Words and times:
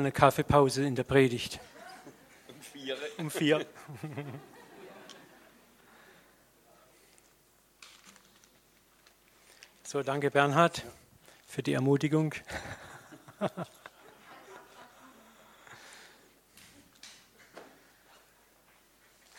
Eine 0.00 0.12
Kaffeepause 0.12 0.86
in 0.86 0.94
der 0.94 1.04
Predigt. 1.04 1.60
Um 2.48 2.62
vier. 2.62 2.96
Um 3.18 3.30
vier. 3.30 3.66
So, 9.82 10.02
danke 10.02 10.30
Bernhard 10.30 10.86
für 11.46 11.62
die 11.62 11.74
Ermutigung. 11.74 12.34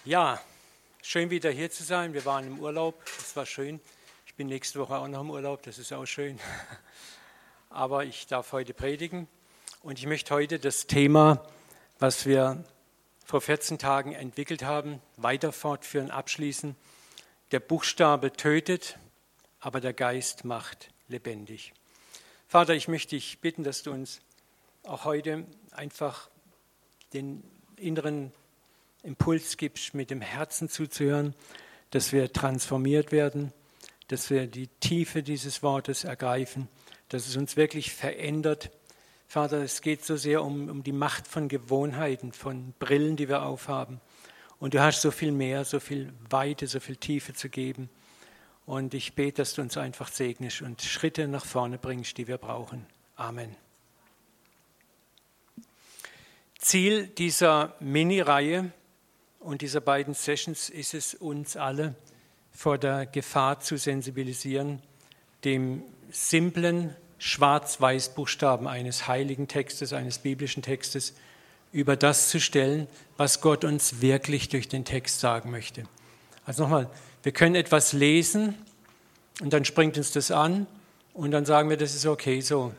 Ja, 0.05 0.39
schön 1.02 1.32
wieder 1.32 1.50
hier 1.50 1.71
zu 1.71 1.84
sein. 1.84 2.14
Wir 2.14 2.23
waren 2.25 2.46
im 2.46 2.59
Urlaub, 2.59 3.04
das 3.18 3.36
war 3.36 3.48
schön. 3.48 3.82
Ich 4.28 4.36
bin 4.36 4.46
nächste 4.46 4.78
Woche 4.78 4.96
auch 4.96 5.07
noch 5.07 5.21
im 5.21 5.32
Urlaub, 5.32 5.64
das 5.64 5.80
ist 5.80 5.91
auch 5.91 6.05
schön. 6.05 6.39
Aber 7.71 8.05
ich 8.05 8.28
darf 8.28 8.52
heute 8.52 8.75
predigen 8.75 9.28
und 9.84 9.98
ich 9.98 10.05
möchte 10.05 10.34
heute 10.34 10.59
das 10.59 10.86
Thema, 10.86 11.43
was 11.97 12.25
wir 12.25 12.64
vor 13.25 13.42
14 13.42 13.79
Tagen 13.79 14.14
entwickelt 14.14 14.64
haben, 14.64 15.01
weiter 15.18 15.51
fortführen, 15.51 16.11
abschließen. 16.11 16.75
Der 17.51 17.60
Buchstabe 17.60 18.32
tötet, 18.32 18.97
aber 19.59 19.82
der 19.82 19.93
Geist 19.93 20.46
macht 20.46 20.89
lebendig. 21.07 21.73
Vater, 22.47 22.75
ich 22.75 22.87
möchte 22.87 23.15
dich 23.15 23.39
bitten, 23.39 23.64
dass 23.64 23.83
du 23.83 23.92
uns 23.92 24.21
auch 24.83 25.06
heute 25.06 25.46
einfach 25.71 26.29
den 27.14 27.43
inneren 27.78 28.32
Impuls 29.04 29.57
gibst, 29.57 29.93
mit 29.93 30.11
dem 30.11 30.21
Herzen 30.21 30.70
zuzuhören, 30.70 31.34
dass 31.89 32.11
wir 32.11 32.31
transformiert 32.31 33.11
werden, 33.11 33.52
dass 34.09 34.30
wir 34.30 34.45
die 34.45 34.67
Tiefe 34.67 35.23
dieses 35.23 35.64
Wortes 35.64 36.03
ergreifen, 36.03 36.67
dass 37.09 37.28
es 37.28 37.36
uns 37.36 37.58
wirklich 37.58 37.94
verändert. 37.94 38.72
Vater, 39.31 39.62
es 39.62 39.81
geht 39.81 40.03
so 40.03 40.17
sehr 40.17 40.44
um, 40.44 40.67
um 40.67 40.84
die 40.84 40.92
Macht 40.92 41.26
von 41.26 41.48
Gewohnheiten, 41.48 42.34
von 42.34 42.73
Brillen, 42.80 43.16
die 43.16 43.30
wir 43.30 43.44
aufhaben. 43.44 44.02
Und 44.59 44.73
du 44.73 44.82
hast 44.82 45.02
so 45.02 45.10
viel 45.10 45.32
mehr, 45.32 45.64
so 45.64 45.80
viel 45.80 46.12
Weite, 46.30 46.68
so 46.68 46.82
viel 46.82 46.98
Tiefe 46.98 47.34
zu 47.34 47.48
geben. 47.48 47.90
Und 48.66 48.94
ich 48.94 49.16
bete, 49.16 49.38
dass 49.38 49.54
du 49.54 49.62
uns 49.62 49.78
einfach 49.78 50.10
segnest 50.10 50.62
und 50.62 50.82
Schritte 50.82 51.30
nach 51.30 51.46
vorne 51.46 51.78
bringst, 51.78 52.18
die 52.18 52.28
wir 52.28 52.38
brauchen. 52.38 52.86
Amen. 53.16 53.56
Ziel 56.60 57.08
dieser 57.08 57.78
Mini-Reihe 57.80 58.73
und 59.40 59.62
dieser 59.62 59.80
beiden 59.80 60.14
Sessions 60.14 60.70
ist 60.70 60.94
es, 60.94 61.14
uns 61.14 61.56
alle 61.56 61.95
vor 62.52 62.78
der 62.78 63.06
Gefahr 63.06 63.62
zu 63.62 63.78
sensibilisieren, 63.78 64.82
dem 65.45 65.84
simplen 66.10 66.98
Schwarz-Weiß-Buchstaben 67.23 68.67
eines 68.67 69.08
heiligen 69.08 69.47
Textes, 69.47 69.94
eines 69.94 70.17
biblischen 70.17 70.64
Textes, 70.64 71.14
über 71.72 71.95
das 71.95 72.30
zu 72.30 72.39
stellen, 72.39 72.88
was 73.16 73.41
Gott 73.41 73.64
uns 73.64 74.02
wirklich 74.02 74.50
durch 74.50 74.67
den 74.67 74.86
Text 74.86 75.19
sagen 75.19 75.52
möchte. 75.52 75.83
Also 76.47 76.64
nochmal, 76.64 76.89
wir 77.22 77.31
können 77.31 77.53
etwas 77.53 77.94
lesen 77.94 78.55
und 79.39 79.53
dann 79.53 79.66
springt 79.66 79.99
uns 79.99 80.11
das 80.11 80.31
an 80.31 80.66
und 81.14 81.30
dann 81.30 81.45
sagen 81.45 81.69
wir, 81.69 81.77
das 81.77 81.94
ist 81.94 82.08
okay 82.08 82.42
so. 82.42 82.73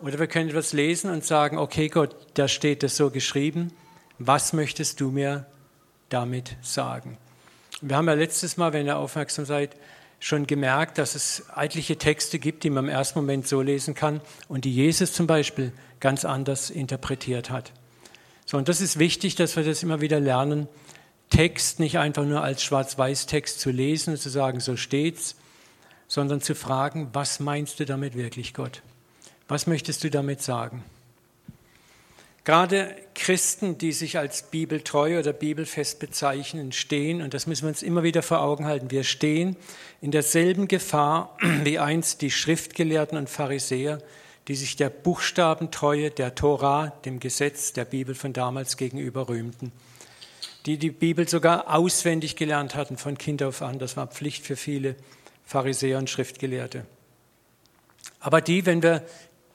Oder 0.00 0.18
wir 0.18 0.28
können 0.28 0.48
etwas 0.48 0.72
lesen 0.72 1.10
und 1.10 1.22
sagen, 1.22 1.58
okay 1.58 1.88
Gott, 1.88 2.16
da 2.32 2.48
steht 2.48 2.82
das 2.82 2.96
so 2.96 3.10
geschrieben, 3.10 3.70
was 4.18 4.54
möchtest 4.54 4.98
du 5.02 5.10
mir 5.10 5.44
damit 6.08 6.56
sagen? 6.62 7.18
Wir 7.82 7.98
haben 7.98 8.08
ja 8.08 8.14
letztes 8.14 8.56
Mal, 8.56 8.72
wenn 8.72 8.86
ihr 8.86 8.96
aufmerksam 8.96 9.44
seid, 9.44 9.76
schon 10.24 10.46
gemerkt, 10.46 10.96
dass 10.96 11.14
es 11.14 11.44
etliche 11.54 11.98
Texte 11.98 12.38
gibt, 12.38 12.64
die 12.64 12.70
man 12.70 12.84
im 12.86 12.90
ersten 12.90 13.18
Moment 13.18 13.46
so 13.46 13.60
lesen 13.60 13.94
kann 13.94 14.22
und 14.48 14.64
die 14.64 14.74
Jesus 14.74 15.12
zum 15.12 15.26
Beispiel 15.26 15.70
ganz 16.00 16.24
anders 16.24 16.70
interpretiert 16.70 17.50
hat. 17.50 17.72
So, 18.46 18.56
und 18.56 18.70
das 18.70 18.80
ist 18.80 18.98
wichtig, 18.98 19.34
dass 19.34 19.54
wir 19.54 19.64
das 19.64 19.82
immer 19.82 20.00
wieder 20.00 20.20
lernen, 20.20 20.66
Text 21.28 21.78
nicht 21.78 21.98
einfach 21.98 22.24
nur 22.24 22.42
als 22.42 22.62
Schwarz-Weiß-Text 22.62 23.60
zu 23.60 23.70
lesen 23.70 24.14
und 24.14 24.16
zu 24.16 24.30
sagen, 24.30 24.60
so 24.60 24.76
steht's, 24.76 25.36
sondern 26.08 26.40
zu 26.40 26.54
fragen, 26.54 27.10
was 27.12 27.38
meinst 27.38 27.78
du 27.78 27.84
damit 27.84 28.16
wirklich, 28.16 28.54
Gott? 28.54 28.80
Was 29.46 29.66
möchtest 29.66 30.04
du 30.04 30.10
damit 30.10 30.40
sagen? 30.40 30.84
Gerade 32.44 32.94
Christen, 33.14 33.78
die 33.78 33.92
sich 33.92 34.18
als 34.18 34.42
bibeltreu 34.42 35.18
oder 35.18 35.32
bibelfest 35.32 35.98
bezeichnen, 35.98 36.72
stehen, 36.72 37.22
und 37.22 37.32
das 37.32 37.46
müssen 37.46 37.62
wir 37.62 37.70
uns 37.70 37.82
immer 37.82 38.02
wieder 38.02 38.22
vor 38.22 38.42
Augen 38.42 38.66
halten, 38.66 38.90
wir 38.90 39.02
stehen 39.02 39.56
in 40.02 40.10
derselben 40.10 40.68
Gefahr 40.68 41.38
wie 41.64 41.78
einst 41.78 42.20
die 42.20 42.30
Schriftgelehrten 42.30 43.16
und 43.16 43.30
Pharisäer, 43.30 43.98
die 44.46 44.56
sich 44.56 44.76
der 44.76 44.90
Buchstabentreue 44.90 46.10
der 46.10 46.34
Tora, 46.34 46.92
dem 47.06 47.18
Gesetz 47.18 47.72
der 47.72 47.86
Bibel 47.86 48.14
von 48.14 48.34
damals 48.34 48.76
gegenüber 48.76 49.30
rühmten, 49.30 49.72
die 50.66 50.76
die 50.76 50.90
Bibel 50.90 51.26
sogar 51.26 51.74
auswendig 51.74 52.36
gelernt 52.36 52.74
hatten 52.74 52.98
von 52.98 53.16
Kind 53.16 53.42
auf 53.42 53.62
an, 53.62 53.78
das 53.78 53.96
war 53.96 54.06
Pflicht 54.06 54.44
für 54.44 54.56
viele 54.56 54.96
Pharisäer 55.46 55.96
und 55.96 56.10
Schriftgelehrte. 56.10 56.84
Aber 58.20 58.42
die, 58.42 58.66
wenn 58.66 58.82
wir 58.82 59.02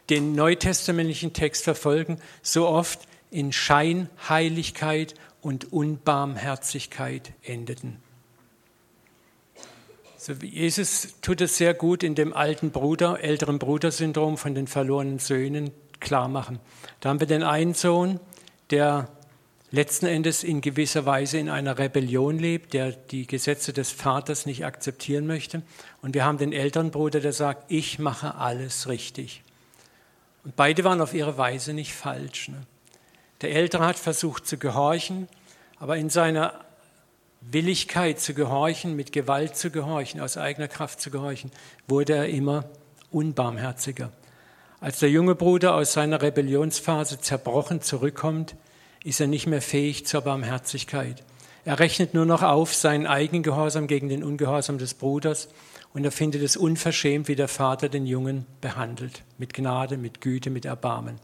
den 0.10 0.34
neutestamentlichen 0.34 1.34
Text 1.34 1.64
verfolgen, 1.64 2.20
so 2.42 2.68
oft 2.68 3.08
in 3.32 3.52
Scheinheiligkeit 3.52 5.14
und 5.42 5.72
Unbarmherzigkeit 5.72 7.34
endeten. 7.44 7.98
So 10.18 10.34
Jesus 10.34 11.16
tut 11.22 11.40
es 11.42 11.58
sehr 11.58 11.74
gut 11.74 12.04
in 12.04 12.14
dem 12.16 12.34
alten 12.34 12.72
Bruder, 12.72 13.22
älteren 13.22 13.58
Brudersyndrom 13.58 14.38
von 14.38 14.54
den 14.54 14.68
verlorenen 14.68 15.20
Söhnen 15.20 15.72
klar 16.00 16.28
machen. 16.28 16.60
Da 17.00 17.10
haben 17.10 17.20
wir 17.20 17.28
den 17.28 17.44
einen 17.44 17.74
Sohn, 17.74 18.20
der 18.70 19.08
letzten 19.72 20.08
Endes 20.08 20.44
in 20.44 20.62
gewisser 20.62 21.06
Weise 21.06 21.38
in 21.38 21.50
einer 21.50 21.78
Rebellion 21.78 22.38
lebt, 22.38 22.74
der 22.74 22.92
die 22.92 23.28
Gesetze 23.28 23.72
des 23.72 23.92
Vaters 23.92 24.46
nicht 24.46 24.66
akzeptieren 24.66 25.28
möchte. 25.28 25.62
Und 26.02 26.16
wir 26.16 26.26
haben 26.26 26.38
den 26.38 26.54
älteren 26.54 26.92
Bruder, 26.92 27.20
der 27.20 27.34
sagt, 27.34 27.72
ich 27.72 28.00
mache 28.00 28.36
alles 28.36 28.90
richtig. 28.90 29.44
Und 30.44 30.56
beide 30.56 30.84
waren 30.84 31.02
auf 31.02 31.14
ihre 31.14 31.38
Weise 31.38 31.74
nicht 31.74 31.94
falsch. 31.94 32.50
Ne? 32.50 32.62
Der 33.42 33.52
Ältere 33.52 33.86
hat 33.86 33.98
versucht 33.98 34.48
zu 34.48 34.58
gehorchen, 34.58 35.28
aber 35.80 35.98
in 35.98 36.10
seiner 36.10 36.66
Willigkeit 37.42 38.20
zu 38.20 38.34
gehorchen, 38.34 38.96
mit 38.96 39.12
Gewalt 39.12 39.56
zu 39.56 39.72
gehorchen, 39.72 40.20
aus 40.20 40.38
eigener 40.38 40.68
Kraft 40.68 41.00
zu 41.00 41.10
gehorchen, 41.10 41.52
wurde 41.88 42.16
er 42.16 42.28
immer 42.28 42.66
unbarmherziger. 43.12 44.12
Als 44.82 45.00
der 45.00 45.10
junge 45.10 45.36
Bruder 45.36 45.76
aus 45.76 45.94
seiner 45.94 46.22
Rebellionsphase 46.22 47.20
zerbrochen 47.20 47.82
zurückkommt, 47.82 48.56
ist 49.04 49.20
er 49.20 49.28
nicht 49.28 49.48
mehr 49.48 49.62
fähig 49.62 50.06
zur 50.06 50.22
Barmherzigkeit. 50.22 51.24
Er 51.66 51.80
rechnet 51.80 52.14
nur 52.14 52.26
noch 52.26 52.44
auf 52.44 52.74
seinen 52.74 53.08
eigenen 53.08 53.44
Gehorsam 53.44 53.88
gegen 53.88 54.10
den 54.10 54.24
Ungehorsam 54.24 54.78
des 54.78 54.94
Bruders 54.94 55.50
und 55.94 56.06
er 56.06 56.12
findet 56.12 56.44
es 56.44 56.56
unverschämt, 56.56 57.28
wie 57.28 57.36
der 57.36 57.48
Vater 57.48 57.90
den 57.90 58.06
Jungen 58.06 58.46
behandelt. 58.62 59.24
Mit 59.38 59.54
Gnade, 59.54 59.98
mit 59.98 60.22
Güte, 60.22 60.50
mit 60.50 60.66
Erbarmen. 60.66 61.20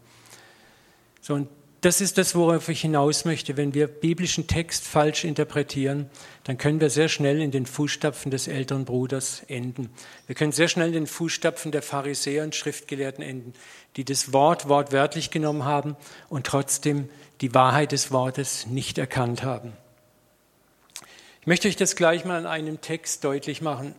So, 1.21 1.35
und 1.35 1.49
das 1.81 2.01
ist 2.01 2.17
das, 2.17 2.33
worauf 2.33 2.67
ich 2.69 2.81
hinaus 2.81 3.25
möchte. 3.25 3.57
Wenn 3.57 3.75
wir 3.75 3.85
biblischen 3.85 4.47
Text 4.47 4.87
falsch 4.87 5.23
interpretieren, 5.23 6.09
dann 6.43 6.57
können 6.57 6.81
wir 6.81 6.89
sehr 6.89 7.09
schnell 7.09 7.43
in 7.43 7.51
den 7.51 7.67
Fußstapfen 7.67 8.31
des 8.31 8.47
älteren 8.47 8.85
Bruders 8.85 9.43
enden. 9.47 9.91
Wir 10.25 10.33
können 10.33 10.51
sehr 10.51 10.67
schnell 10.67 10.87
in 10.87 10.93
den 10.93 11.07
Fußstapfen 11.07 11.71
der 11.71 11.83
Pharisäer 11.83 12.43
und 12.43 12.55
Schriftgelehrten 12.55 13.23
enden, 13.23 13.53
die 13.97 14.03
das 14.03 14.33
Wort 14.33 14.67
wortwörtlich 14.67 15.29
genommen 15.29 15.63
haben 15.63 15.95
und 16.27 16.47
trotzdem 16.47 17.07
die 17.41 17.53
Wahrheit 17.53 17.91
des 17.91 18.11
Wortes 18.11 18.65
nicht 18.65 18.97
erkannt 18.97 19.43
haben. 19.43 19.73
Ich 21.41 21.47
möchte 21.47 21.67
euch 21.67 21.75
das 21.75 21.95
gleich 21.95 22.25
mal 22.25 22.39
an 22.39 22.47
einem 22.47 22.81
Text 22.81 23.23
deutlich 23.23 23.61
machen 23.61 23.93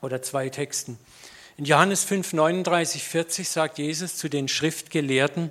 oder 0.00 0.22
zwei 0.22 0.48
Texten. 0.48 0.98
In 1.56 1.64
Johannes 1.64 2.04
5, 2.04 2.32
39, 2.32 3.04
40 3.04 3.48
sagt 3.48 3.78
Jesus 3.78 4.16
zu 4.16 4.28
den 4.28 4.48
Schriftgelehrten, 4.48 5.50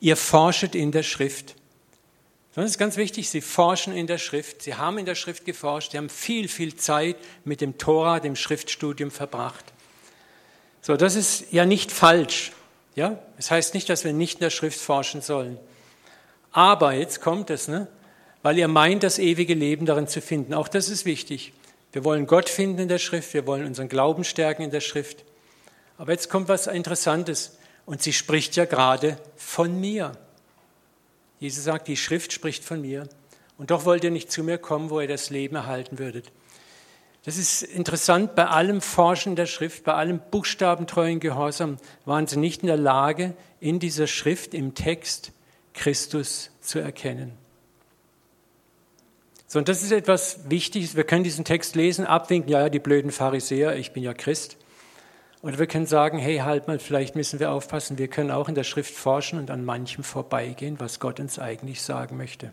ihr 0.00 0.16
forschet 0.16 0.74
in 0.74 0.92
der 0.92 1.02
Schrift. 1.02 1.54
Das 2.54 2.64
ist 2.64 2.78
ganz 2.78 2.96
wichtig, 2.96 3.30
sie 3.30 3.40
forschen 3.40 3.94
in 3.94 4.06
der 4.06 4.18
Schrift. 4.18 4.62
Sie 4.62 4.74
haben 4.74 4.98
in 4.98 5.06
der 5.06 5.14
Schrift 5.14 5.44
geforscht, 5.44 5.92
sie 5.92 5.98
haben 5.98 6.08
viel, 6.08 6.48
viel 6.48 6.74
Zeit 6.74 7.16
mit 7.44 7.60
dem 7.60 7.78
Tora, 7.78 8.20
dem 8.20 8.36
Schriftstudium 8.36 9.10
verbracht. 9.10 9.64
So, 10.82 10.96
das 10.96 11.14
ist 11.14 11.52
ja 11.52 11.64
nicht 11.64 11.92
falsch. 11.92 12.52
Ja, 12.96 13.18
das 13.36 13.50
heißt 13.50 13.74
nicht, 13.74 13.88
dass 13.88 14.04
wir 14.04 14.12
nicht 14.12 14.34
in 14.34 14.40
der 14.40 14.50
Schrift 14.50 14.80
forschen 14.80 15.20
sollen. 15.20 15.58
Aber 16.52 16.92
jetzt 16.92 17.20
kommt 17.20 17.50
es, 17.50 17.68
ne? 17.68 17.86
weil 18.42 18.58
ihr 18.58 18.68
meint, 18.68 19.02
das 19.02 19.18
ewige 19.18 19.54
Leben 19.54 19.86
darin 19.86 20.08
zu 20.08 20.20
finden. 20.20 20.54
Auch 20.54 20.68
das 20.68 20.88
ist 20.88 21.04
wichtig. 21.04 21.52
Wir 21.92 22.04
wollen 22.04 22.26
Gott 22.26 22.48
finden 22.48 22.82
in 22.82 22.88
der 22.88 22.98
Schrift, 22.98 23.34
wir 23.34 23.46
wollen 23.46 23.66
unseren 23.66 23.88
Glauben 23.88 24.24
stärken 24.24 24.62
in 24.62 24.70
der 24.70 24.80
Schrift. 24.80 25.24
Aber 25.98 26.12
jetzt 26.12 26.30
kommt 26.30 26.48
was 26.48 26.66
Interessantes. 26.66 27.56
Und 27.84 28.02
sie 28.02 28.12
spricht 28.12 28.54
ja 28.56 28.64
gerade 28.64 29.18
von 29.36 29.80
mir. 29.80 30.12
Jesus 31.40 31.64
sagt, 31.64 31.88
die 31.88 31.96
Schrift 31.96 32.32
spricht 32.32 32.64
von 32.64 32.80
mir. 32.80 33.08
Und 33.58 33.70
doch 33.70 33.84
wollt 33.84 34.04
ihr 34.04 34.10
nicht 34.10 34.30
zu 34.30 34.44
mir 34.44 34.58
kommen, 34.58 34.90
wo 34.90 35.00
ihr 35.00 35.08
das 35.08 35.30
Leben 35.30 35.56
erhalten 35.56 35.98
würdet. 35.98 36.30
Das 37.24 37.36
ist 37.36 37.62
interessant, 37.62 38.34
bei 38.34 38.46
allem 38.46 38.80
Forschen 38.80 39.36
der 39.36 39.46
Schrift, 39.46 39.84
bei 39.84 39.92
allem 39.92 40.20
buchstabentreuen 40.30 41.20
Gehorsam 41.20 41.76
waren 42.06 42.26
sie 42.26 42.38
nicht 42.38 42.62
in 42.62 42.68
der 42.68 42.78
Lage, 42.78 43.34
in 43.58 43.78
dieser 43.78 44.06
Schrift, 44.06 44.54
im 44.54 44.74
Text 44.74 45.32
Christus 45.74 46.50
zu 46.62 46.78
erkennen. 46.78 47.32
So, 49.52 49.58
und 49.58 49.68
das 49.68 49.82
ist 49.82 49.90
etwas 49.90 50.48
Wichtiges. 50.48 50.94
Wir 50.94 51.02
können 51.02 51.24
diesen 51.24 51.44
Text 51.44 51.74
lesen, 51.74 52.06
abwinken, 52.06 52.48
ja, 52.52 52.60
ja, 52.60 52.68
die 52.68 52.78
blöden 52.78 53.10
Pharisäer, 53.10 53.74
ich 53.74 53.90
bin 53.90 54.04
ja 54.04 54.14
Christ. 54.14 54.56
Oder 55.42 55.58
wir 55.58 55.66
können 55.66 55.86
sagen, 55.86 56.18
hey, 56.18 56.38
halt 56.38 56.68
mal, 56.68 56.78
vielleicht 56.78 57.16
müssen 57.16 57.40
wir 57.40 57.50
aufpassen, 57.50 57.98
wir 57.98 58.06
können 58.06 58.30
auch 58.30 58.48
in 58.48 58.54
der 58.54 58.62
Schrift 58.62 58.94
forschen 58.94 59.40
und 59.40 59.50
an 59.50 59.64
manchem 59.64 60.04
vorbeigehen, 60.04 60.78
was 60.78 61.00
Gott 61.00 61.18
uns 61.18 61.40
eigentlich 61.40 61.82
sagen 61.82 62.16
möchte. 62.16 62.52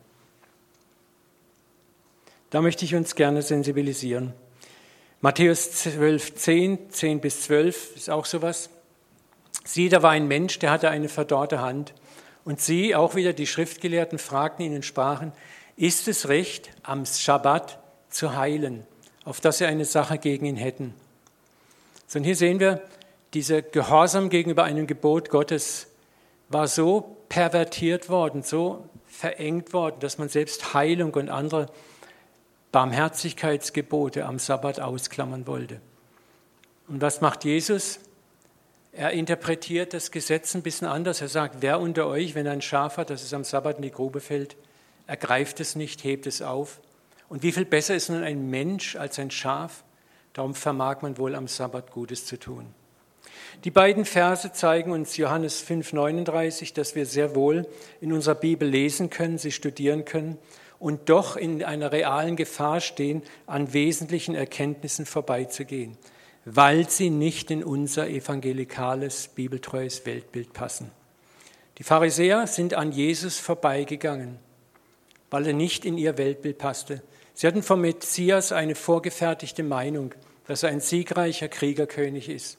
Da 2.49 2.63
möchte 2.63 2.83
ich 2.83 2.95
uns 2.95 3.13
gerne 3.13 3.43
sensibilisieren. 3.43 4.33
Matthäus 5.21 5.73
12, 5.73 6.33
10, 6.33 6.89
10 6.89 7.21
bis 7.21 7.43
12 7.43 7.95
ist 7.95 8.09
auch 8.09 8.25
sowas. 8.25 8.71
Sieh, 9.63 9.89
da 9.89 10.01
war 10.01 10.13
ein 10.13 10.27
Mensch, 10.27 10.57
der 10.57 10.71
hatte 10.71 10.89
eine 10.89 11.09
verdorrte 11.09 11.61
Hand. 11.61 11.93
Und 12.43 12.59
sie, 12.59 12.95
auch 12.95 13.13
wieder 13.13 13.33
die 13.33 13.45
Schriftgelehrten, 13.45 14.17
fragten 14.17 14.65
ihn 14.65 14.73
und 14.73 14.85
sprachen, 14.85 15.31
ist 15.77 16.07
es 16.07 16.27
recht, 16.27 16.71
am 16.83 17.05
Schabbat 17.05 17.79
zu 18.09 18.35
heilen, 18.35 18.85
auf 19.23 19.39
dass 19.39 19.59
sie 19.59 19.65
eine 19.65 19.85
Sache 19.85 20.17
gegen 20.17 20.45
ihn 20.45 20.57
hätten? 20.57 20.93
So, 22.07 22.19
und 22.19 22.25
hier 22.25 22.35
sehen 22.35 22.59
wir, 22.59 22.81
dieser 23.33 23.61
Gehorsam 23.61 24.29
gegenüber 24.29 24.63
einem 24.63 24.87
Gebot 24.87 25.29
Gottes 25.29 25.87
war 26.49 26.67
so 26.67 27.17
pervertiert 27.29 28.09
worden, 28.09 28.41
so 28.41 28.89
verengt 29.05 29.73
worden, 29.73 29.97
dass 29.99 30.17
man 30.17 30.29
selbst 30.29 30.73
Heilung 30.73 31.13
und 31.13 31.29
andere 31.29 31.67
Barmherzigkeitsgebote 32.71 34.25
am 34.25 34.39
Sabbat 34.39 34.79
ausklammern 34.79 35.45
wollte. 35.47 35.81
Und 36.87 37.01
was 37.01 37.21
macht 37.21 37.43
Jesus? 37.43 37.99
Er 38.93 39.11
interpretiert 39.11 39.93
das 39.93 40.11
Gesetz 40.11 40.55
ein 40.55 40.63
bisschen 40.63 40.87
anders. 40.87 41.21
Er 41.21 41.27
sagt, 41.27 41.57
wer 41.59 41.79
unter 41.79 42.07
euch, 42.07 42.33
wenn 42.33 42.45
er 42.45 42.53
ein 42.53 42.61
Schaf 42.61 42.97
hat, 42.97 43.09
das 43.09 43.23
es 43.23 43.33
am 43.33 43.43
Sabbat 43.43 43.77
in 43.77 43.83
die 43.83 43.91
Grube 43.91 44.21
fällt, 44.21 44.55
ergreift 45.07 45.59
es 45.59 45.75
nicht, 45.75 46.03
hebt 46.03 46.27
es 46.27 46.41
auf. 46.41 46.79
Und 47.29 47.43
wie 47.43 47.51
viel 47.51 47.65
besser 47.65 47.95
ist 47.95 48.09
nun 48.09 48.23
ein 48.23 48.49
Mensch 48.49 48.95
als 48.95 49.17
ein 49.19 49.31
Schaf? 49.31 49.83
Darum 50.33 50.53
vermag 50.53 51.01
man 51.01 51.17
wohl 51.17 51.33
am 51.33 51.47
Sabbat 51.47 51.91
Gutes 51.91 52.25
zu 52.25 52.37
tun. 52.37 52.67
Die 53.63 53.71
beiden 53.71 54.05
Verse 54.05 54.51
zeigen 54.51 54.91
uns 54.91 55.17
Johannes 55.17 55.65
5,39, 55.65 56.75
dass 56.75 56.95
wir 56.95 57.05
sehr 57.05 57.35
wohl 57.35 57.67
in 58.01 58.13
unserer 58.13 58.35
Bibel 58.35 58.67
lesen 58.67 59.09
können, 59.09 59.37
sie 59.37 59.51
studieren 59.51 60.05
können 60.05 60.37
und 60.79 61.09
doch 61.09 61.35
in 61.35 61.63
einer 61.63 61.91
realen 61.91 62.35
Gefahr 62.35 62.81
stehen, 62.81 63.23
an 63.47 63.73
wesentlichen 63.73 64.35
Erkenntnissen 64.35 65.05
vorbeizugehen, 65.05 65.97
weil 66.45 66.87
sie 66.89 67.09
nicht 67.09 67.49
in 67.49 67.63
unser 67.63 68.07
evangelikales, 68.07 69.29
bibeltreues 69.29 70.05
Weltbild 70.05 70.53
passen. 70.53 70.91
Die 71.79 71.83
Pharisäer 71.83 72.45
sind 72.47 72.73
an 72.73 72.91
Jesus 72.91 73.39
vorbeigegangen, 73.39 74.39
weil 75.29 75.47
er 75.47 75.53
nicht 75.53 75.85
in 75.85 75.97
ihr 75.97 76.17
Weltbild 76.17 76.57
passte. 76.57 77.01
Sie 77.33 77.47
hatten 77.47 77.63
vom 77.63 77.81
Messias 77.81 78.51
eine 78.51 78.75
vorgefertigte 78.75 79.63
Meinung, 79.63 80.13
dass 80.47 80.63
er 80.63 80.69
ein 80.69 80.79
siegreicher 80.79 81.49
Kriegerkönig 81.49 82.29
ist. 82.29 82.57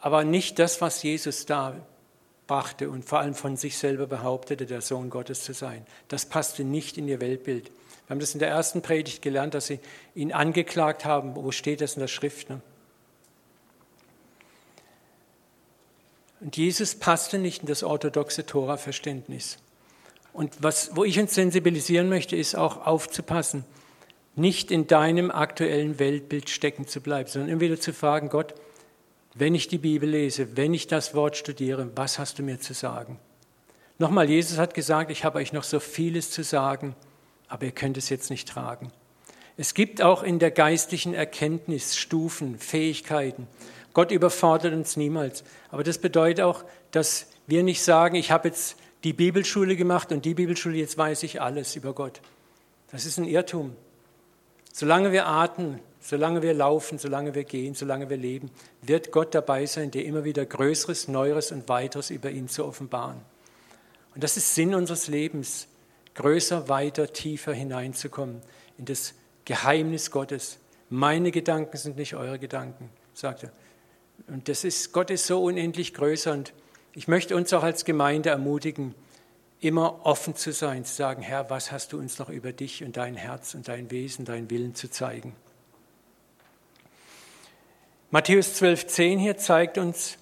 Aber 0.00 0.24
nicht 0.24 0.58
das, 0.58 0.80
was 0.80 1.02
Jesus 1.02 1.44
da 1.46 1.76
brachte 2.46 2.90
und 2.90 3.04
vor 3.04 3.20
allem 3.20 3.34
von 3.34 3.56
sich 3.56 3.78
selber 3.78 4.06
behauptete, 4.06 4.66
der 4.66 4.80
Sohn 4.80 5.10
Gottes 5.10 5.44
zu 5.44 5.52
sein. 5.52 5.86
Das 6.08 6.26
passte 6.26 6.64
nicht 6.64 6.98
in 6.98 7.06
ihr 7.06 7.20
Weltbild. 7.20 7.66
Wir 7.66 8.14
haben 8.14 8.20
das 8.20 8.32
in 8.32 8.40
der 8.40 8.48
ersten 8.48 8.82
Predigt 8.82 9.22
gelernt, 9.22 9.54
dass 9.54 9.66
sie 9.66 9.78
ihn 10.14 10.32
angeklagt 10.32 11.04
haben. 11.04 11.36
Wo 11.36 11.52
steht 11.52 11.80
das 11.80 11.94
in 11.94 12.00
der 12.00 12.08
Schrift? 12.08 12.50
Ne? 12.50 12.60
Und 16.40 16.56
Jesus 16.56 16.94
passte 16.94 17.38
nicht 17.38 17.60
in 17.62 17.68
das 17.68 17.82
orthodoxe 17.82 18.46
Tora-Verständnis. 18.46 19.58
Und 20.32 20.62
was, 20.62 20.94
wo 20.94 21.04
ich 21.04 21.18
uns 21.18 21.34
sensibilisieren 21.34 22.08
möchte, 22.08 22.36
ist 22.36 22.56
auch 22.56 22.86
aufzupassen, 22.86 23.64
nicht 24.36 24.70
in 24.70 24.86
deinem 24.86 25.30
aktuellen 25.30 25.98
Weltbild 25.98 26.48
stecken 26.50 26.86
zu 26.86 27.00
bleiben, 27.00 27.28
sondern 27.28 27.50
immer 27.50 27.60
wieder 27.60 27.80
zu 27.80 27.92
fragen, 27.92 28.28
Gott, 28.28 28.54
wenn 29.34 29.54
ich 29.54 29.68
die 29.68 29.78
Bibel 29.78 30.08
lese, 30.08 30.56
wenn 30.56 30.74
ich 30.74 30.86
das 30.86 31.14
Wort 31.14 31.36
studiere, 31.36 31.90
was 31.94 32.18
hast 32.18 32.38
du 32.38 32.42
mir 32.42 32.60
zu 32.60 32.74
sagen? 32.74 33.18
Nochmal, 33.98 34.28
Jesus 34.30 34.58
hat 34.58 34.74
gesagt, 34.74 35.10
ich 35.10 35.24
habe 35.24 35.38
euch 35.38 35.52
noch 35.52 35.62
so 35.62 35.78
vieles 35.78 36.30
zu 36.30 36.42
sagen, 36.42 36.94
aber 37.48 37.66
ihr 37.66 37.72
könnt 37.72 37.96
es 37.96 38.08
jetzt 38.08 38.30
nicht 38.30 38.48
tragen. 38.48 38.90
Es 39.56 39.74
gibt 39.74 40.00
auch 40.00 40.22
in 40.22 40.38
der 40.38 40.50
geistlichen 40.50 41.12
Erkenntnis 41.12 41.96
Stufen, 41.96 42.58
Fähigkeiten. 42.58 43.46
Gott 43.92 44.10
überfordert 44.10 44.72
uns 44.72 44.96
niemals. 44.96 45.44
Aber 45.70 45.82
das 45.82 45.98
bedeutet 45.98 46.42
auch, 46.42 46.64
dass 46.92 47.26
wir 47.46 47.62
nicht 47.62 47.82
sagen, 47.82 48.14
ich 48.14 48.30
habe 48.30 48.48
jetzt 48.48 48.76
die 49.04 49.12
Bibelschule 49.12 49.76
gemacht 49.76 50.12
und 50.12 50.24
die 50.24 50.34
Bibelschule, 50.34 50.76
jetzt 50.76 50.98
weiß 50.98 51.22
ich 51.22 51.40
alles 51.40 51.76
über 51.76 51.92
Gott. 51.92 52.20
Das 52.90 53.06
ist 53.06 53.18
ein 53.18 53.24
Irrtum. 53.24 53.76
Solange 54.72 55.12
wir 55.12 55.26
atmen, 55.26 55.80
Solange 56.00 56.40
wir 56.42 56.54
laufen, 56.54 56.98
solange 56.98 57.34
wir 57.34 57.44
gehen, 57.44 57.74
solange 57.74 58.08
wir 58.08 58.16
leben, 58.16 58.50
wird 58.80 59.12
Gott 59.12 59.34
dabei 59.34 59.66
sein, 59.66 59.90
dir 59.90 60.04
immer 60.04 60.24
wieder 60.24 60.46
Größeres, 60.46 61.08
Neueres 61.08 61.52
und 61.52 61.68
Weiteres 61.68 62.08
über 62.08 62.30
ihn 62.30 62.48
zu 62.48 62.64
offenbaren. 62.64 63.20
Und 64.14 64.24
das 64.24 64.38
ist 64.38 64.54
Sinn 64.54 64.74
unseres 64.74 65.08
Lebens, 65.08 65.68
größer, 66.14 66.70
weiter, 66.70 67.12
tiefer 67.12 67.52
hineinzukommen 67.52 68.40
in 68.78 68.86
das 68.86 69.12
Geheimnis 69.44 70.10
Gottes. 70.10 70.58
Meine 70.88 71.30
Gedanken 71.30 71.76
sind 71.76 71.96
nicht 71.96 72.14
eure 72.14 72.38
Gedanken, 72.38 72.88
sagt 73.12 73.44
er. 73.44 73.52
Und 74.26 74.48
das 74.48 74.64
ist, 74.64 74.92
Gott 74.92 75.10
ist 75.10 75.26
so 75.26 75.42
unendlich 75.42 75.92
größer 75.92 76.32
und 76.32 76.54
ich 77.00 77.08
möchte 77.08 77.34
uns 77.34 77.50
auch 77.54 77.62
als 77.62 77.86
Gemeinde 77.86 78.28
ermutigen, 78.28 78.94
immer 79.58 80.04
offen 80.04 80.36
zu 80.36 80.52
sein, 80.52 80.84
zu 80.84 80.94
sagen, 80.94 81.22
Herr, 81.22 81.48
was 81.48 81.72
hast 81.72 81.94
du 81.94 81.98
uns 81.98 82.18
noch 82.18 82.28
über 82.28 82.52
dich 82.52 82.84
und 82.84 82.98
dein 82.98 83.14
Herz 83.14 83.54
und 83.54 83.68
dein 83.68 83.90
Wesen, 83.90 84.26
dein 84.26 84.50
Willen 84.50 84.74
zu 84.74 84.90
zeigen? 84.90 85.34
Matthäus 88.10 88.60
12,10 88.60 89.18
hier 89.18 89.38
zeigt 89.38 89.78
uns, 89.78 90.18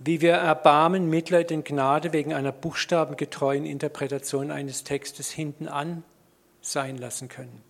wie 0.00 0.20
wir 0.20 0.32
Erbarmen, 0.32 1.08
Mitleid 1.08 1.52
und 1.52 1.64
Gnade 1.64 2.12
wegen 2.12 2.34
einer 2.34 2.50
buchstabengetreuen 2.50 3.64
Interpretation 3.64 4.50
eines 4.50 4.82
Textes 4.82 5.30
hinten 5.30 5.68
an 5.68 6.02
sein 6.60 6.98
lassen 6.98 7.28
können. 7.28 7.62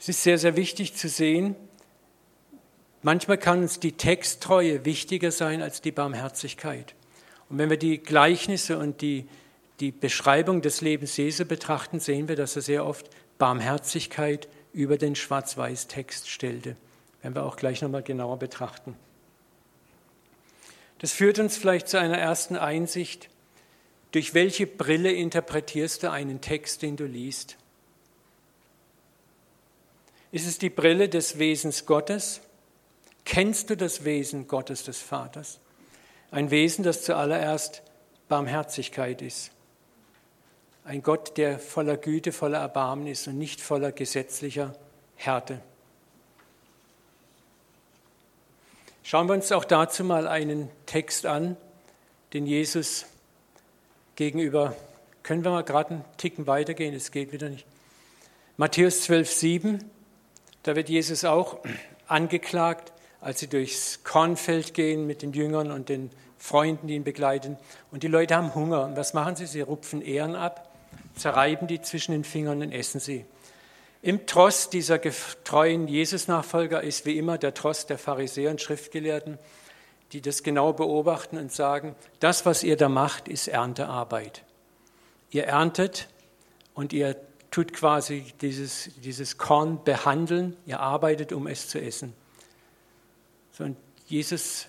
Es 0.00 0.08
ist 0.08 0.24
sehr, 0.24 0.38
sehr 0.38 0.56
wichtig 0.56 0.96
zu 0.96 1.08
sehen, 1.08 1.54
manchmal 3.04 3.38
kann 3.38 3.62
uns 3.62 3.78
die 3.78 3.92
Texttreue 3.92 4.84
wichtiger 4.84 5.30
sein 5.30 5.62
als 5.62 5.80
die 5.80 5.92
Barmherzigkeit. 5.92 6.94
Und 7.48 7.58
wenn 7.58 7.70
wir 7.70 7.76
die 7.76 7.98
Gleichnisse 7.98 8.78
und 8.78 9.00
die, 9.00 9.28
die 9.78 9.92
Beschreibung 9.92 10.60
des 10.60 10.80
Lebens 10.80 11.16
Jesu 11.16 11.44
betrachten, 11.44 12.00
sehen 12.00 12.26
wir, 12.26 12.34
dass 12.34 12.56
er 12.56 12.62
sehr 12.62 12.84
oft 12.84 13.08
Barmherzigkeit 13.38 14.48
über 14.72 14.98
den 14.98 15.14
Schwarz-Weiß-Text 15.14 16.28
stellte 16.28 16.76
werden 17.24 17.36
wir 17.36 17.44
auch 17.44 17.56
gleich 17.56 17.80
nochmal 17.80 18.02
genauer 18.02 18.38
betrachten. 18.38 18.94
Das 20.98 21.12
führt 21.12 21.38
uns 21.38 21.56
vielleicht 21.56 21.88
zu 21.88 21.98
einer 21.98 22.18
ersten 22.18 22.54
Einsicht. 22.54 23.30
Durch 24.12 24.34
welche 24.34 24.66
Brille 24.66 25.10
interpretierst 25.10 26.02
du 26.02 26.10
einen 26.10 26.42
Text, 26.42 26.82
den 26.82 26.96
du 26.96 27.06
liest? 27.06 27.56
Ist 30.32 30.46
es 30.46 30.58
die 30.58 30.68
Brille 30.68 31.08
des 31.08 31.38
Wesens 31.38 31.86
Gottes? 31.86 32.42
Kennst 33.24 33.70
du 33.70 33.76
das 33.76 34.04
Wesen 34.04 34.48
Gottes 34.48 34.84
des 34.84 35.00
Vaters? 35.00 35.60
Ein 36.30 36.50
Wesen, 36.50 36.84
das 36.84 37.04
zuallererst 37.04 37.82
Barmherzigkeit 38.28 39.22
ist. 39.22 39.50
Ein 40.84 41.02
Gott, 41.02 41.38
der 41.38 41.58
voller 41.58 41.96
Güte, 41.96 42.32
voller 42.32 42.58
Erbarmen 42.58 43.06
ist 43.06 43.26
und 43.26 43.38
nicht 43.38 43.60
voller 43.60 43.92
gesetzlicher 43.92 44.74
Härte. 45.16 45.60
Schauen 49.02 49.28
wir 49.28 49.34
uns 49.34 49.52
auch 49.52 49.64
dazu 49.64 50.04
mal 50.04 50.26
einen 50.26 50.70
Text 50.86 51.26
an, 51.26 51.56
den 52.32 52.46
Jesus 52.46 53.06
gegenüber, 54.16 54.74
können 55.22 55.44
wir 55.44 55.50
mal 55.50 55.62
gerade 55.62 55.90
einen 55.90 56.04
Ticken 56.16 56.46
weitergehen, 56.46 56.94
es 56.94 57.10
geht 57.10 57.32
wieder 57.32 57.48
nicht. 57.48 57.66
Matthäus 58.56 59.02
12, 59.02 59.30
7, 59.30 59.90
da 60.62 60.76
wird 60.76 60.88
Jesus 60.88 61.24
auch 61.24 61.58
angeklagt, 62.06 62.92
als 63.24 63.40
sie 63.40 63.48
durchs 63.48 64.04
Kornfeld 64.04 64.74
gehen 64.74 65.06
mit 65.06 65.22
den 65.22 65.32
Jüngern 65.32 65.70
und 65.70 65.88
den 65.88 66.10
Freunden, 66.36 66.88
die 66.88 66.94
ihn 66.94 67.04
begleiten. 67.04 67.56
Und 67.90 68.02
die 68.02 68.08
Leute 68.08 68.36
haben 68.36 68.54
Hunger. 68.54 68.84
Und 68.84 68.98
was 68.98 69.14
machen 69.14 69.34
sie? 69.34 69.46
Sie 69.46 69.62
rupfen 69.62 70.02
Ehren 70.02 70.36
ab, 70.36 70.70
zerreiben 71.16 71.66
die 71.66 71.80
zwischen 71.80 72.12
den 72.12 72.24
Fingern 72.24 72.60
und 72.60 72.70
essen 72.70 73.00
sie. 73.00 73.24
Im 74.02 74.26
Trost 74.26 74.74
dieser 74.74 74.98
getreuen 74.98 75.88
Jesus-Nachfolger 75.88 76.82
ist 76.82 77.06
wie 77.06 77.16
immer 77.16 77.38
der 77.38 77.54
Trost 77.54 77.88
der 77.88 77.96
Pharisäer 77.96 78.50
und 78.50 78.60
Schriftgelehrten, 78.60 79.38
die 80.12 80.20
das 80.20 80.42
genau 80.42 80.74
beobachten 80.74 81.38
und 81.38 81.50
sagen, 81.50 81.96
das, 82.20 82.44
was 82.44 82.62
ihr 82.62 82.76
da 82.76 82.90
macht, 82.90 83.26
ist 83.26 83.48
Erntearbeit. 83.48 84.44
Ihr 85.30 85.44
erntet 85.44 86.10
und 86.74 86.92
ihr 86.92 87.16
tut 87.50 87.72
quasi 87.72 88.26
dieses, 88.42 88.90
dieses 88.96 89.38
Korn 89.38 89.82
behandeln, 89.82 90.58
ihr 90.66 90.80
arbeitet, 90.80 91.32
um 91.32 91.46
es 91.46 91.68
zu 91.68 91.80
essen. 91.80 92.12
Und 93.58 93.76
Jesus 94.06 94.66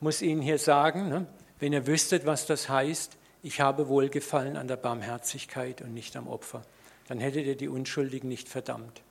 muss 0.00 0.22
ihnen 0.22 0.42
hier 0.42 0.58
sagen, 0.58 1.08
ne, 1.08 1.26
wenn 1.58 1.72
ihr 1.72 1.86
wüsstet, 1.86 2.26
was 2.26 2.46
das 2.46 2.68
heißt, 2.68 3.16
ich 3.42 3.60
habe 3.60 3.88
Wohlgefallen 3.88 4.56
an 4.56 4.68
der 4.68 4.76
Barmherzigkeit 4.76 5.82
und 5.82 5.94
nicht 5.94 6.16
am 6.16 6.28
Opfer, 6.28 6.62
dann 7.08 7.20
hättet 7.20 7.46
ihr 7.46 7.56
die 7.56 7.68
Unschuldigen 7.68 8.28
nicht 8.28 8.48
verdammt. 8.48 9.02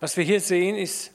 Was 0.00 0.16
wir 0.16 0.24
hier 0.24 0.40
sehen, 0.40 0.76
ist, 0.76 1.12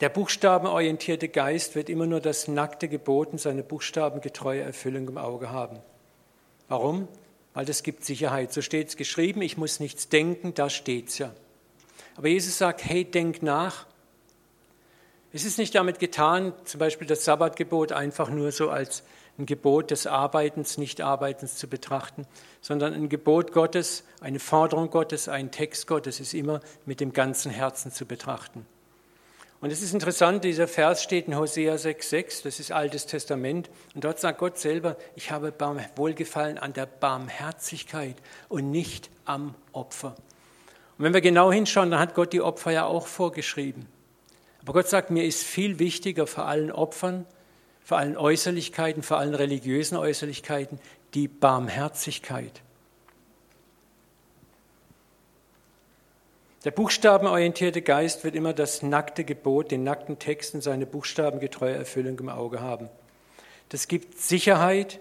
der 0.00 0.08
buchstabenorientierte 0.08 1.28
Geist 1.28 1.76
wird 1.76 1.88
immer 1.88 2.06
nur 2.06 2.18
das 2.18 2.48
nackte 2.48 2.88
Gebot 2.88 3.38
seine 3.38 3.62
buchstabengetreue 3.62 4.62
Erfüllung 4.62 5.06
im 5.06 5.18
Auge 5.18 5.50
haben. 5.50 5.78
Warum? 6.68 7.06
Weil 7.54 7.66
das 7.66 7.84
gibt 7.84 8.04
Sicherheit. 8.04 8.52
So 8.52 8.62
steht 8.62 8.88
es 8.88 8.96
geschrieben, 8.96 9.42
ich 9.42 9.56
muss 9.56 9.78
nichts 9.78 10.08
denken, 10.08 10.54
da 10.54 10.70
steht 10.70 11.10
es 11.10 11.18
ja. 11.18 11.32
Aber 12.16 12.26
Jesus 12.26 12.58
sagt, 12.58 12.84
hey, 12.84 13.04
denk 13.04 13.42
nach. 13.42 13.86
Es 15.34 15.46
ist 15.46 15.56
nicht 15.56 15.74
damit 15.74 15.98
getan, 15.98 16.52
zum 16.64 16.78
Beispiel 16.78 17.06
das 17.06 17.24
Sabbatgebot 17.24 17.92
einfach 17.92 18.28
nur 18.28 18.52
so 18.52 18.68
als 18.68 19.02
ein 19.38 19.46
Gebot 19.46 19.90
des 19.90 20.06
Arbeitens, 20.06 20.76
Nicht-Arbeitens 20.76 21.56
zu 21.56 21.68
betrachten, 21.68 22.26
sondern 22.60 22.92
ein 22.92 23.08
Gebot 23.08 23.52
Gottes, 23.52 24.04
eine 24.20 24.38
Forderung 24.38 24.90
Gottes, 24.90 25.28
ein 25.28 25.50
Text 25.50 25.86
Gottes 25.86 26.20
ist 26.20 26.34
immer 26.34 26.60
mit 26.84 27.00
dem 27.00 27.14
ganzen 27.14 27.50
Herzen 27.50 27.90
zu 27.90 28.04
betrachten. 28.04 28.66
Und 29.62 29.72
es 29.72 29.80
ist 29.80 29.94
interessant, 29.94 30.44
dieser 30.44 30.68
Vers 30.68 31.02
steht 31.02 31.28
in 31.28 31.36
Hosea 31.36 31.76
6,6, 31.76 32.42
das 32.42 32.60
ist 32.60 32.72
Altes 32.72 33.06
Testament. 33.06 33.70
Und 33.94 34.04
dort 34.04 34.18
sagt 34.18 34.38
Gott 34.38 34.58
selber, 34.58 34.96
ich 35.14 35.30
habe 35.30 35.54
Wohlgefallen 35.96 36.58
an 36.58 36.74
der 36.74 36.84
Barmherzigkeit 36.84 38.16
und 38.50 38.70
nicht 38.70 39.08
am 39.24 39.54
Opfer. 39.72 40.16
Und 40.98 41.04
wenn 41.04 41.14
wir 41.14 41.20
genau 41.22 41.50
hinschauen, 41.50 41.90
dann 41.90 42.00
hat 42.00 42.14
Gott 42.14 42.34
die 42.34 42.42
Opfer 42.42 42.72
ja 42.72 42.84
auch 42.84 43.06
vorgeschrieben. 43.06 43.86
Aber 44.62 44.74
Gott 44.74 44.88
sagt, 44.88 45.10
mir 45.10 45.24
ist 45.24 45.42
viel 45.42 45.78
wichtiger 45.78 46.26
vor 46.26 46.46
allen 46.46 46.70
Opfern, 46.70 47.26
vor 47.82 47.98
allen 47.98 48.16
Äußerlichkeiten, 48.16 49.02
vor 49.02 49.18
allen 49.18 49.34
religiösen 49.34 49.96
Äußerlichkeiten, 49.96 50.78
die 51.14 51.28
Barmherzigkeit. 51.28 52.62
Der 56.64 56.70
buchstabenorientierte 56.70 57.82
Geist 57.82 58.22
wird 58.22 58.36
immer 58.36 58.52
das 58.52 58.82
nackte 58.82 59.24
Gebot, 59.24 59.72
den 59.72 59.82
nackten 59.82 60.20
Text 60.20 60.54
und 60.54 60.62
seine 60.62 60.86
buchstabengetreue 60.86 61.74
Erfüllung 61.74 62.20
im 62.20 62.28
Auge 62.28 62.60
haben. 62.60 62.88
Das 63.68 63.88
gibt 63.88 64.20
Sicherheit 64.20 65.00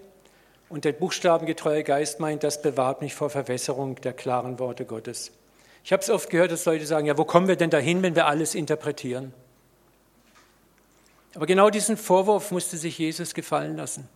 und 0.70 0.86
der 0.86 0.94
buchstabengetreue 0.94 1.84
Geist 1.84 2.20
meint, 2.20 2.44
das 2.44 2.64
bewahrt 2.64 3.02
mich 3.02 3.14
vor 3.14 3.30
Verwässerung 3.30 3.96
der 4.02 4.14
klaren 4.14 4.58
Worte 4.58 4.86
Gottes. 4.86 5.32
Ich 5.84 5.92
habe 5.92 6.02
es 6.02 6.10
oft 6.10 6.32
gehört, 6.32 6.52
dass 6.52 6.66
Leute 6.66 6.88
sagen, 6.88 7.06
ja, 7.06 7.18
wo 7.18 7.26
kommen 7.26 7.48
wir 7.48 7.56
denn 7.56 7.70
dahin, 7.70 8.02
wenn 8.02 8.16
wir 8.16 8.26
alles 8.26 8.56
interpretieren? 8.56 9.34
Aber 11.36 11.46
genau 11.46 11.70
diesen 11.70 11.98
Vorwurf 11.98 12.52
musste 12.52 12.78
sich 12.78 12.98
Jesus 12.98 13.34
gefallen 13.34 13.78
lassen. 13.78 14.08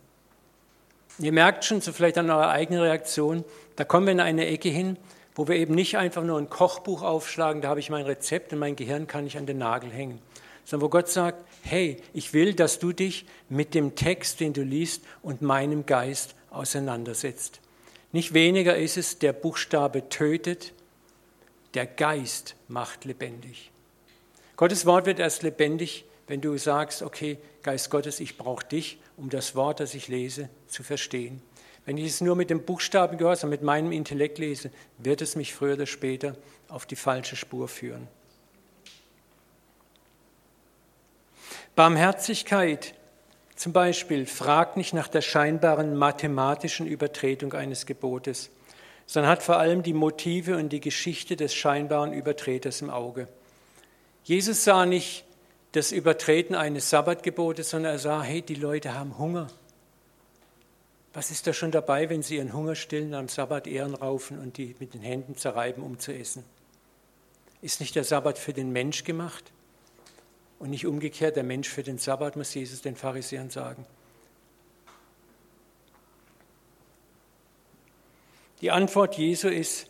Ihr 1.18 1.32
merkt 1.32 1.64
schon, 1.64 1.80
so 1.80 1.92
vielleicht 1.92 2.18
an 2.18 2.28
eurer 2.28 2.50
eigenen 2.50 2.82
Reaktion, 2.82 3.44
da 3.76 3.84
kommen 3.84 4.06
wir 4.06 4.12
in 4.12 4.20
eine 4.20 4.46
Ecke 4.46 4.68
hin, 4.68 4.98
wo 5.34 5.48
wir 5.48 5.56
eben 5.56 5.74
nicht 5.74 5.96
einfach 5.96 6.22
nur 6.22 6.38
ein 6.38 6.50
Kochbuch 6.50 7.02
aufschlagen, 7.02 7.62
da 7.62 7.68
habe 7.68 7.80
ich 7.80 7.90
mein 7.90 8.04
Rezept 8.04 8.52
und 8.52 8.58
mein 8.58 8.76
Gehirn 8.76 9.06
kann 9.06 9.26
ich 9.26 9.38
an 9.38 9.46
den 9.46 9.58
Nagel 9.58 9.90
hängen, 9.90 10.18
sondern 10.64 10.86
wo 10.86 10.90
Gott 10.90 11.08
sagt, 11.08 11.46
hey, 11.62 11.98
ich 12.12 12.34
will, 12.34 12.54
dass 12.54 12.78
du 12.78 12.92
dich 12.92 13.26
mit 13.48 13.74
dem 13.74 13.94
Text, 13.94 14.40
den 14.40 14.52
du 14.52 14.62
liest, 14.62 15.04
und 15.22 15.40
meinem 15.40 15.86
Geist 15.86 16.34
auseinandersetzt. 16.50 17.60
Nicht 18.12 18.34
weniger 18.34 18.76
ist 18.76 18.96
es, 18.96 19.18
der 19.18 19.34
Buchstabe 19.34 20.08
tötet, 20.08 20.72
der 21.74 21.86
Geist 21.86 22.56
macht 22.68 23.04
lebendig. 23.04 23.70
Gottes 24.56 24.86
Wort 24.86 25.04
wird 25.04 25.18
erst 25.18 25.42
lebendig, 25.42 26.05
wenn 26.26 26.40
du 26.40 26.56
sagst, 26.58 27.02
okay, 27.02 27.38
Geist 27.62 27.90
Gottes, 27.90 28.20
ich 28.20 28.36
brauche 28.36 28.66
dich, 28.66 28.98
um 29.16 29.30
das 29.30 29.54
Wort, 29.54 29.80
das 29.80 29.94
ich 29.94 30.08
lese, 30.08 30.48
zu 30.66 30.82
verstehen. 30.82 31.42
Wenn 31.84 31.98
ich 31.98 32.06
es 32.06 32.20
nur 32.20 32.34
mit 32.34 32.50
dem 32.50 32.64
Buchstaben 32.64 33.12
Buchstabengehorsam, 33.12 33.50
mit 33.50 33.62
meinem 33.62 33.92
Intellekt 33.92 34.38
lese, 34.38 34.70
wird 34.98 35.22
es 35.22 35.36
mich 35.36 35.54
früher 35.54 35.74
oder 35.74 35.86
später 35.86 36.36
auf 36.68 36.84
die 36.84 36.96
falsche 36.96 37.36
Spur 37.36 37.68
führen. 37.68 38.08
Barmherzigkeit 41.76 42.94
zum 43.54 43.72
Beispiel 43.72 44.26
fragt 44.26 44.76
nicht 44.76 44.94
nach 44.94 45.08
der 45.08 45.20
scheinbaren 45.20 45.94
mathematischen 45.94 46.86
Übertretung 46.86 47.52
eines 47.52 47.86
Gebotes, 47.86 48.50
sondern 49.06 49.30
hat 49.30 49.42
vor 49.42 49.58
allem 49.58 49.82
die 49.82 49.92
Motive 49.92 50.56
und 50.56 50.70
die 50.70 50.80
Geschichte 50.80 51.36
des 51.36 51.54
scheinbaren 51.54 52.12
Übertreters 52.12 52.82
im 52.82 52.90
Auge. 52.90 53.28
Jesus 54.24 54.64
sah 54.64 54.86
nicht 54.86 55.25
das 55.72 55.92
Übertreten 55.92 56.54
eines 56.54 56.90
Sabbatgebotes, 56.90 57.70
sondern 57.70 57.92
er 57.92 57.98
sah, 57.98 58.22
hey, 58.22 58.42
die 58.42 58.54
Leute 58.54 58.94
haben 58.94 59.18
Hunger. 59.18 59.48
Was 61.12 61.30
ist 61.30 61.46
da 61.46 61.52
schon 61.52 61.70
dabei, 61.70 62.10
wenn 62.10 62.22
sie 62.22 62.36
ihren 62.36 62.52
Hunger 62.52 62.74
stillen, 62.74 63.14
am 63.14 63.28
Sabbat 63.28 63.66
Ehren 63.66 63.94
raufen 63.94 64.38
und 64.38 64.58
die 64.58 64.76
mit 64.78 64.94
den 64.94 65.00
Händen 65.00 65.36
zerreiben, 65.36 65.82
um 65.82 65.98
zu 65.98 66.12
essen? 66.12 66.44
Ist 67.62 67.80
nicht 67.80 67.94
der 67.94 68.04
Sabbat 68.04 68.38
für 68.38 68.52
den 68.52 68.70
Mensch 68.70 69.04
gemacht? 69.04 69.52
Und 70.58 70.70
nicht 70.70 70.86
umgekehrt, 70.86 71.36
der 71.36 71.42
Mensch 71.42 71.68
für 71.68 71.82
den 71.82 71.98
Sabbat, 71.98 72.36
muss 72.36 72.52
Jesus 72.54 72.82
den 72.82 72.96
Pharisäern 72.96 73.50
sagen. 73.50 73.86
Die 78.60 78.70
Antwort 78.70 79.16
Jesu 79.18 79.48
ist, 79.48 79.88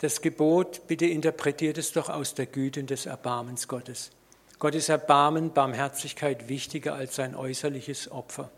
das 0.00 0.22
Gebot, 0.22 0.86
bitte 0.86 1.06
interpretiert 1.06 1.76
es 1.76 1.92
doch 1.92 2.08
aus 2.08 2.34
der 2.34 2.46
Güte 2.46 2.80
und 2.80 2.90
des 2.90 3.06
Erbarmens 3.06 3.68
Gottes. 3.68 4.10
Gottes 4.60 4.90
Erbarmen, 4.90 5.52
Barmherzigkeit 5.52 6.48
wichtiger 6.48 6.94
als 6.94 7.16
sein 7.16 7.34
äußerliches 7.34 8.12
Opfer. 8.12 8.50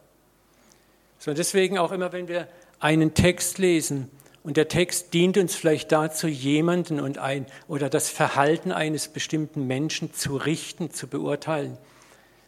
So, 1.18 1.32
deswegen 1.32 1.78
auch 1.78 1.92
immer, 1.92 2.12
wenn 2.12 2.26
wir 2.26 2.48
einen 2.80 3.14
Text 3.14 3.58
lesen 3.58 4.10
und 4.42 4.56
der 4.56 4.66
Text 4.66 5.14
dient 5.14 5.38
uns 5.38 5.54
vielleicht 5.54 5.92
dazu, 5.92 6.26
jemanden 6.26 6.98
und 6.98 7.18
ein 7.18 7.46
oder 7.68 7.88
das 7.88 8.10
Verhalten 8.10 8.72
eines 8.72 9.06
bestimmten 9.06 9.68
Menschen 9.68 10.12
zu 10.12 10.36
richten, 10.36 10.90
zu 10.90 11.06
beurteilen, 11.06 11.78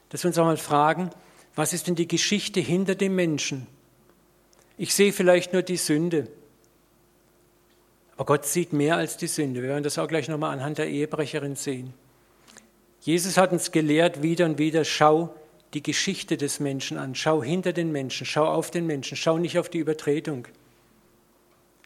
dass 0.08 0.24
wir 0.24 0.28
uns 0.28 0.38
auch 0.38 0.44
mal 0.44 0.56
fragen, 0.56 1.10
was 1.54 1.72
ist 1.72 1.86
denn 1.86 1.94
die 1.94 2.08
Geschichte 2.08 2.58
hinter 2.58 2.96
dem 2.96 3.14
Menschen? 3.14 3.68
Ich 4.76 4.92
sehe 4.92 5.12
vielleicht 5.12 5.52
nur 5.52 5.62
die 5.62 5.76
Sünde. 5.76 6.26
Aber 8.16 8.24
Gott 8.24 8.46
sieht 8.46 8.72
mehr 8.72 8.96
als 8.96 9.16
die 9.16 9.28
Sünde. 9.28 9.62
Wir 9.62 9.68
werden 9.68 9.84
das 9.84 9.98
auch 9.98 10.08
gleich 10.08 10.28
nochmal 10.28 10.52
anhand 10.52 10.78
der 10.78 10.88
Ehebrecherin 10.88 11.54
sehen. 11.54 11.94
Jesus 13.04 13.36
hat 13.36 13.52
uns 13.52 13.70
gelehrt 13.70 14.22
wieder 14.22 14.46
und 14.46 14.56
wieder, 14.56 14.82
schau 14.82 15.34
die 15.74 15.82
Geschichte 15.82 16.38
des 16.38 16.58
Menschen 16.58 16.96
an. 16.96 17.14
Schau 17.14 17.42
hinter 17.42 17.74
den 17.74 17.92
Menschen, 17.92 18.24
schau 18.24 18.46
auf 18.46 18.70
den 18.70 18.86
Menschen, 18.86 19.14
schau 19.18 19.36
nicht 19.36 19.58
auf 19.58 19.68
die 19.68 19.76
Übertretung. 19.76 20.48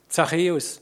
Zachäus, 0.08 0.80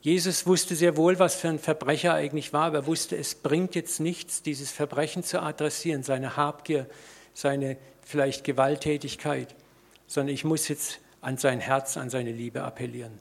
Jesus 0.00 0.48
wusste 0.48 0.74
sehr 0.74 0.96
wohl, 0.96 1.20
was 1.20 1.36
für 1.36 1.48
ein 1.48 1.60
Verbrecher 1.60 2.12
eigentlich 2.12 2.52
war, 2.52 2.66
aber 2.66 2.78
er 2.78 2.86
wusste, 2.86 3.16
es 3.16 3.36
bringt 3.36 3.76
jetzt 3.76 4.00
nichts, 4.00 4.42
dieses 4.42 4.72
Verbrechen 4.72 5.22
zu 5.22 5.40
adressieren, 5.40 6.02
seine 6.02 6.36
Habgier, 6.36 6.88
seine 7.32 7.76
vielleicht 8.02 8.42
Gewalttätigkeit, 8.42 9.54
sondern 10.08 10.34
ich 10.34 10.42
muss 10.42 10.66
jetzt 10.66 10.98
an 11.20 11.36
sein 11.36 11.60
Herz, 11.60 11.96
an 11.96 12.10
seine 12.10 12.32
Liebe 12.32 12.64
appellieren. 12.64 13.20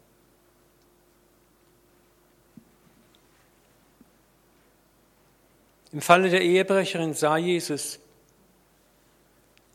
Im 5.98 6.02
Falle 6.02 6.30
der 6.30 6.44
Ehebrecherin 6.44 7.16
sah 7.16 7.38
Jesus, 7.38 7.98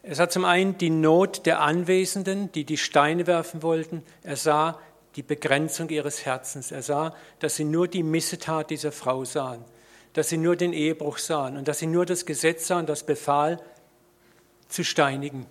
es 0.04 0.20
hat 0.20 0.30
zum 0.30 0.44
einen 0.44 0.78
die 0.78 0.88
Not 0.88 1.46
der 1.46 1.60
Anwesenden, 1.60 2.52
die 2.52 2.62
die 2.62 2.76
Steine 2.76 3.26
werfen 3.26 3.64
wollten. 3.64 4.04
Er 4.22 4.36
sah 4.36 4.78
die 5.16 5.24
Begrenzung 5.24 5.88
ihres 5.88 6.24
Herzens. 6.24 6.70
Er 6.70 6.82
sah, 6.82 7.16
dass 7.40 7.56
sie 7.56 7.64
nur 7.64 7.88
die 7.88 8.04
Missetat 8.04 8.70
dieser 8.70 8.92
Frau 8.92 9.24
sahen, 9.24 9.64
dass 10.12 10.28
sie 10.28 10.36
nur 10.36 10.54
den 10.54 10.72
Ehebruch 10.72 11.18
sahen 11.18 11.56
und 11.56 11.66
dass 11.66 11.80
sie 11.80 11.88
nur 11.88 12.06
das 12.06 12.24
Gesetz 12.24 12.68
sahen, 12.68 12.86
das 12.86 13.04
befahl, 13.04 13.60
zu 14.68 14.84
steinigen. 14.84 15.48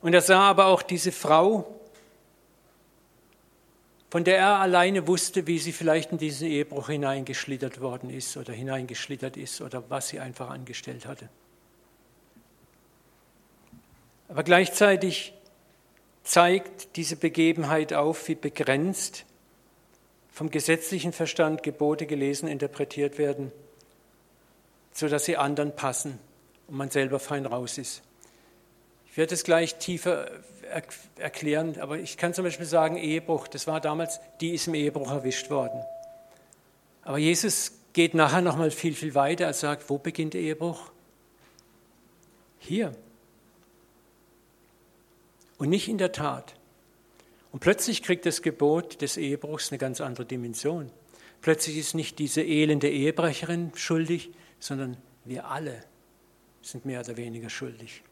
Und 0.00 0.14
er 0.14 0.22
sah 0.22 0.42
aber 0.42 0.66
auch 0.66 0.82
diese 0.82 1.10
Frau, 1.10 1.74
von 4.08 4.24
der 4.24 4.38
er 4.38 4.60
alleine 4.60 5.06
wusste, 5.06 5.46
wie 5.46 5.58
sie 5.58 5.72
vielleicht 5.72 6.12
in 6.12 6.18
diesen 6.18 6.48
Ehebruch 6.48 6.88
hineingeschlittert 6.88 7.80
worden 7.80 8.10
ist 8.10 8.36
oder 8.36 8.52
hineingeschlittert 8.52 9.36
ist 9.36 9.60
oder 9.60 9.82
was 9.88 10.08
sie 10.08 10.20
einfach 10.20 10.50
angestellt 10.50 11.06
hatte. 11.06 11.28
Aber 14.28 14.42
gleichzeitig 14.42 15.32
zeigt 16.22 16.96
diese 16.96 17.16
Begebenheit 17.16 17.92
auf, 17.92 18.28
wie 18.28 18.34
begrenzt 18.34 19.24
vom 20.30 20.50
gesetzlichen 20.50 21.12
Verstand 21.12 21.62
Gebote 21.62 22.06
gelesen, 22.06 22.48
interpretiert 22.48 23.18
werden, 23.18 23.52
sodass 24.92 25.24
sie 25.24 25.36
anderen 25.36 25.74
passen 25.74 26.18
und 26.68 26.76
man 26.76 26.90
selber 26.90 27.18
fein 27.18 27.46
raus 27.46 27.78
ist. 27.78 28.02
Ich 29.10 29.16
werde 29.16 29.34
es 29.34 29.44
gleich 29.44 29.76
tiefer 29.76 30.30
erklären, 31.16 31.78
aber 31.80 31.98
ich 31.98 32.16
kann 32.16 32.34
zum 32.34 32.44
Beispiel 32.44 32.66
sagen, 32.66 32.96
Ehebruch, 32.96 33.48
das 33.48 33.66
war 33.66 33.80
damals, 33.80 34.20
die 34.40 34.54
ist 34.54 34.66
im 34.66 34.74
Ehebruch 34.74 35.10
erwischt 35.10 35.50
worden. 35.50 35.82
Aber 37.02 37.18
Jesus 37.18 37.72
geht 37.92 38.14
nachher 38.14 38.42
nochmal 38.42 38.70
viel, 38.70 38.94
viel 38.94 39.14
weiter. 39.14 39.46
Er 39.46 39.54
sagt, 39.54 39.88
wo 39.88 39.98
beginnt 39.98 40.34
der 40.34 40.40
Ehebruch? 40.40 40.90
Hier. 42.58 42.94
Und 45.58 45.70
nicht 45.70 45.88
in 45.88 45.98
der 45.98 46.12
Tat. 46.12 46.54
Und 47.52 47.60
plötzlich 47.60 48.02
kriegt 48.02 48.26
das 48.26 48.42
Gebot 48.42 49.00
des 49.00 49.16
Ehebruchs 49.16 49.70
eine 49.70 49.78
ganz 49.78 50.00
andere 50.00 50.26
Dimension. 50.26 50.90
Plötzlich 51.40 51.78
ist 51.78 51.94
nicht 51.94 52.18
diese 52.18 52.42
elende 52.42 52.90
Ehebrecherin 52.90 53.72
schuldig, 53.74 54.30
sondern 54.58 54.96
wir 55.24 55.48
alle 55.48 55.82
sind 56.60 56.84
mehr 56.84 57.00
oder 57.00 57.16
weniger 57.16 57.48
schuldig. 57.48 58.02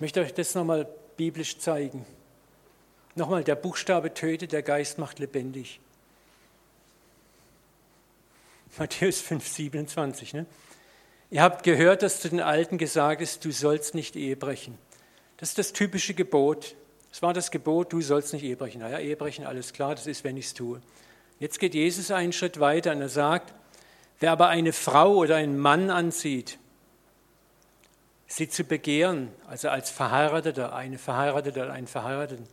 Ich 0.00 0.02
möchte 0.02 0.22
euch 0.22 0.32
das 0.32 0.54
nochmal 0.54 0.88
biblisch 1.18 1.58
zeigen. 1.58 2.06
Nochmal, 3.16 3.44
der 3.44 3.54
Buchstabe 3.54 4.14
tötet, 4.14 4.52
der 4.52 4.62
Geist 4.62 4.96
macht 4.96 5.18
lebendig. 5.18 5.78
Matthäus 8.78 9.20
5, 9.20 9.46
27. 9.46 10.32
Ne? 10.32 10.46
Ihr 11.30 11.42
habt 11.42 11.64
gehört, 11.64 12.00
dass 12.00 12.18
zu 12.18 12.30
den 12.30 12.40
Alten 12.40 12.78
gesagt 12.78 13.20
ist, 13.20 13.44
du 13.44 13.52
sollst 13.52 13.94
nicht 13.94 14.16
Ehe 14.16 14.36
brechen. 14.36 14.78
Das 15.36 15.50
ist 15.50 15.58
das 15.58 15.74
typische 15.74 16.14
Gebot. 16.14 16.76
Es 17.12 17.20
war 17.20 17.34
das 17.34 17.50
Gebot, 17.50 17.92
du 17.92 18.00
sollst 18.00 18.32
nicht 18.32 18.42
Ehe 18.42 18.56
brechen. 18.56 18.80
Naja, 18.80 19.00
Ehe 19.00 19.16
brechen, 19.16 19.44
alles 19.44 19.74
klar, 19.74 19.94
das 19.94 20.06
ist, 20.06 20.24
wenn 20.24 20.38
ich 20.38 20.46
es 20.46 20.54
tue. 20.54 20.80
Jetzt 21.40 21.60
geht 21.60 21.74
Jesus 21.74 22.10
einen 22.10 22.32
Schritt 22.32 22.58
weiter 22.58 22.92
und 22.92 23.02
er 23.02 23.10
sagt, 23.10 23.52
wer 24.18 24.32
aber 24.32 24.48
eine 24.48 24.72
Frau 24.72 25.16
oder 25.16 25.36
einen 25.36 25.58
Mann 25.58 25.90
ansieht, 25.90 26.58
sie 28.30 28.48
zu 28.48 28.64
begehren, 28.64 29.28
also 29.48 29.68
als 29.68 29.90
Verheirateter, 29.90 30.72
eine 30.72 30.98
Verheiratete 30.98 31.62
oder 31.64 31.72
einen 31.72 31.88
Verheirateten, 31.88 32.46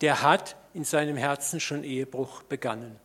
der 0.00 0.22
hat 0.22 0.56
in 0.72 0.84
seinem 0.84 1.16
Herzen 1.16 1.60
schon 1.60 1.84
Ehebruch 1.84 2.42
begangen. 2.44 2.96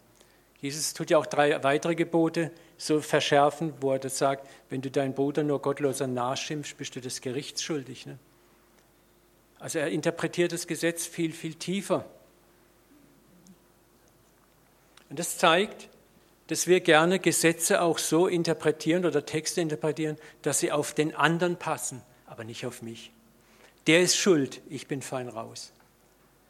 Jesus 0.61 0.93
tut 0.93 1.09
ja 1.09 1.17
auch 1.17 1.25
drei 1.25 1.61
weitere 1.63 1.93
Gebote 1.93 2.51
so 2.77 3.01
verschärfen, 3.01 3.73
wo 3.81 3.91
er 3.91 3.99
das 3.99 4.17
sagt, 4.17 4.49
wenn 4.69 4.81
du 4.81 4.89
deinen 4.89 5.13
Bruder 5.13 5.43
nur 5.43 5.61
gottloser 5.61 6.07
nachschimpfst, 6.07 6.77
bist 6.77 6.95
du 6.95 7.01
des 7.01 7.19
Gerichts 7.19 7.61
schuldig. 7.61 8.05
Ne? 8.05 8.17
Also 9.59 9.79
er 9.79 9.89
interpretiert 9.89 10.53
das 10.53 10.67
Gesetz 10.67 11.05
viel, 11.05 11.33
viel 11.33 11.55
tiefer. 11.55 12.05
Und 15.09 15.19
das 15.19 15.37
zeigt, 15.37 15.89
dass 16.47 16.67
wir 16.67 16.79
gerne 16.79 17.19
Gesetze 17.19 17.81
auch 17.81 17.97
so 17.97 18.27
interpretieren 18.27 19.05
oder 19.05 19.25
Texte 19.25 19.61
interpretieren, 19.61 20.17
dass 20.41 20.59
sie 20.59 20.71
auf 20.71 20.93
den 20.93 21.15
anderen 21.15 21.57
passen, 21.57 22.01
aber 22.27 22.43
nicht 22.43 22.65
auf 22.65 22.81
mich. 22.81 23.11
Der 23.87 24.01
ist 24.01 24.15
schuld, 24.15 24.61
ich 24.69 24.87
bin 24.87 25.01
fein 25.01 25.27
raus. 25.27 25.71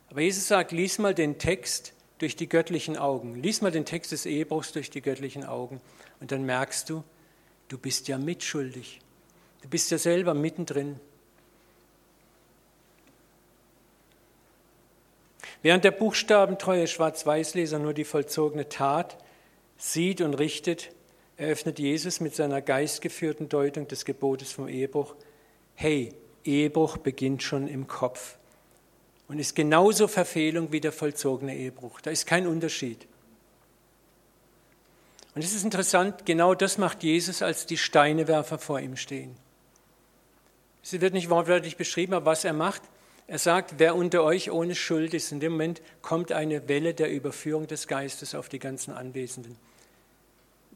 Aber 0.09 0.21
Jesus 0.21 0.47
sagt, 0.47 0.71
lies 0.71 0.99
mal 0.99 1.13
den 1.13 1.37
Text 1.37 1.93
durch 2.19 2.35
die 2.35 2.47
göttlichen 2.47 2.97
Augen. 2.97 3.35
Lies 3.35 3.61
mal 3.61 3.71
den 3.71 3.85
Text 3.85 4.11
des 4.11 4.25
Ehebruchs 4.25 4.71
durch 4.71 4.89
die 4.89 5.01
göttlichen 5.01 5.43
Augen 5.43 5.81
und 6.19 6.31
dann 6.31 6.45
merkst 6.45 6.89
du, 6.89 7.03
du 7.67 7.77
bist 7.77 8.07
ja 8.07 8.17
mitschuldig. 8.17 9.01
Du 9.61 9.69
bist 9.69 9.91
ja 9.91 9.97
selber 9.97 10.33
mittendrin. 10.33 10.99
Während 15.61 15.83
der 15.83 15.91
buchstabentreue 15.91 16.87
Schwarz-Weiß-Leser 16.87 17.79
nur 17.79 17.93
die 17.93 18.03
vollzogene 18.03 18.69
Tat 18.69 19.17
sieht 19.77 20.21
und 20.21 20.33
richtet, 20.35 20.91
eröffnet 21.37 21.79
Jesus 21.79 22.19
mit 22.19 22.35
seiner 22.35 22.61
geistgeführten 22.61 23.49
Deutung 23.49 23.87
des 23.87 24.05
Gebotes 24.05 24.51
vom 24.51 24.67
Ehebruch, 24.67 25.15
hey, 25.75 26.13
Ehebruch 26.43 26.97
beginnt 26.97 27.43
schon 27.43 27.67
im 27.67 27.87
Kopf 27.87 28.37
und 29.27 29.39
ist 29.39 29.55
genauso 29.55 30.07
Verfehlung 30.07 30.71
wie 30.71 30.79
der 30.79 30.91
vollzogene 30.91 31.55
Ehebruch. 31.55 32.01
Da 32.01 32.11
ist 32.11 32.27
kein 32.27 32.47
Unterschied. 32.47 33.07
Und 35.33 35.43
es 35.43 35.53
ist 35.53 35.65
interessant, 35.65 36.25
genau 36.25 36.55
das 36.55 36.77
macht 36.77 37.03
Jesus, 37.03 37.41
als 37.41 37.65
die 37.65 37.77
Steinewerfer 37.77 38.57
vor 38.57 38.79
ihm 38.79 38.95
stehen. 38.95 39.35
Es 40.81 40.93
wird 41.01 41.13
nicht 41.13 41.29
wortwörtlich 41.29 41.75
beschrieben, 41.77 42.13
aber 42.13 42.27
was 42.27 42.45
er 42.45 42.53
macht, 42.53 42.83
er 43.27 43.39
sagt, 43.39 43.75
wer 43.79 43.95
unter 43.95 44.23
euch 44.23 44.51
ohne 44.51 44.75
Schuld 44.75 45.13
ist, 45.13 45.31
in 45.31 45.39
dem 45.39 45.53
Moment 45.53 45.81
kommt 46.01 46.31
eine 46.31 46.67
Welle 46.67 46.93
der 46.93 47.09
Überführung 47.09 47.65
des 47.67 47.87
Geistes 47.87 48.35
auf 48.35 48.49
die 48.49 48.59
ganzen 48.59 48.93
Anwesenden. 48.93 49.57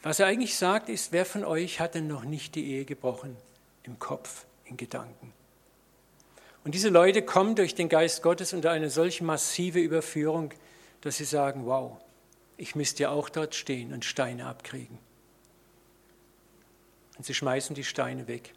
Was 0.01 0.19
er 0.19 0.27
eigentlich 0.27 0.55
sagt, 0.55 0.89
ist, 0.89 1.11
wer 1.11 1.25
von 1.25 1.43
euch 1.43 1.79
hat 1.79 1.93
denn 1.93 2.07
noch 2.07 2.23
nicht 2.23 2.55
die 2.55 2.71
Ehe 2.71 2.85
gebrochen? 2.85 3.35
Im 3.83 3.99
Kopf, 3.99 4.45
in 4.65 4.77
Gedanken. 4.77 5.33
Und 6.63 6.73
diese 6.73 6.89
Leute 6.89 7.21
kommen 7.21 7.55
durch 7.55 7.75
den 7.75 7.89
Geist 7.89 8.23
Gottes 8.23 8.53
unter 8.53 8.71
eine 8.71 8.89
solch 8.89 9.21
massive 9.21 9.79
Überführung, 9.79 10.53
dass 11.01 11.17
sie 11.17 11.25
sagen, 11.25 11.65
wow, 11.65 11.97
ich 12.57 12.75
müsste 12.75 13.03
ja 13.03 13.09
auch 13.11 13.29
dort 13.29 13.55
stehen 13.55 13.93
und 13.93 14.05
Steine 14.05 14.45
abkriegen. 14.47 14.97
Und 17.17 17.25
sie 17.25 17.33
schmeißen 17.33 17.75
die 17.75 17.83
Steine 17.83 18.27
weg. 18.27 18.53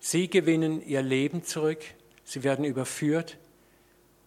Sie 0.00 0.28
gewinnen 0.28 0.86
ihr 0.86 1.02
Leben 1.02 1.44
zurück, 1.44 1.80
sie 2.24 2.44
werden 2.44 2.64
überführt, 2.64 3.36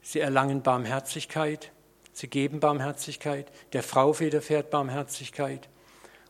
sie 0.01 0.19
erlangen 0.19 0.61
Barmherzigkeit, 0.61 1.71
sie 2.13 2.27
geben 2.27 2.59
Barmherzigkeit, 2.59 3.51
der 3.73 3.83
Frau 3.83 4.19
widerfährt 4.19 4.69
Barmherzigkeit. 4.69 5.69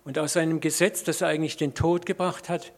Und 0.06 0.18
aus 0.20 0.38
einem 0.38 0.60
Gesetz, 0.60 1.04
das 1.04 1.22
eigentlich 1.24 1.58
den 1.58 1.74
Tod 1.74 2.06
gebracht 2.06 2.50
hat, 2.50 2.72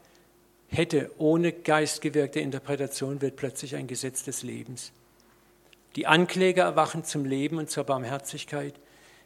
hätte 0.68 1.12
ohne 1.18 1.52
geistgewirkte 1.52 2.40
Interpretation 2.40 3.22
wird 3.22 3.36
plötzlich 3.36 3.76
ein 3.76 3.88
Gesetz 3.88 4.24
des 4.24 4.44
Lebens. 4.44 4.92
Die 5.96 6.08
Ankläger 6.08 6.64
erwachen 6.64 7.04
zum 7.04 7.26
Leben 7.26 7.60
und 7.60 7.70
zur 7.70 7.84
Barmherzigkeit, 7.84 8.74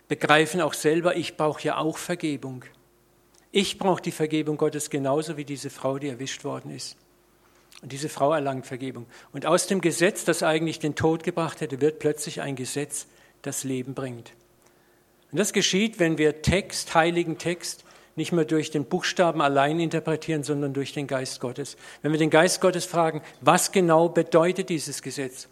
begreifen 0.08 0.62
auch 0.62 0.74
selber, 0.74 1.16
ich 1.16 1.38
brauche 1.38 1.64
ja 1.64 1.78
auch 1.78 1.98
Vergebung. 1.98 2.66
Ich 3.52 3.78
brauche 3.78 4.02
die 4.02 4.12
Vergebung 4.12 4.58
Gottes 4.58 4.90
genauso 4.90 5.38
wie 5.38 5.46
diese 5.46 5.70
Frau, 5.70 5.98
die 5.98 6.10
erwischt 6.10 6.44
worden 6.44 6.72
ist. 6.72 6.98
Und 7.82 7.92
diese 7.92 8.10
Frau 8.10 8.34
erlangt 8.34 8.66
Vergebung. 8.66 9.06
Und 9.34 9.46
aus 9.46 9.68
dem 9.68 9.82
Gesetz, 9.82 10.26
das 10.26 10.44
eigentlich 10.44 10.80
den 10.80 10.96
Tod 10.96 11.24
gebracht 11.24 11.62
hätte, 11.62 11.80
wird 11.80 12.00
plötzlich 12.00 12.42
ein 12.42 12.56
Gesetz, 12.56 13.08
das 13.44 13.64
Leben 13.64 13.94
bringt. 13.94 14.34
Und 15.32 15.40
das 15.40 15.54
geschieht, 15.54 16.00
wenn 16.00 16.18
wir 16.18 16.42
Text, 16.42 16.96
heiligen 16.96 17.38
Text, 17.38 17.84
nicht 18.16 18.32
mehr 18.32 18.46
durch 18.46 18.72
den 18.72 18.86
Buchstaben 18.86 19.42
allein 19.42 19.80
interpretieren, 19.80 20.44
sondern 20.44 20.74
durch 20.74 20.92
den 20.92 21.06
Geist 21.06 21.40
Gottes. 21.40 21.78
Wenn 22.02 22.12
wir 22.12 22.18
den 22.18 22.32
Geist 22.32 22.62
Gottes 22.62 22.86
fragen, 22.86 23.22
was 23.42 23.72
genau 23.72 24.10
bedeutet 24.10 24.70
dieses 24.70 25.04
Gesetz? 25.04 25.48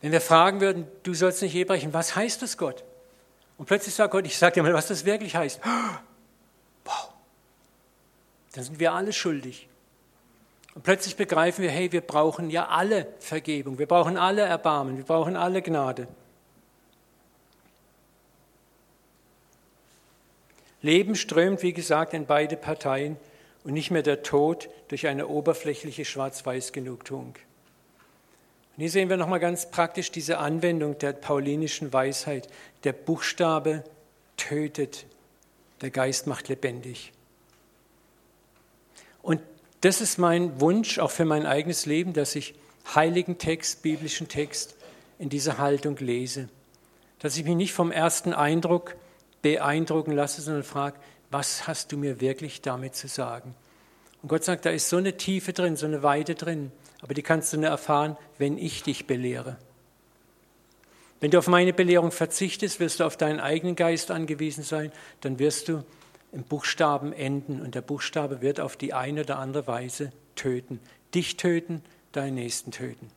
Wenn 0.00 0.12
wir 0.12 0.20
fragen 0.20 0.60
würden, 0.60 0.86
du 1.02 1.12
sollst 1.14 1.42
nicht 1.42 1.56
Ehe 1.56 1.66
was 1.92 2.14
heißt 2.14 2.40
das 2.40 2.56
Gott? 2.56 2.84
Und 3.56 3.66
plötzlich 3.66 3.94
sagt 3.94 4.12
Gott, 4.12 4.26
ich 4.26 4.38
sage 4.38 4.54
dir 4.54 4.62
mal, 4.62 4.72
was 4.72 4.86
das 4.86 5.04
wirklich 5.04 5.34
heißt. 5.36 5.60
Wow. 6.84 7.12
Dann 8.52 8.64
sind 8.64 8.80
wir 8.80 8.94
alle 8.94 9.12
schuldig. 9.12 9.68
Und 10.78 10.84
plötzlich 10.84 11.16
begreifen 11.16 11.62
wir, 11.64 11.72
hey, 11.72 11.90
wir 11.90 12.02
brauchen 12.02 12.50
ja 12.50 12.68
alle 12.68 13.08
Vergebung, 13.18 13.80
wir 13.80 13.88
brauchen 13.88 14.16
alle 14.16 14.42
Erbarmen, 14.42 14.96
wir 14.96 15.04
brauchen 15.04 15.34
alle 15.34 15.60
Gnade. 15.60 16.06
Leben 20.80 21.16
strömt, 21.16 21.64
wie 21.64 21.72
gesagt, 21.72 22.14
in 22.14 22.26
beide 22.26 22.56
Parteien 22.56 23.16
und 23.64 23.72
nicht 23.72 23.90
mehr 23.90 24.04
der 24.04 24.22
Tod 24.22 24.68
durch 24.86 25.08
eine 25.08 25.26
oberflächliche 25.26 26.04
Schwarz-Weiß-Genugtuung. 26.04 27.34
Und 28.76 28.80
hier 28.80 28.90
sehen 28.90 29.08
wir 29.08 29.16
nochmal 29.16 29.40
ganz 29.40 29.72
praktisch 29.72 30.12
diese 30.12 30.38
Anwendung 30.38 30.96
der 30.98 31.12
paulinischen 31.12 31.92
Weisheit. 31.92 32.48
Der 32.84 32.92
Buchstabe 32.92 33.82
tötet, 34.36 35.06
der 35.80 35.90
Geist 35.90 36.28
macht 36.28 36.46
lebendig. 36.46 37.12
Das 39.80 40.00
ist 40.00 40.18
mein 40.18 40.60
Wunsch 40.60 40.98
auch 40.98 41.10
für 41.10 41.24
mein 41.24 41.46
eigenes 41.46 41.86
Leben, 41.86 42.12
dass 42.12 42.34
ich 42.34 42.54
heiligen 42.94 43.38
Text, 43.38 43.82
biblischen 43.82 44.28
Text 44.28 44.76
in 45.18 45.28
dieser 45.28 45.58
Haltung 45.58 45.96
lese. 45.98 46.48
Dass 47.20 47.36
ich 47.36 47.44
mich 47.44 47.54
nicht 47.54 47.72
vom 47.72 47.92
ersten 47.92 48.32
Eindruck 48.32 48.96
beeindrucken 49.42 50.12
lasse, 50.12 50.42
sondern 50.42 50.64
frage, 50.64 50.98
was 51.30 51.66
hast 51.66 51.92
du 51.92 51.96
mir 51.96 52.20
wirklich 52.20 52.62
damit 52.62 52.96
zu 52.96 53.08
sagen? 53.08 53.54
Und 54.22 54.28
Gott 54.28 54.44
sagt, 54.44 54.66
da 54.66 54.70
ist 54.70 54.88
so 54.88 54.96
eine 54.96 55.16
Tiefe 55.16 55.52
drin, 55.52 55.76
so 55.76 55.86
eine 55.86 56.02
Weite 56.02 56.34
drin, 56.34 56.72
aber 57.00 57.14
die 57.14 57.22
kannst 57.22 57.52
du 57.52 57.58
nur 57.58 57.68
erfahren, 57.68 58.16
wenn 58.38 58.58
ich 58.58 58.82
dich 58.82 59.06
belehre. 59.06 59.56
Wenn 61.20 61.30
du 61.30 61.38
auf 61.38 61.48
meine 61.48 61.72
Belehrung 61.72 62.10
verzichtest, 62.10 62.80
wirst 62.80 63.00
du 63.00 63.04
auf 63.04 63.16
deinen 63.16 63.40
eigenen 63.40 63.76
Geist 63.76 64.10
angewiesen 64.10 64.64
sein, 64.64 64.92
dann 65.20 65.38
wirst 65.38 65.68
du 65.68 65.84
im 66.32 66.44
Buchstaben 66.44 67.12
enden 67.12 67.60
und 67.60 67.74
der 67.74 67.80
Buchstabe 67.80 68.40
wird 68.40 68.60
auf 68.60 68.76
die 68.76 68.92
eine 68.92 69.22
oder 69.22 69.38
andere 69.38 69.66
Weise 69.66 70.12
töten. 70.34 70.80
Dich 71.14 71.36
töten, 71.36 71.82
deinen 72.12 72.34
Nächsten 72.34 72.70
töten. 72.70 73.10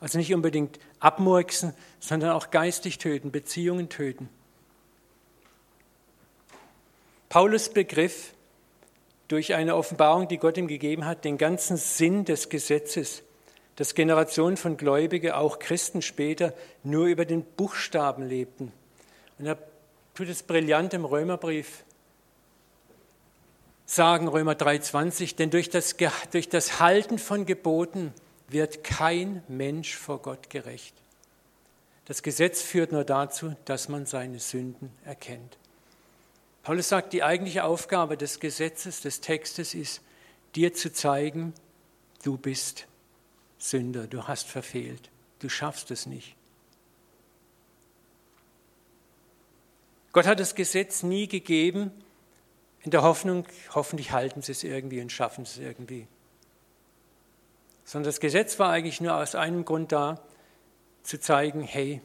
Also 0.00 0.18
nicht 0.18 0.34
unbedingt 0.34 0.78
abmurksen, 1.00 1.74
sondern 2.00 2.30
auch 2.30 2.50
geistig 2.50 2.98
töten, 2.98 3.30
Beziehungen 3.30 3.88
töten. 3.88 4.28
Paulus 7.28 7.70
Begriff, 7.70 8.34
durch 9.28 9.54
eine 9.54 9.76
Offenbarung, 9.76 10.28
die 10.28 10.36
Gott 10.36 10.58
ihm 10.58 10.68
gegeben 10.68 11.06
hat, 11.06 11.24
den 11.24 11.38
ganzen 11.38 11.78
Sinn 11.78 12.26
des 12.26 12.50
Gesetzes, 12.50 13.22
dass 13.76 13.94
Generationen 13.94 14.58
von 14.58 14.76
Gläubigen, 14.76 15.32
auch 15.32 15.58
Christen 15.58 16.02
später, 16.02 16.52
nur 16.82 17.06
über 17.06 17.24
den 17.24 17.42
Buchstaben 17.42 18.28
lebten. 18.28 18.72
Und 19.38 19.46
er 19.46 19.56
tut 20.14 20.28
es 20.28 20.42
brillant 20.42 20.92
im 20.92 21.06
Römerbrief 21.06 21.84
sagen, 23.92 24.28
Römer 24.28 24.52
3,20, 24.54 25.36
denn 25.36 25.50
durch 25.50 25.68
das, 25.68 25.96
durch 26.30 26.48
das 26.48 26.80
Halten 26.80 27.18
von 27.18 27.44
Geboten 27.44 28.14
wird 28.48 28.84
kein 28.84 29.42
Mensch 29.48 29.96
vor 29.96 30.22
Gott 30.22 30.48
gerecht. 30.48 30.94
Das 32.06 32.22
Gesetz 32.22 32.62
führt 32.62 32.92
nur 32.92 33.04
dazu, 33.04 33.54
dass 33.66 33.88
man 33.88 34.06
seine 34.06 34.38
Sünden 34.38 34.90
erkennt. 35.04 35.58
Paulus 36.62 36.88
sagt, 36.88 37.12
die 37.12 37.22
eigentliche 37.22 37.64
Aufgabe 37.64 38.16
des 38.16 38.40
Gesetzes, 38.40 39.02
des 39.02 39.20
Textes 39.20 39.74
ist, 39.74 40.00
dir 40.54 40.72
zu 40.72 40.92
zeigen, 40.92 41.52
du 42.22 42.38
bist 42.38 42.86
Sünder, 43.58 44.06
du 44.06 44.26
hast 44.26 44.48
verfehlt, 44.48 45.10
du 45.40 45.48
schaffst 45.48 45.90
es 45.90 46.06
nicht. 46.06 46.34
Gott 50.12 50.26
hat 50.26 50.40
das 50.40 50.54
Gesetz 50.54 51.02
nie 51.02 51.26
gegeben 51.28 51.90
in 52.84 52.90
der 52.90 53.02
Hoffnung, 53.02 53.46
hoffentlich 53.74 54.12
halten 54.12 54.42
sie 54.42 54.52
es 54.52 54.64
irgendwie 54.64 55.00
und 55.00 55.12
schaffen 55.12 55.44
es 55.44 55.58
irgendwie. 55.58 56.06
Sondern 57.84 58.08
das 58.08 58.20
Gesetz 58.20 58.58
war 58.58 58.70
eigentlich 58.70 59.00
nur 59.00 59.14
aus 59.14 59.34
einem 59.34 59.64
Grund 59.64 59.92
da, 59.92 60.20
zu 61.02 61.18
zeigen, 61.18 61.62
hey, 61.62 62.00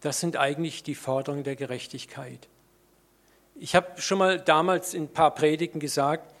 das 0.00 0.20
sind 0.20 0.36
eigentlich 0.36 0.82
die 0.82 0.94
Forderungen 0.94 1.44
der 1.44 1.56
Gerechtigkeit. 1.56 2.48
Ich 3.56 3.74
habe 3.74 4.00
schon 4.00 4.18
mal 4.18 4.40
damals 4.40 4.94
in 4.94 5.04
ein 5.04 5.12
paar 5.12 5.34
Predigten 5.34 5.80
gesagt, 5.80 6.32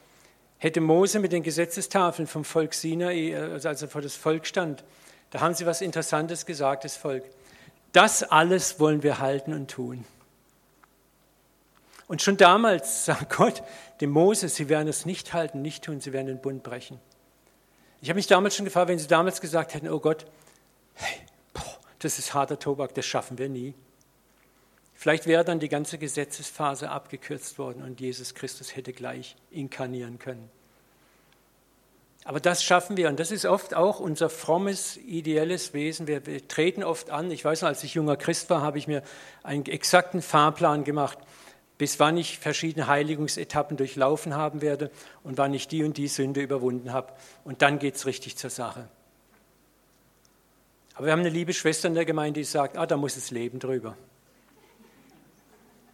hätte 0.58 0.80
Mose 0.80 1.18
mit 1.18 1.32
den 1.32 1.42
Gesetzestafeln 1.42 2.28
vom 2.28 2.44
Volk 2.44 2.74
Sinai, 2.74 3.36
also, 3.36 3.88
vor 3.88 4.02
das 4.02 4.14
Volk 4.14 4.46
stand, 4.46 4.84
da 5.30 5.40
haben 5.40 5.54
sie 5.54 5.66
was 5.66 5.80
Interessantes 5.80 6.46
gesagt, 6.46 6.84
das 6.84 6.96
Volk. 6.96 7.24
Das 7.92 8.22
alles 8.22 8.78
wollen 8.80 9.02
wir 9.02 9.18
halten 9.18 9.52
und 9.52 9.70
tun. 9.70 10.04
Und 12.08 12.22
schon 12.22 12.36
damals 12.36 13.04
sagt 13.04 13.30
Gott 13.36 13.62
dem 14.00 14.10
Mose, 14.10 14.48
sie 14.48 14.68
werden 14.68 14.88
es 14.88 15.06
nicht 15.06 15.32
halten, 15.32 15.62
nicht 15.62 15.84
tun, 15.84 16.00
sie 16.00 16.12
werden 16.12 16.26
den 16.26 16.40
Bund 16.40 16.62
brechen. 16.62 16.98
Ich 18.00 18.08
habe 18.08 18.16
mich 18.16 18.26
damals 18.26 18.56
schon 18.56 18.64
gefragt, 18.64 18.88
wenn 18.88 18.98
sie 18.98 19.08
damals 19.08 19.40
gesagt 19.40 19.74
hätten, 19.74 19.88
oh 19.88 20.00
Gott, 20.00 20.26
hey, 20.94 21.18
boah, 21.52 21.78
das 21.98 22.18
ist 22.18 22.34
harter 22.34 22.58
Tobak, 22.58 22.94
das 22.94 23.06
schaffen 23.06 23.38
wir 23.38 23.48
nie. 23.48 23.74
Vielleicht 24.94 25.26
wäre 25.26 25.44
dann 25.44 25.60
die 25.60 25.68
ganze 25.68 25.98
Gesetzesphase 25.98 26.90
abgekürzt 26.90 27.58
worden 27.58 27.82
und 27.82 28.00
Jesus 28.00 28.34
Christus 28.34 28.74
hätte 28.74 28.92
gleich 28.92 29.36
inkarnieren 29.50 30.18
können. 30.18 30.50
Aber 32.24 32.40
das 32.40 32.62
schaffen 32.62 32.96
wir 32.96 33.08
und 33.08 33.20
das 33.20 33.30
ist 33.30 33.46
oft 33.46 33.74
auch 33.74 34.00
unser 34.00 34.28
frommes, 34.28 34.96
ideelles 34.96 35.72
Wesen. 35.72 36.06
Wir, 36.06 36.26
wir 36.26 36.46
treten 36.46 36.82
oft 36.82 37.10
an. 37.10 37.30
Ich 37.30 37.44
weiß 37.44 37.62
noch, 37.62 37.68
als 37.68 37.84
ich 37.84 37.94
junger 37.94 38.16
Christ 38.16 38.50
war, 38.50 38.60
habe 38.60 38.76
ich 38.76 38.86
mir 38.86 39.02
einen 39.42 39.64
exakten 39.66 40.20
Fahrplan 40.20 40.84
gemacht, 40.84 41.18
bis 41.78 42.00
wann 42.00 42.16
ich 42.16 42.38
verschiedene 42.38 42.88
Heiligungsetappen 42.88 43.76
durchlaufen 43.76 44.34
haben 44.34 44.60
werde 44.60 44.90
und 45.22 45.38
wann 45.38 45.54
ich 45.54 45.68
die 45.68 45.84
und 45.84 45.96
die 45.96 46.08
Sünde 46.08 46.42
überwunden 46.42 46.92
habe. 46.92 47.12
Und 47.44 47.62
dann 47.62 47.78
geht 47.78 47.94
es 47.94 48.04
richtig 48.04 48.36
zur 48.36 48.50
Sache. 48.50 48.88
Aber 50.94 51.06
wir 51.06 51.12
haben 51.12 51.20
eine 51.20 51.30
liebe 51.30 51.54
Schwester 51.54 51.86
in 51.86 51.94
der 51.94 52.04
Gemeinde, 52.04 52.40
die 52.40 52.44
sagt, 52.44 52.76
ah, 52.76 52.84
da 52.84 52.96
muss 52.96 53.14
das 53.14 53.30
Leben 53.30 53.60
drüber. 53.60 53.96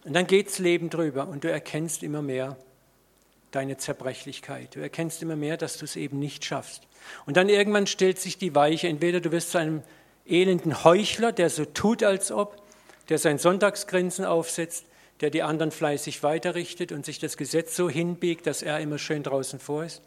Und 0.03 0.13
dann 0.13 0.25
geht 0.25 0.47
das 0.47 0.57
Leben 0.57 0.89
drüber 0.89 1.27
und 1.27 1.43
du 1.43 1.51
erkennst 1.51 2.01
immer 2.01 2.23
mehr 2.23 2.57
deine 3.51 3.77
Zerbrechlichkeit. 3.77 4.75
Du 4.75 4.79
erkennst 4.79 5.21
immer 5.21 5.35
mehr, 5.35 5.57
dass 5.57 5.77
du 5.77 5.85
es 5.85 5.95
eben 5.95 6.19
nicht 6.19 6.43
schaffst. 6.43 6.83
Und 7.27 7.37
dann 7.37 7.49
irgendwann 7.49 7.87
stellt 7.87 8.19
sich 8.19 8.37
die 8.37 8.55
Weiche, 8.55 8.87
entweder 8.87 9.21
du 9.21 9.31
wirst 9.31 9.51
zu 9.51 9.59
einem 9.59 9.83
elenden 10.25 10.83
Heuchler, 10.83 11.31
der 11.31 11.51
so 11.51 11.65
tut, 11.65 12.03
als 12.03 12.31
ob, 12.31 12.61
der 13.09 13.19
sein 13.19 13.37
Sonntagsgrinsen 13.37 14.25
aufsetzt, 14.25 14.85
der 15.21 15.29
die 15.29 15.43
anderen 15.43 15.71
fleißig 15.71 16.23
weiterrichtet 16.23 16.91
und 16.91 17.05
sich 17.05 17.19
das 17.19 17.37
Gesetz 17.37 17.75
so 17.75 17.89
hinbiegt, 17.89 18.47
dass 18.47 18.61
er 18.61 18.79
immer 18.79 18.97
schön 18.97 19.23
draußen 19.23 19.59
vor 19.59 19.85
ist. 19.85 20.01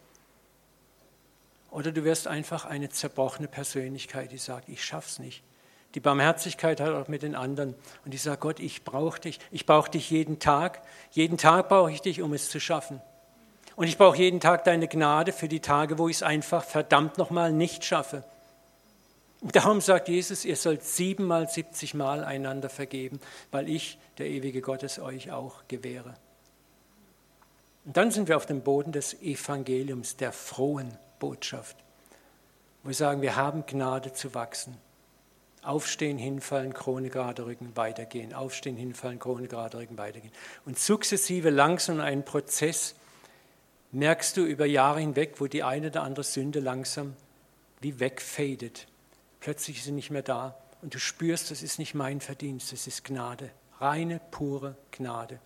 Oder 1.70 1.92
du 1.92 2.04
wirst 2.04 2.26
einfach 2.26 2.64
eine 2.64 2.88
zerbrochene 2.88 3.48
Persönlichkeit, 3.48 4.32
die 4.32 4.38
sagt, 4.38 4.68
ich 4.68 4.84
schaff's 4.84 5.18
nicht. 5.18 5.42
Die 5.94 6.00
Barmherzigkeit 6.00 6.80
hat 6.80 6.92
auch 6.92 7.08
mit 7.08 7.22
den 7.22 7.34
anderen. 7.34 7.74
Und 8.04 8.14
ich 8.14 8.22
sage, 8.22 8.38
Gott, 8.38 8.60
ich 8.60 8.84
brauche 8.84 9.20
dich. 9.20 9.38
Ich 9.50 9.64
brauche 9.64 9.90
dich 9.90 10.10
jeden 10.10 10.38
Tag. 10.38 10.82
Jeden 11.12 11.38
Tag 11.38 11.68
brauche 11.68 11.90
ich 11.90 12.02
dich, 12.02 12.20
um 12.20 12.34
es 12.34 12.50
zu 12.50 12.60
schaffen. 12.60 13.00
Und 13.74 13.86
ich 13.86 13.96
brauche 13.96 14.18
jeden 14.18 14.40
Tag 14.40 14.64
deine 14.64 14.88
Gnade 14.88 15.32
für 15.32 15.48
die 15.48 15.60
Tage, 15.60 15.98
wo 15.98 16.08
ich 16.08 16.16
es 16.16 16.22
einfach 16.22 16.64
verdammt 16.64 17.16
nochmal 17.16 17.52
nicht 17.52 17.84
schaffe. 17.84 18.24
Darum 19.40 19.81
sagt 19.81 20.09
Jesus, 20.09 20.44
ihr 20.44 20.57
sollt 20.57 20.83
siebenmal, 20.83 21.48
siebzigmal 21.48 22.24
einander 22.24 22.68
vergeben, 22.68 23.20
weil 23.53 23.68
ich, 23.68 23.98
der 24.18 24.27
ewige 24.27 24.61
Gott, 24.61 24.83
es 24.83 24.98
euch 24.98 25.31
auch 25.31 25.62
gewähre. 25.68 26.14
Und 27.85 27.96
dann 27.96 28.11
sind 28.11 28.29
wir 28.29 28.37
auf 28.37 28.46
dem 28.46 28.62
Boden 28.62 28.90
des 28.90 29.14
Evangeliums, 29.22 30.16
der 30.16 30.33
frohen 30.33 30.92
Botschaft, 31.20 31.77
wo 32.83 32.88
wir 32.88 32.94
sagen, 32.94 33.22
wir 33.22 33.37
haben 33.37 33.64
Gnade 33.64 34.12
zu 34.12 34.35
wachsen. 34.35 34.77
Aufstehen, 35.62 36.18
hinfallen, 36.18 36.72
Krone 36.74 37.09
gerade 37.09 37.46
rücken, 37.46 37.72
weitergehen. 37.74 38.33
Aufstehen, 38.33 38.77
hinfallen, 38.77 39.18
Krone 39.18 39.48
gerade 39.48 39.79
rücken, 39.79 39.98
weitergehen. 39.98 40.33
Und 40.66 40.79
sukzessive, 40.79 41.51
langsam 41.51 42.01
einen 42.01 42.24
Prozess 42.24 42.94
merkst 43.92 44.37
du 44.37 44.44
über 44.44 44.66
Jahre 44.66 45.01
hinweg, 45.01 45.35
wo 45.38 45.46
die 45.46 45.62
eine 45.62 45.88
oder 45.88 46.03
andere 46.03 46.24
Sünde 46.24 46.61
langsam 46.61 47.14
wie 47.81 48.01
wegfadet. 48.01 48.87
Plötzlich 49.40 49.79
ist 49.79 49.85
sie 49.85 49.92
nicht 49.92 50.11
mehr 50.11 50.22
da 50.22 50.57
und 50.83 50.94
du 50.94 50.98
spürst, 50.98 51.51
das 51.51 51.62
ist 51.62 51.79
nicht 51.79 51.94
mein 51.94 52.20
Verdienst, 52.20 52.72
das 52.72 52.87
ist 52.87 53.05
Gnade. 53.05 53.51
Reine, 53.81 54.20
pure 54.31 54.77
Gnade. 54.90 55.38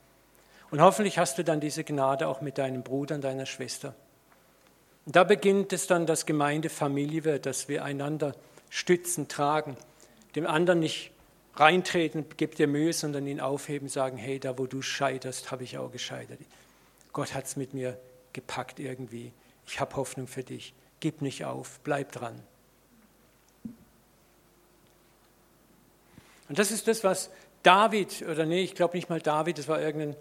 Und 0.71 0.81
hoffentlich 0.81 1.19
hast 1.19 1.37
du 1.37 1.45
dann 1.45 1.61
diese 1.61 1.85
Gnade 1.85 2.27
auch 2.29 2.41
mit 2.41 2.57
deinem 2.57 2.83
Bruder 2.83 3.17
und 3.17 3.21
deiner 3.23 3.47
Schwester. 3.47 3.95
Und 5.05 5.17
da 5.17 5.25
beginnt 5.25 5.73
es 5.73 5.87
dann, 5.87 6.07
dass 6.07 6.25
Gemeinde 6.25 6.71
Familie 6.71 7.25
wird, 7.25 7.45
dass 7.45 7.69
wir 7.69 7.85
einander 7.85 8.35
stützen, 8.71 9.29
tragen 9.29 9.77
dem 10.35 10.47
anderen 10.47 10.81
nicht 10.81 11.11
reintreten, 11.55 12.25
gib 12.37 12.57
dir 12.57 12.67
Mühe, 12.67 12.93
sondern 12.93 13.27
ihn 13.27 13.41
aufheben, 13.41 13.89
sagen, 13.89 14.17
hey, 14.17 14.39
da 14.39 14.59
wo 14.59 14.67
du 14.67 14.83
scheiterst, 14.83 15.51
habe 15.51 15.65
ich 15.65 15.79
auch 15.79 15.93
gescheitert. 15.93 16.41
Gott 17.13 17.35
hat 17.35 17.45
es 17.45 17.57
mit 17.57 17.75
mir 17.75 17.99
gepackt 18.33 18.81
irgendwie. 18.81 19.33
Ich 19.67 19.81
habe 19.81 19.97
Hoffnung 19.97 20.27
für 20.27 20.43
dich. 20.43 20.75
Gib 21.01 21.21
nicht 21.21 21.45
auf, 21.45 21.81
bleib 21.85 22.13
dran. 22.13 22.43
Und 26.53 26.59
das 26.59 26.71
ist 26.71 26.87
das, 26.87 27.03
was 27.03 27.31
David, 27.63 28.27
oder 28.31 28.45
nee, 28.45 28.61
ich 28.61 28.75
glaube 28.75 28.95
nicht 28.95 29.09
mal 29.09 29.23
David, 29.23 29.57
das 29.57 29.69
war 29.69 29.81
irgendein 29.81 30.15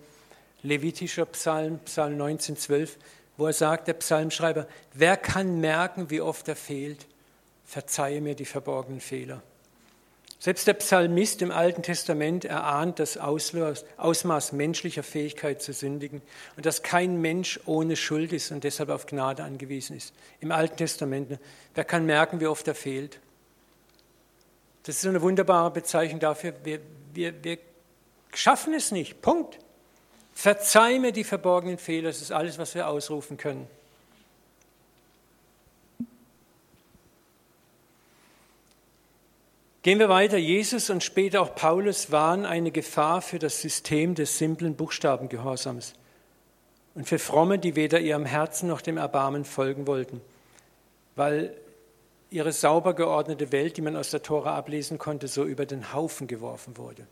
levitischer 0.63 1.26
Psalm, 1.26 1.80
Psalm 1.80 2.15
19, 2.15 2.56
12, 2.56 2.98
wo 3.36 3.48
er 3.48 3.52
sagt, 3.52 3.89
der 3.89 3.96
Psalmschreiber, 3.96 4.65
wer 4.94 5.17
kann 5.17 5.60
merken, 5.60 6.10
wie 6.10 6.22
oft 6.22 6.48
er 6.48 6.56
fehlt? 6.56 7.06
Verzeihe 7.65 8.22
mir 8.22 8.34
die 8.36 8.46
verborgenen 8.46 9.02
Fehler. 9.02 9.41
Selbst 10.39 10.67
der 10.67 10.76
Psalmist 10.76 11.41
im 11.41 11.52
Alten 11.52 11.84
Testament 11.84 12.46
erahnt 12.46 13.00
das 13.00 13.17
Ausmaß 13.17 14.54
menschlicher 14.54 15.04
Fähigkeit 15.04 15.62
zu 15.62 15.74
sündigen 15.74 16.22
und 16.56 16.65
dass 16.65 16.82
kein 16.82 17.20
Mensch 17.20 17.60
ohne 17.65 17.98
Schuld 17.98 18.32
ist 18.32 18.54
und 18.54 18.63
deshalb 18.63 18.88
auf 18.88 19.06
Gnade 19.06 19.44
angewiesen 19.44 19.98
ist. 19.98 20.13
Im 20.39 20.54
Alten 20.54 20.78
Testament, 20.78 21.38
wer 21.76 21.84
kann 21.84 22.06
merken, 22.06 22.39
wie 22.39 22.48
oft 22.48 22.70
er 22.70 22.76
fehlt? 22.76 23.20
Das 24.84 24.98
ist 24.98 25.06
eine 25.06 25.22
wunderbare 25.22 25.72
Bezeichnung 25.72 26.20
dafür, 26.20 26.54
wir, 26.63 26.80
wir, 27.13 27.44
wir 27.44 27.58
schaffen 28.34 28.74
es 28.74 28.91
nicht. 28.91 29.22
Punkt. 29.22 29.60
Verzeih 30.34 30.98
mir 30.98 31.12
die 31.12 31.24
verborgenen 31.24 31.78
Fehler, 31.78 32.10
das 32.10 32.22
ist 32.22 32.32
alles, 32.32 32.58
was 32.58 32.74
wir 32.74 32.88
ausrufen 32.88 33.38
können. 33.38 33.67
Gehen 39.84 39.98
wir 39.98 40.10
weiter. 40.10 40.38
Jesus 40.38 40.91
und 40.91 41.04
später 41.04 41.41
auch 41.41 41.56
Paulus 41.56 42.12
waren 42.12 42.46
eine 42.46 42.72
Gefahr 42.72 43.22
für 43.22 43.39
das 43.39 43.62
System 43.62 44.13
des 44.13 44.38
simplen 44.38 44.76
Buchstabengehorsams 44.76 45.96
und 46.94 47.08
für 47.08 47.17
Fromme, 47.17 47.58
die 47.58 47.76
weder 47.76 48.00
ihrem 48.00 48.26
Herzen 48.26 48.67
noch 48.67 48.82
dem 48.82 48.98
Erbarmen 48.98 49.44
folgen 49.44 49.88
wollten, 49.88 50.22
weil 51.15 51.56
ihre 52.32 52.54
sauber 52.54 52.96
geordnete 52.96 53.52
Welt, 53.52 53.78
die 53.78 53.82
man 53.82 53.96
aus 53.96 54.10
der 54.10 54.24
Tora 54.24 54.58
ablesen 54.58 54.98
konnte, 54.98 55.28
so 55.28 55.44
über 55.44 55.65
den 55.65 55.94
Haufen 55.94 56.28
geworfen 56.28 56.78
wurde. 56.78 57.06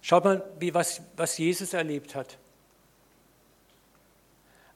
Schaut 0.00 0.24
mal, 0.24 0.44
wie 0.60 0.72
was, 0.72 1.02
was 1.16 1.36
Jesus 1.36 1.74
erlebt 1.74 2.14
hat. 2.14 2.38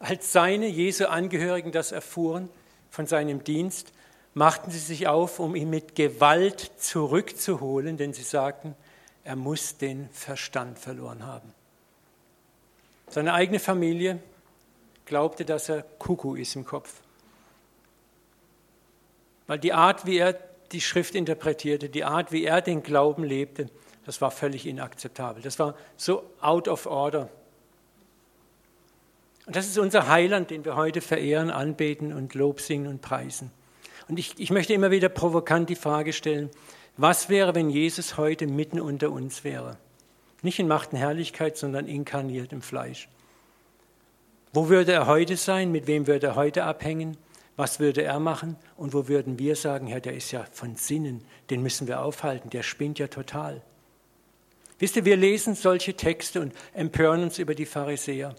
Als 0.00 0.32
seine 0.32 0.66
Jesu 0.66 1.06
Angehörigen 1.06 1.70
das 1.70 1.92
erfuhren 1.92 2.48
von 2.90 3.06
seinem 3.06 3.44
Dienst, 3.44 3.92
machten 4.34 4.70
sie 4.70 4.78
sich 4.78 5.06
auf, 5.06 5.38
um 5.38 5.54
ihn 5.54 5.70
mit 5.70 5.94
Gewalt 5.94 6.70
zurückzuholen, 6.78 7.96
denn 7.96 8.12
sie 8.12 8.22
sagten, 8.22 8.74
er 9.22 9.36
muss 9.36 9.76
den 9.76 10.08
Verstand 10.10 10.78
verloren 10.78 11.26
haben. 11.26 11.52
Seine 13.08 13.34
eigene 13.34 13.58
Familie 13.58 14.20
glaubte, 15.08 15.44
dass 15.44 15.68
er 15.68 15.82
Kuckuck 15.82 16.38
ist 16.38 16.54
im 16.54 16.64
Kopf. 16.64 17.00
Weil 19.46 19.58
die 19.58 19.72
Art, 19.72 20.06
wie 20.06 20.18
er 20.18 20.34
die 20.72 20.80
Schrift 20.80 21.14
interpretierte, 21.14 21.88
die 21.88 22.04
Art, 22.04 22.30
wie 22.30 22.44
er 22.44 22.60
den 22.60 22.82
Glauben 22.82 23.24
lebte, 23.24 23.66
das 24.04 24.20
war 24.20 24.30
völlig 24.30 24.66
inakzeptabel. 24.66 25.42
Das 25.42 25.58
war 25.58 25.74
so 25.96 26.22
out 26.40 26.68
of 26.68 26.86
order. 26.86 27.28
Und 29.46 29.56
das 29.56 29.66
ist 29.66 29.78
unser 29.78 30.08
Heiland, 30.08 30.50
den 30.50 30.64
wir 30.64 30.76
heute 30.76 31.00
verehren, 31.00 31.50
anbeten 31.50 32.12
und 32.12 32.34
Lob 32.34 32.60
singen 32.60 32.86
und 32.86 33.00
preisen. 33.00 33.50
Und 34.08 34.18
ich, 34.18 34.34
ich 34.38 34.50
möchte 34.50 34.74
immer 34.74 34.90
wieder 34.90 35.08
provokant 35.08 35.70
die 35.70 35.76
Frage 35.76 36.12
stellen, 36.12 36.50
was 36.96 37.28
wäre, 37.28 37.54
wenn 37.54 37.70
Jesus 37.70 38.16
heute 38.16 38.46
mitten 38.46 38.80
unter 38.80 39.10
uns 39.10 39.44
wäre? 39.44 39.78
Nicht 40.42 40.58
in 40.58 40.68
Macht 40.68 40.92
und 40.92 40.98
Herrlichkeit, 40.98 41.56
sondern 41.56 41.86
inkarniert 41.86 42.52
im 42.52 42.60
Fleisch. 42.60 43.08
Wo 44.52 44.68
würde 44.68 44.92
er 44.92 45.06
heute 45.06 45.36
sein? 45.36 45.70
Mit 45.70 45.86
wem 45.86 46.06
würde 46.06 46.28
er 46.28 46.36
heute 46.36 46.64
abhängen? 46.64 47.16
Was 47.56 47.80
würde 47.80 48.02
er 48.02 48.20
machen? 48.20 48.56
Und 48.76 48.92
wo 48.94 49.08
würden 49.08 49.38
wir 49.38 49.56
sagen, 49.56 49.86
Herr, 49.88 50.00
der 50.00 50.14
ist 50.14 50.30
ja 50.30 50.46
von 50.52 50.76
Sinnen, 50.76 51.24
den 51.50 51.62
müssen 51.62 51.88
wir 51.88 52.02
aufhalten, 52.02 52.50
der 52.50 52.62
spinnt 52.62 52.98
ja 52.98 53.08
total. 53.08 53.62
Wisst 54.78 54.96
ihr, 54.96 55.04
wir 55.04 55.16
lesen 55.16 55.54
solche 55.54 55.94
Texte 55.94 56.40
und 56.40 56.54
empören 56.72 57.24
uns 57.24 57.38
über 57.38 57.54
die 57.54 57.66
Pharisäer. 57.66 58.36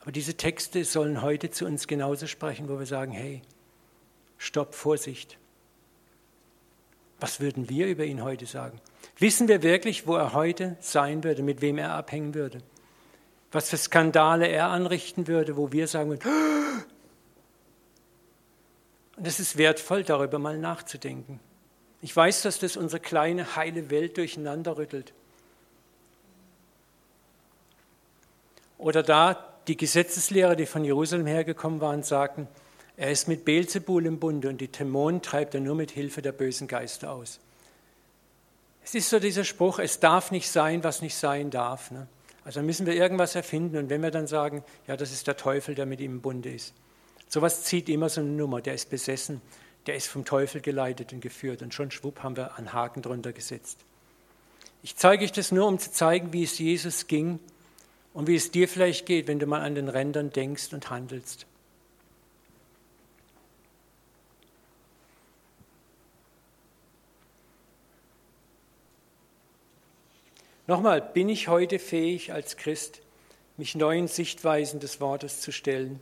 Aber 0.00 0.12
diese 0.12 0.34
Texte 0.34 0.84
sollen 0.84 1.22
heute 1.22 1.50
zu 1.50 1.66
uns 1.66 1.88
genauso 1.88 2.26
sprechen, 2.26 2.68
wo 2.68 2.78
wir 2.78 2.86
sagen, 2.86 3.12
hey, 3.12 3.42
stopp, 4.38 4.74
Vorsicht. 4.74 5.36
Was 7.20 7.40
würden 7.40 7.68
wir 7.68 7.88
über 7.88 8.04
ihn 8.04 8.22
heute 8.22 8.46
sagen? 8.46 8.80
Wissen 9.18 9.48
wir 9.48 9.64
wirklich, 9.64 10.06
wo 10.06 10.14
er 10.14 10.34
heute 10.34 10.76
sein 10.78 11.24
würde, 11.24 11.42
mit 11.42 11.60
wem 11.62 11.78
er 11.78 11.94
abhängen 11.94 12.34
würde? 12.34 12.62
Was 13.50 13.70
für 13.70 13.76
Skandale 13.76 14.48
er 14.48 14.68
anrichten 14.68 15.26
würde, 15.26 15.56
wo 15.56 15.72
wir 15.72 15.88
sagen 15.88 16.10
würden, 16.10 16.28
und 19.16 19.26
es 19.26 19.40
ist 19.40 19.56
wertvoll, 19.58 20.04
darüber 20.04 20.38
mal 20.38 20.58
nachzudenken. 20.58 21.40
Ich 22.02 22.14
weiß, 22.14 22.42
dass 22.42 22.60
das 22.60 22.76
unsere 22.76 23.00
kleine, 23.00 23.56
heile 23.56 23.90
Welt 23.90 24.16
durcheinander 24.16 24.76
rüttelt. 24.76 25.12
Oder 28.78 29.02
da 29.02 29.44
die 29.66 29.76
Gesetzeslehrer, 29.76 30.54
die 30.54 30.66
von 30.66 30.84
Jerusalem 30.84 31.26
hergekommen 31.26 31.80
waren, 31.80 32.04
sagten, 32.04 32.46
er 32.96 33.10
ist 33.10 33.26
mit 33.26 33.44
Beelzebul 33.44 34.06
im 34.06 34.20
Bunde 34.20 34.48
und 34.48 34.60
die 34.60 34.68
Dämonen 34.68 35.20
treibt 35.20 35.54
er 35.54 35.60
nur 35.60 35.74
mit 35.74 35.90
Hilfe 35.90 36.22
der 36.22 36.32
bösen 36.32 36.68
Geister 36.68 37.10
aus. 37.10 37.40
Es 38.84 38.94
ist 38.94 39.10
so 39.10 39.18
dieser 39.18 39.44
Spruch, 39.44 39.80
es 39.80 39.98
darf 39.98 40.30
nicht 40.30 40.48
sein, 40.48 40.84
was 40.84 41.02
nicht 41.02 41.16
sein 41.16 41.50
darf. 41.50 41.90
Ne? 41.90 42.06
Also 42.48 42.62
müssen 42.62 42.86
wir 42.86 42.94
irgendwas 42.94 43.34
erfinden 43.34 43.76
und 43.76 43.90
wenn 43.90 44.02
wir 44.02 44.10
dann 44.10 44.26
sagen, 44.26 44.64
ja, 44.86 44.96
das 44.96 45.12
ist 45.12 45.26
der 45.26 45.36
Teufel, 45.36 45.74
der 45.74 45.84
mit 45.84 46.00
ihm 46.00 46.12
im 46.12 46.20
Bunde 46.22 46.50
ist. 46.50 46.72
Sowas 47.28 47.64
zieht 47.64 47.90
immer 47.90 48.08
so 48.08 48.22
eine 48.22 48.30
Nummer, 48.30 48.62
der 48.62 48.72
ist 48.72 48.88
besessen, 48.88 49.42
der 49.84 49.96
ist 49.96 50.06
vom 50.06 50.24
Teufel 50.24 50.62
geleitet 50.62 51.12
und 51.12 51.20
geführt 51.20 51.60
und 51.60 51.74
schon 51.74 51.90
schwupp 51.90 52.22
haben 52.22 52.38
wir 52.38 52.56
einen 52.56 52.72
Haken 52.72 53.02
drunter 53.02 53.34
gesetzt. 53.34 53.80
Ich 54.82 54.96
zeige 54.96 55.24
euch 55.24 55.32
das 55.32 55.52
nur, 55.52 55.66
um 55.66 55.78
zu 55.78 55.92
zeigen, 55.92 56.32
wie 56.32 56.44
es 56.44 56.58
Jesus 56.58 57.06
ging, 57.06 57.38
und 58.14 58.26
wie 58.26 58.34
es 58.34 58.50
dir 58.50 58.66
vielleicht 58.66 59.06
geht, 59.06 59.28
wenn 59.28 59.38
du 59.38 59.46
mal 59.46 59.60
an 59.60 59.74
den 59.74 59.88
Rändern 59.88 60.30
denkst 60.30 60.72
und 60.72 60.90
handelst. 60.90 61.46
Nochmal, 70.68 71.00
bin 71.00 71.30
ich 71.30 71.48
heute 71.48 71.78
fähig 71.78 72.34
als 72.34 72.58
Christ, 72.58 73.00
mich 73.56 73.74
neuen 73.74 74.06
Sichtweisen 74.06 74.80
des 74.80 75.00
Wortes 75.00 75.40
zu 75.40 75.50
stellen? 75.50 75.98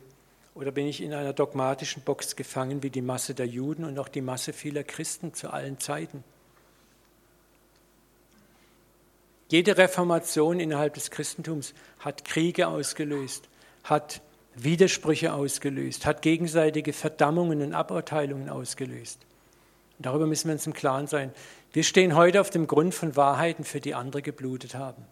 Oder 0.55 0.71
bin 0.71 0.87
ich 0.87 1.01
in 1.01 1.13
einer 1.13 1.31
dogmatischen 1.31 2.03
Box 2.03 2.35
gefangen 2.35 2.83
wie 2.83 2.89
die 2.89 3.01
Masse 3.01 3.33
der 3.33 3.47
Juden 3.47 3.85
und 3.85 3.97
auch 3.97 4.09
die 4.09 4.19
Masse 4.19 4.51
vieler 4.51 4.83
Christen 4.83 5.33
zu 5.33 5.51
allen 5.53 5.79
Zeiten? 5.79 6.21
Jede 9.47 9.77
Reformation 9.77 10.59
innerhalb 10.59 10.95
des 10.95 11.11
Christentums 11.11 11.73
hat 11.99 12.25
Kriege 12.25 12.67
ausgelöst, 12.67 13.47
hat 13.85 14.19
Widersprüche 14.55 15.31
ausgelöst, 15.31 16.05
hat 16.05 16.21
gegenseitige 16.21 16.91
Verdammungen 16.91 17.61
und 17.61 17.73
Aburteilungen 17.73 18.49
ausgelöst. 18.49 19.19
Darüber 19.99 20.27
müssen 20.27 20.49
wir 20.49 20.53
uns 20.53 20.67
im 20.67 20.73
Klaren 20.73 21.07
sein. 21.07 21.31
Wir 21.73 21.83
stehen 21.83 22.15
heute 22.15 22.41
auf 22.41 22.49
dem 22.49 22.67
Grund 22.67 22.95
von 22.95 23.15
Wahrheiten, 23.15 23.63
für 23.63 23.81
die 23.81 23.93
andere 23.93 24.21
geblutet 24.21 24.75
haben. 24.75 25.05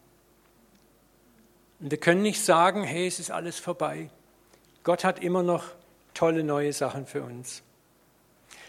Und 1.80 1.92
wir 1.92 1.98
können 1.98 2.22
nicht 2.22 2.44
sagen, 2.44 2.84
hey, 2.84 3.08
es 3.08 3.20
ist 3.20 3.32
alles 3.32 3.60
vorbei. 3.60 4.10
Gott 4.84 5.04
hat 5.04 5.22
immer 5.22 5.44
noch 5.44 5.66
tolle 6.14 6.44
neue 6.44 6.74
Sachen 6.74 7.06
für 7.06 7.24
uns. 7.24 7.62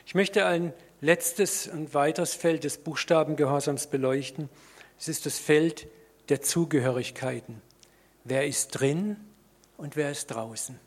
Ich 0.05 0.15
möchte 0.15 0.47
ein 0.47 0.73
letztes 1.01 1.69
und 1.69 1.95
weiteres 1.95 2.35
Feld 2.35 2.65
des 2.65 2.79
Buchstabengehorsams 2.79 3.87
beleuchten. 3.87 4.49
Es 4.99 5.09
ist 5.09 5.27
das 5.27 5.39
Feld 5.39 5.87
der 6.29 6.43
Zugehörigkeiten. 6.43 7.63
Wer 8.25 8.47
ist 8.47 8.69
drin 8.69 9.17
und 9.77 9.95
wer 9.95 10.11
ist 10.11 10.27
draußen? 10.27 10.79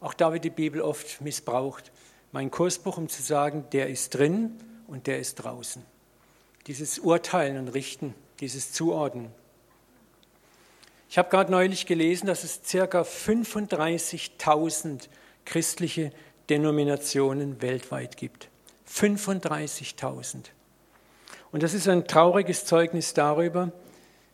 Auch 0.00 0.14
da 0.14 0.32
wird 0.32 0.44
die 0.44 0.50
Bibel 0.50 0.80
oft 0.80 1.20
missbraucht. 1.20 1.90
Mein 2.30 2.50
Kursbuch, 2.50 2.98
um 2.98 3.08
zu 3.08 3.22
sagen, 3.22 3.64
der 3.72 3.88
ist 3.88 4.10
drin 4.10 4.58
und 4.86 5.06
der 5.06 5.18
ist 5.18 5.36
draußen. 5.36 5.84
Dieses 6.68 6.98
Urteilen 6.98 7.58
und 7.58 7.68
Richten, 7.68 8.14
dieses 8.40 8.72
Zuordnen. 8.72 9.30
Ich 11.10 11.16
habe 11.16 11.30
gerade 11.30 11.50
neulich 11.50 11.86
gelesen, 11.86 12.26
dass 12.26 12.44
es 12.44 12.60
circa 12.64 13.00
35.000 13.02 15.08
christliche 15.46 16.12
Denominationen 16.50 17.62
weltweit 17.62 18.18
gibt. 18.18 18.50
35.000. 18.86 20.50
Und 21.50 21.62
das 21.62 21.72
ist 21.72 21.88
ein 21.88 22.06
trauriges 22.06 22.66
Zeugnis 22.66 23.14
darüber, 23.14 23.72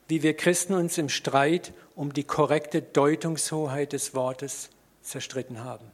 wie 0.08 0.24
wir 0.24 0.36
Christen 0.36 0.74
uns 0.74 0.98
im 0.98 1.08
Streit 1.08 1.72
um 1.94 2.12
die 2.12 2.24
korrekte 2.24 2.82
Deutungshoheit 2.82 3.92
des 3.92 4.14
Wortes 4.14 4.70
zerstritten 5.02 5.62
haben. 5.62 5.86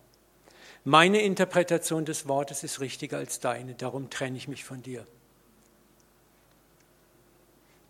Meine 0.84 1.20
Interpretation 1.20 2.06
des 2.06 2.26
Wortes 2.26 2.64
ist 2.64 2.80
richtiger 2.80 3.18
als 3.18 3.40
deine, 3.40 3.74
darum 3.74 4.08
trenne 4.08 4.38
ich 4.38 4.48
mich 4.48 4.64
von 4.64 4.82
dir. 4.82 5.06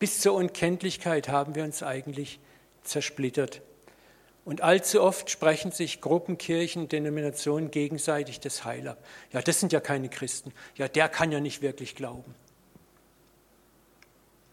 Bis 0.01 0.19
zur 0.19 0.35
Unkenntlichkeit 0.35 1.29
haben 1.29 1.55
wir 1.55 1.63
uns 1.63 1.83
eigentlich 1.83 2.41
zersplittert. 2.83 3.61
Und 4.47 4.63
allzu 4.63 5.03
oft 5.03 5.31
sprechen 5.31 5.71
sich 5.71 6.01
Gruppen, 6.01 6.39
Kirchen, 6.39 6.89
Denominationen 6.89 7.71
gegenseitig 7.71 8.41
das 8.41 8.65
Heil 8.65 8.89
ab. 8.89 9.05
Ja, 9.31 9.43
das 9.43 9.61
sind 9.61 9.73
ja 9.73 9.81
keine 9.81 10.09
Christen. 10.09 10.53
Ja, 10.77 10.89
der 10.89 11.09
kann 11.11 11.31
ja 11.31 11.39
nicht 11.39 11.61
wirklich 11.61 11.95
glauben. 11.95 12.35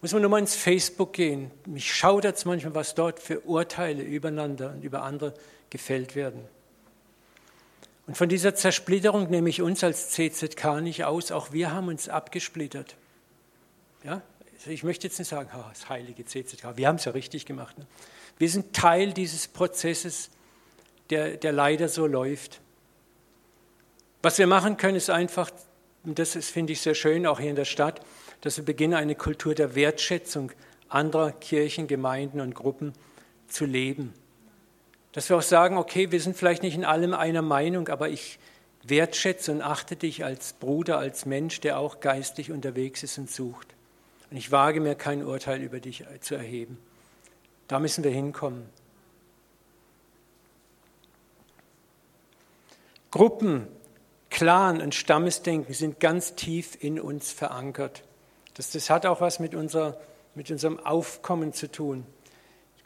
Muss 0.02 0.12
man 0.12 0.20
nur 0.20 0.30
mal 0.30 0.38
ins 0.38 0.54
Facebook 0.54 1.14
gehen. 1.14 1.50
Mich 1.66 1.92
schaudert 1.92 2.36
es 2.36 2.44
manchmal, 2.44 2.74
was 2.74 2.94
dort 2.94 3.18
für 3.18 3.40
Urteile 3.40 4.02
übereinander 4.02 4.72
und 4.72 4.84
über 4.84 5.02
andere 5.02 5.32
gefällt 5.70 6.14
werden. 6.14 6.44
Und 8.06 8.16
von 8.16 8.28
dieser 8.28 8.54
Zersplitterung 8.54 9.30
nehme 9.30 9.48
ich 9.48 9.62
uns 9.62 9.82
als 9.82 10.10
CZK 10.10 10.82
nicht 10.82 11.04
aus. 11.04 11.32
Auch 11.32 11.52
wir 11.52 11.72
haben 11.72 11.88
uns 11.88 12.08
abgesplittert. 12.08 12.96
Ja? 14.04 14.22
Also 14.58 14.70
ich 14.70 14.82
möchte 14.82 15.06
jetzt 15.06 15.18
nicht 15.18 15.28
sagen, 15.28 15.48
oh, 15.54 15.64
das 15.68 15.88
heilige 15.88 16.24
CZK, 16.24 16.76
wir 16.76 16.88
haben 16.88 16.96
es 16.96 17.04
ja 17.04 17.12
richtig 17.12 17.46
gemacht. 17.46 17.78
Ne? 17.78 17.86
Wir 18.38 18.48
sind 18.48 18.74
Teil 18.74 19.12
dieses 19.12 19.46
Prozesses, 19.46 20.30
der, 21.10 21.36
der 21.36 21.52
leider 21.52 21.88
so 21.88 22.06
läuft. 22.06 22.60
Was 24.20 24.38
wir 24.38 24.48
machen 24.48 24.76
können, 24.76 24.96
ist 24.96 25.10
einfach, 25.10 25.50
und 26.04 26.18
das 26.18 26.34
ist, 26.34 26.50
finde 26.50 26.72
ich 26.72 26.80
sehr 26.80 26.96
schön, 26.96 27.24
auch 27.26 27.38
hier 27.38 27.50
in 27.50 27.56
der 27.56 27.64
Stadt, 27.64 28.00
dass 28.40 28.56
wir 28.56 28.64
beginnen, 28.64 28.94
eine 28.94 29.14
Kultur 29.14 29.54
der 29.54 29.76
Wertschätzung 29.76 30.50
anderer 30.88 31.30
Kirchen, 31.32 31.86
Gemeinden 31.86 32.40
und 32.40 32.54
Gruppen 32.54 32.94
zu 33.46 33.64
leben. 33.64 34.12
Dass 35.12 35.28
wir 35.28 35.36
auch 35.36 35.42
sagen, 35.42 35.76
okay, 35.76 36.10
wir 36.10 36.20
sind 36.20 36.36
vielleicht 36.36 36.62
nicht 36.62 36.74
in 36.74 36.84
allem 36.84 37.14
einer 37.14 37.42
Meinung, 37.42 37.88
aber 37.88 38.08
ich 38.08 38.38
wertschätze 38.82 39.52
und 39.52 39.62
achte 39.62 39.94
dich 39.94 40.24
als 40.24 40.54
Bruder, 40.54 40.98
als 40.98 41.26
Mensch, 41.26 41.60
der 41.60 41.78
auch 41.78 42.00
geistig 42.00 42.50
unterwegs 42.50 43.02
ist 43.02 43.18
und 43.18 43.30
sucht. 43.30 43.74
Und 44.30 44.36
ich 44.36 44.52
wage 44.52 44.80
mir 44.80 44.94
kein 44.94 45.24
Urteil 45.24 45.62
über 45.62 45.80
dich 45.80 46.04
zu 46.20 46.34
erheben. 46.34 46.78
Da 47.66 47.78
müssen 47.78 48.04
wir 48.04 48.10
hinkommen. 48.10 48.68
Gruppen, 53.10 53.66
Clan 54.30 54.82
und 54.82 54.94
Stammesdenken 54.94 55.72
sind 55.72 55.98
ganz 55.98 56.34
tief 56.34 56.76
in 56.80 57.00
uns 57.00 57.32
verankert. 57.32 58.04
Das, 58.54 58.70
das 58.70 58.90
hat 58.90 59.06
auch 59.06 59.20
was 59.20 59.40
mit, 59.40 59.54
unserer, 59.54 59.98
mit 60.34 60.50
unserem 60.50 60.78
Aufkommen 60.78 61.52
zu 61.52 61.70
tun. 61.70 62.04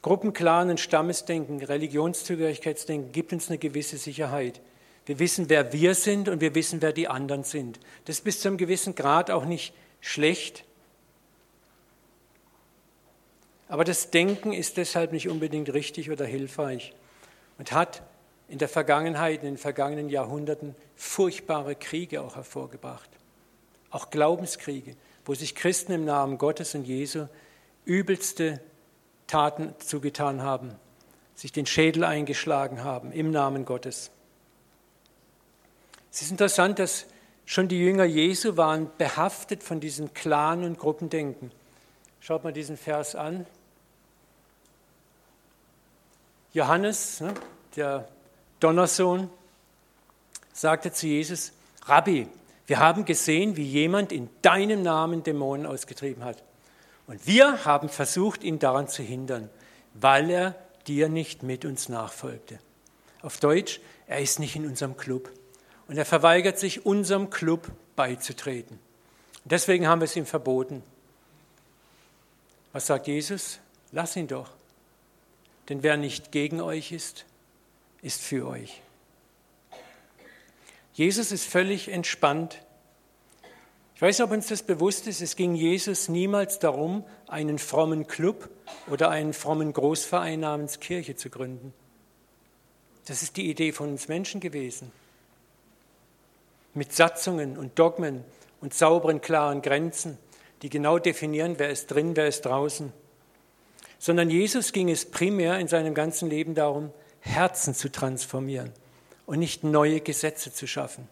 Gruppenclan 0.03 0.71
und 0.71 0.81
Stammesdenken, 0.81 1.63
Religionszugehörigkeitsdenken 1.63 3.13
gibt 3.13 3.33
uns 3.33 3.49
eine 3.49 3.59
gewisse 3.59 3.97
Sicherheit. 3.97 4.61
Wir 5.07 5.19
wissen, 5.19 5.49
wer 5.49 5.73
wir 5.73 5.95
sind 5.95 6.29
und 6.29 6.41
wir 6.41 6.55
wissen, 6.55 6.83
wer 6.83 6.93
die 6.93 7.09
anderen 7.09 7.45
sind. 7.45 7.81
Das 8.05 8.19
ist 8.19 8.25
bis 8.25 8.41
zu 8.41 8.49
einem 8.49 8.57
gewissen 8.57 8.95
Grad 8.95 9.31
auch 9.31 9.45
nicht 9.45 9.75
schlecht. 10.01 10.65
Aber 13.73 13.85
das 13.85 14.11
Denken 14.11 14.53
ist 14.53 14.77
deshalb 14.77 15.13
nicht 15.13 15.31
unbedingt 15.31 15.73
richtig 15.73 16.11
oder 16.11 16.27
hilfreich 16.27 16.93
und 17.57 17.73
hat 17.73 18.03
in 18.47 18.59
der 18.59 18.69
Vergangenheit, 18.69 19.41
in 19.41 19.47
den 19.47 19.57
vergangenen 19.57 20.11
Jahrhunderten 20.11 20.75
furchtbare 20.95 21.75
Kriege 21.75 22.21
auch 22.21 22.37
hervorgebracht. 22.37 23.09
Auch 23.89 24.11
Glaubenskriege, 24.11 24.95
wo 25.25 25.33
sich 25.33 25.55
Christen 25.55 25.93
im 25.93 26.05
Namen 26.05 26.37
Gottes 26.37 26.75
und 26.75 26.85
Jesu 26.85 27.29
übelste 27.87 28.61
Taten 29.27 29.73
zugetan 29.79 30.43
haben, 30.43 30.75
sich 31.35 31.51
den 31.51 31.65
Schädel 31.65 32.05
eingeschlagen 32.05 32.85
haben 32.85 33.11
im 33.11 33.31
Namen 33.31 33.65
Gottes. 33.65 34.11
Es 36.13 36.21
ist 36.21 36.31
interessant, 36.31 36.79
dass 36.79 37.07
schon 37.47 37.69
die 37.69 37.81
Jünger 37.81 38.05
Jesu 38.05 38.59
waren 38.59 38.91
behaftet 38.99 39.63
von 39.63 39.81
diesem 39.81 40.13
Clan- 40.13 40.63
und 40.63 40.79
Gruppendenken. 40.79 41.53
Schaut 42.21 42.45
mal 42.45 42.53
diesen 42.53 42.77
Vers 42.77 43.15
an. 43.15 43.47
Johannes, 46.53 47.21
ne, 47.21 47.35
der 47.77 48.09
Donnersohn, 48.61 49.31
sagte 50.53 50.93
zu 50.93 51.07
Jesus, 51.07 51.53
Rabbi, 51.87 52.29
wir 52.67 52.79
haben 52.79 53.05
gesehen, 53.05 53.57
wie 53.57 53.65
jemand 53.65 54.13
in 54.13 54.29
deinem 54.43 54.83
Namen 54.83 55.23
Dämonen 55.23 55.67
ausgetrieben 55.67 56.25
hat. 56.25 56.43
Und 57.07 57.27
wir 57.27 57.65
haben 57.65 57.89
versucht, 57.89 58.45
ihn 58.45 58.59
daran 58.59 58.89
zu 58.89 59.03
hindern, 59.03 59.51
weil 59.95 60.31
er 60.31 60.55
dir 60.87 61.09
nicht 61.09 61.43
mit 61.43 61.65
uns 61.65 61.89
nachfolgte. 61.89 62.59
Auf 63.23 63.39
Deutsch, 63.39 63.81
er 64.07 64.21
ist 64.21 64.39
nicht 64.39 64.57
in 64.57 64.67
unserem 64.67 64.97
Club. 64.97 65.31
Und 65.89 65.97
er 65.99 66.05
verweigert 66.05 66.59
sich, 66.59 66.87
unserem 66.87 67.31
Club 67.31 67.69
beizutreten. 67.97 68.79
Und 69.45 69.53
deswegen 69.53 69.87
haben 69.87 70.01
wir 70.01 70.07
es 70.07 70.17
ihm 70.17 70.27
verboten. 70.27 70.83
Was 72.73 72.87
sagt 72.87 73.07
Jesus? 73.07 73.59
Lass 73.91 74.17
ihn 74.17 74.29
doch. 74.29 74.49
Denn 75.73 75.83
wer 75.83 75.97
nicht 75.97 76.33
gegen 76.33 76.61
euch 76.61 76.93
ist, 76.93 77.25
ist 78.03 78.21
für 78.21 78.47
euch. 78.47 78.83
Jesus 80.93 81.33
ist 81.33 81.47
völlig 81.47 81.89
entspannt. 81.89 82.61
Ich 83.95 84.03
weiß 84.03 84.19
nicht, 84.19 84.27
ob 84.27 84.33
uns 84.33 84.49
das 84.49 84.63
bewusst 84.65 85.07
ist. 85.07 85.23
Es 85.23 85.35
ging 85.35 85.55
Jesus 85.55 86.11
niemals 86.11 86.59
darum, 86.59 87.07
einen 87.27 87.59
frommen 87.59 88.07
Club 88.07 88.51
oder 88.91 89.09
einen 89.09 89.33
frommen 89.33 89.73
Großverein 89.73 90.41
namens 90.41 90.79
Kirche 90.79 91.17
zu 91.17 91.31
gründen. 91.31 91.73
Das 93.07 93.23
ist 93.23 93.39
die 93.39 93.49
Idee 93.49 93.73
von 93.73 93.89
uns 93.89 94.09
Menschen 94.09 94.43
gewesen. 94.43 94.93
Mit 96.75 96.93
Satzungen 96.93 97.57
und 97.57 97.79
Dogmen 97.79 98.25
und 98.61 98.75
sauberen, 98.75 99.23
klaren 99.23 99.63
Grenzen, 99.63 100.19
die 100.61 100.69
genau 100.69 100.99
definieren, 100.99 101.55
wer 101.57 101.71
ist 101.71 101.87
drin, 101.87 102.15
wer 102.15 102.29
ist 102.29 102.43
draußen 102.43 102.93
sondern 104.03 104.31
Jesus 104.31 104.73
ging 104.73 104.91
es 104.91 105.09
primär 105.09 105.61
in 105.61 105.69
seinem 105.69 105.95
ganzen 105.95 106.29
Leben 106.29 106.57
darum, 106.57 106.93
Herzen 107.21 107.73
zu 107.73 107.89
transformieren 107.89 108.73
und 109.27 109.39
nicht 109.39 109.63
neue 109.63 110.01
Gesetze 110.01 110.53
zu 110.53 110.67
schaffen. 110.67 111.09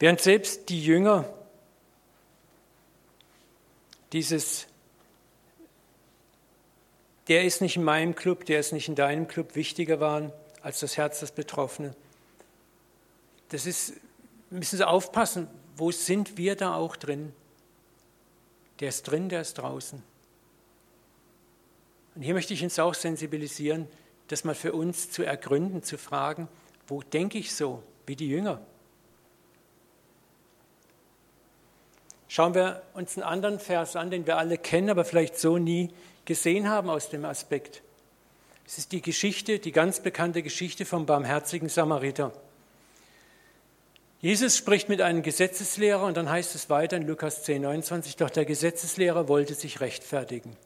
Während 0.00 0.20
selbst 0.20 0.68
die 0.68 0.84
Jünger 0.84 1.32
dieses, 4.12 4.66
der 7.28 7.44
ist 7.44 7.60
nicht 7.60 7.76
in 7.76 7.84
meinem 7.84 8.16
Club, 8.16 8.46
der 8.46 8.58
ist 8.58 8.72
nicht 8.72 8.88
in 8.88 8.96
deinem 8.96 9.28
Club, 9.28 9.54
wichtiger 9.54 10.00
waren 10.00 10.32
als 10.60 10.80
das 10.80 10.96
Herz 10.96 11.20
des 11.20 11.30
Betroffenen. 11.30 11.94
Das 13.50 13.64
ist, 13.64 13.92
müssen 14.50 14.76
Sie 14.76 14.88
aufpassen, 14.88 15.46
wo 15.76 15.92
sind 15.92 16.36
wir 16.36 16.56
da 16.56 16.74
auch 16.74 16.96
drin? 16.96 17.32
Der 18.80 18.88
ist 18.88 19.02
drin, 19.02 19.28
der 19.28 19.42
ist 19.42 19.54
draußen. 19.54 20.02
Und 22.14 22.22
hier 22.22 22.34
möchte 22.34 22.54
ich 22.54 22.62
uns 22.62 22.78
auch 22.78 22.94
sensibilisieren, 22.94 23.86
das 24.28 24.44
mal 24.44 24.54
für 24.54 24.72
uns 24.72 25.10
zu 25.10 25.22
ergründen, 25.22 25.82
zu 25.82 25.98
fragen, 25.98 26.48
wo 26.86 27.02
denke 27.02 27.38
ich 27.38 27.54
so 27.54 27.82
wie 28.06 28.16
die 28.16 28.28
Jünger? 28.28 28.60
Schauen 32.28 32.54
wir 32.54 32.82
uns 32.94 33.16
einen 33.16 33.24
anderen 33.24 33.58
Vers 33.58 33.96
an, 33.96 34.10
den 34.10 34.26
wir 34.26 34.38
alle 34.38 34.56
kennen, 34.56 34.90
aber 34.90 35.04
vielleicht 35.04 35.38
so 35.38 35.58
nie 35.58 35.90
gesehen 36.24 36.68
haben 36.68 36.88
aus 36.88 37.10
dem 37.10 37.24
Aspekt. 37.24 37.82
Es 38.66 38.78
ist 38.78 38.92
die 38.92 39.02
Geschichte, 39.02 39.58
die 39.58 39.72
ganz 39.72 40.00
bekannte 40.00 40.42
Geschichte 40.42 40.84
vom 40.84 41.06
barmherzigen 41.06 41.68
Samariter. 41.68 42.32
Jesus 44.22 44.58
spricht 44.58 44.90
mit 44.90 45.00
einem 45.00 45.22
Gesetzeslehrer 45.22 46.04
und 46.04 46.16
dann 46.16 46.28
heißt 46.28 46.54
es 46.54 46.68
weiter 46.68 46.98
in 46.98 47.06
Lukas 47.06 47.42
10, 47.44 47.62
29, 47.62 48.16
doch 48.16 48.28
der 48.28 48.44
Gesetzeslehrer 48.44 49.28
wollte 49.28 49.54
sich 49.54 49.80
rechtfertigen. 49.80 50.56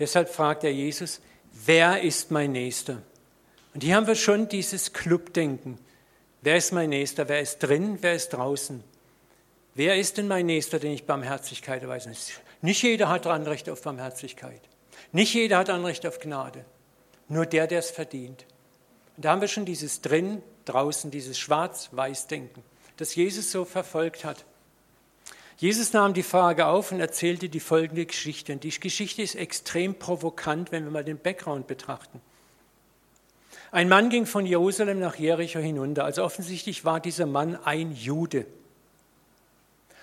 Deshalb 0.00 0.28
fragt 0.28 0.64
er 0.64 0.72
Jesus, 0.72 1.20
wer 1.64 2.02
ist 2.02 2.32
mein 2.32 2.50
Nächster? 2.50 3.00
Und 3.72 3.84
hier 3.84 3.94
haben 3.94 4.08
wir 4.08 4.16
schon 4.16 4.48
dieses 4.48 4.92
Clubdenken. 4.92 5.78
Wer 6.42 6.56
ist 6.56 6.72
mein 6.72 6.90
Nächster? 6.90 7.28
Wer 7.28 7.40
ist 7.40 7.60
drin? 7.60 7.98
Wer 8.00 8.14
ist 8.14 8.30
draußen? 8.30 8.82
Wer 9.76 9.96
ist 9.96 10.18
denn 10.18 10.26
mein 10.26 10.46
Nächster, 10.46 10.80
den 10.80 10.90
ich 10.90 11.04
Barmherzigkeit 11.04 11.82
erweise? 11.82 12.10
Nicht 12.62 12.82
jeder 12.82 13.08
hat 13.08 13.28
Anrecht 13.28 13.70
auf 13.70 13.82
Barmherzigkeit. 13.82 14.60
Nicht 15.12 15.34
jeder 15.34 15.58
hat 15.58 15.70
Anrecht 15.70 16.04
auf 16.04 16.18
Gnade. 16.18 16.64
Nur 17.28 17.46
der, 17.46 17.68
der 17.68 17.78
es 17.78 17.92
verdient. 17.92 18.44
Und 19.16 19.24
da 19.24 19.30
haben 19.30 19.40
wir 19.40 19.46
schon 19.46 19.66
dieses 19.66 20.00
drin, 20.00 20.42
draußen, 20.64 21.12
dieses 21.12 21.38
Schwarz-Weiß-Denken 21.38 22.64
das 22.98 23.14
Jesus 23.14 23.50
so 23.50 23.64
verfolgt 23.64 24.24
hat. 24.24 24.44
Jesus 25.56 25.92
nahm 25.92 26.14
die 26.14 26.22
Frage 26.22 26.66
auf 26.66 26.92
und 26.92 27.00
erzählte 27.00 27.48
die 27.48 27.60
folgende 27.60 28.06
Geschichte. 28.06 28.52
Und 28.52 28.62
die 28.62 28.78
Geschichte 28.78 29.22
ist 29.22 29.34
extrem 29.34 29.94
provokant, 29.94 30.70
wenn 30.70 30.84
wir 30.84 30.90
mal 30.90 31.04
den 31.04 31.18
Background 31.18 31.66
betrachten. 31.66 32.20
Ein 33.70 33.88
Mann 33.88 34.08
ging 34.08 34.24
von 34.24 34.46
Jerusalem 34.46 35.00
nach 35.00 35.16
Jericho 35.16 35.58
hinunter. 35.58 36.04
Also 36.04 36.22
offensichtlich 36.22 36.84
war 36.84 37.00
dieser 37.00 37.26
Mann 37.26 37.56
ein 37.64 37.92
Jude. 37.92 38.46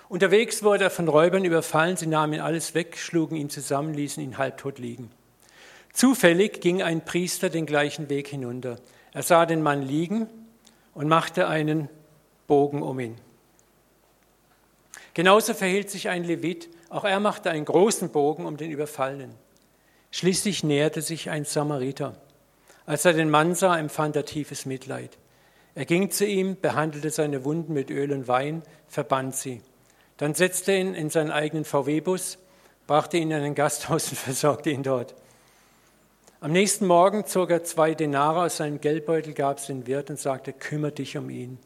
Unterwegs 0.08 0.62
wurde 0.62 0.86
er 0.86 0.92
von 0.92 1.08
Räubern 1.08 1.46
überfallen. 1.46 1.98
Sie 1.98 2.08
nahmen 2.08 2.34
ihn 2.34 2.42
alles 2.42 2.76
weg, 2.76 2.98
schlugen 2.98 3.36
ihn 3.38 3.50
zusammen, 3.50 3.94
ließen 3.94 4.22
ihn 4.22 4.38
halbtot 4.38 4.78
liegen. 4.78 5.10
Zufällig 5.94 6.60
ging 6.60 6.84
ein 6.84 7.04
Priester 7.04 7.50
den 7.50 7.66
gleichen 7.66 8.10
Weg 8.10 8.28
hinunter. 8.28 8.78
Er 9.14 9.24
sah 9.24 9.46
den 9.46 9.64
Mann 9.64 9.82
liegen 9.82 10.28
und 10.94 11.08
machte 11.08 11.48
einen 11.48 11.90
Bogen 12.48 12.82
um 12.82 13.00
ihn. 13.00 13.18
Genauso 15.14 15.54
verhielt 15.54 15.90
sich 15.90 16.10
ein 16.10 16.24
Levit, 16.24 16.70
auch 16.90 17.06
er 17.06 17.20
machte 17.20 17.50
einen 17.50 17.66
großen 17.66 18.10
Bogen 18.10 18.46
um 18.46 18.58
den 18.58 18.72
Überfallenen. 18.72 19.32
Schließlich 20.12 20.64
näherte 20.64 21.02
sich 21.02 21.30
ein 21.30 21.46
Samariter. 21.46 22.16
Als 22.86 23.06
er 23.06 23.14
den 23.14 23.30
Mann 23.30 23.56
sah, 23.56 23.78
empfand 23.78 24.16
er 24.16 24.26
tiefes 24.26 24.66
Mitleid. 24.66 25.18
Er 25.74 25.86
ging 25.86 26.12
zu 26.12 26.26
ihm, 26.26 26.58
behandelte 26.60 27.10
seine 27.10 27.44
Wunden 27.44 27.74
mit 27.74 27.90
Öl 27.90 28.12
und 28.12 28.28
Wein, 28.28 28.64
verband 28.88 29.36
sie. 29.36 29.62
Dann 30.18 30.34
setzte 30.34 30.72
er 30.72 30.80
ihn 30.80 30.94
in 30.94 31.10
seinen 31.10 31.32
eigenen 31.32 31.66
VW-Bus, 31.66 32.38
brachte 32.88 33.18
ihn 33.18 33.32
in 33.32 33.44
ein 33.44 33.56
Gasthaus 33.56 34.10
und 34.10 34.18
versorgte 34.20 34.70
ihn 34.70 34.84
dort. 34.84 35.16
Am 36.40 36.52
nächsten 36.52 36.86
Morgen 36.86 37.26
zog 37.26 37.50
er 37.50 37.64
zwei 37.64 37.96
Denare 37.96 38.44
aus 38.44 38.58
seinem 38.58 38.80
Geldbeutel, 38.80 39.34
gab 39.34 39.58
es 39.58 39.66
den 39.66 39.88
Wirt 39.88 40.10
und 40.10 40.20
sagte, 40.20 40.54
kümmere 40.54 40.92
dich 40.92 41.18
um 41.18 41.30
ihn. 41.30 41.58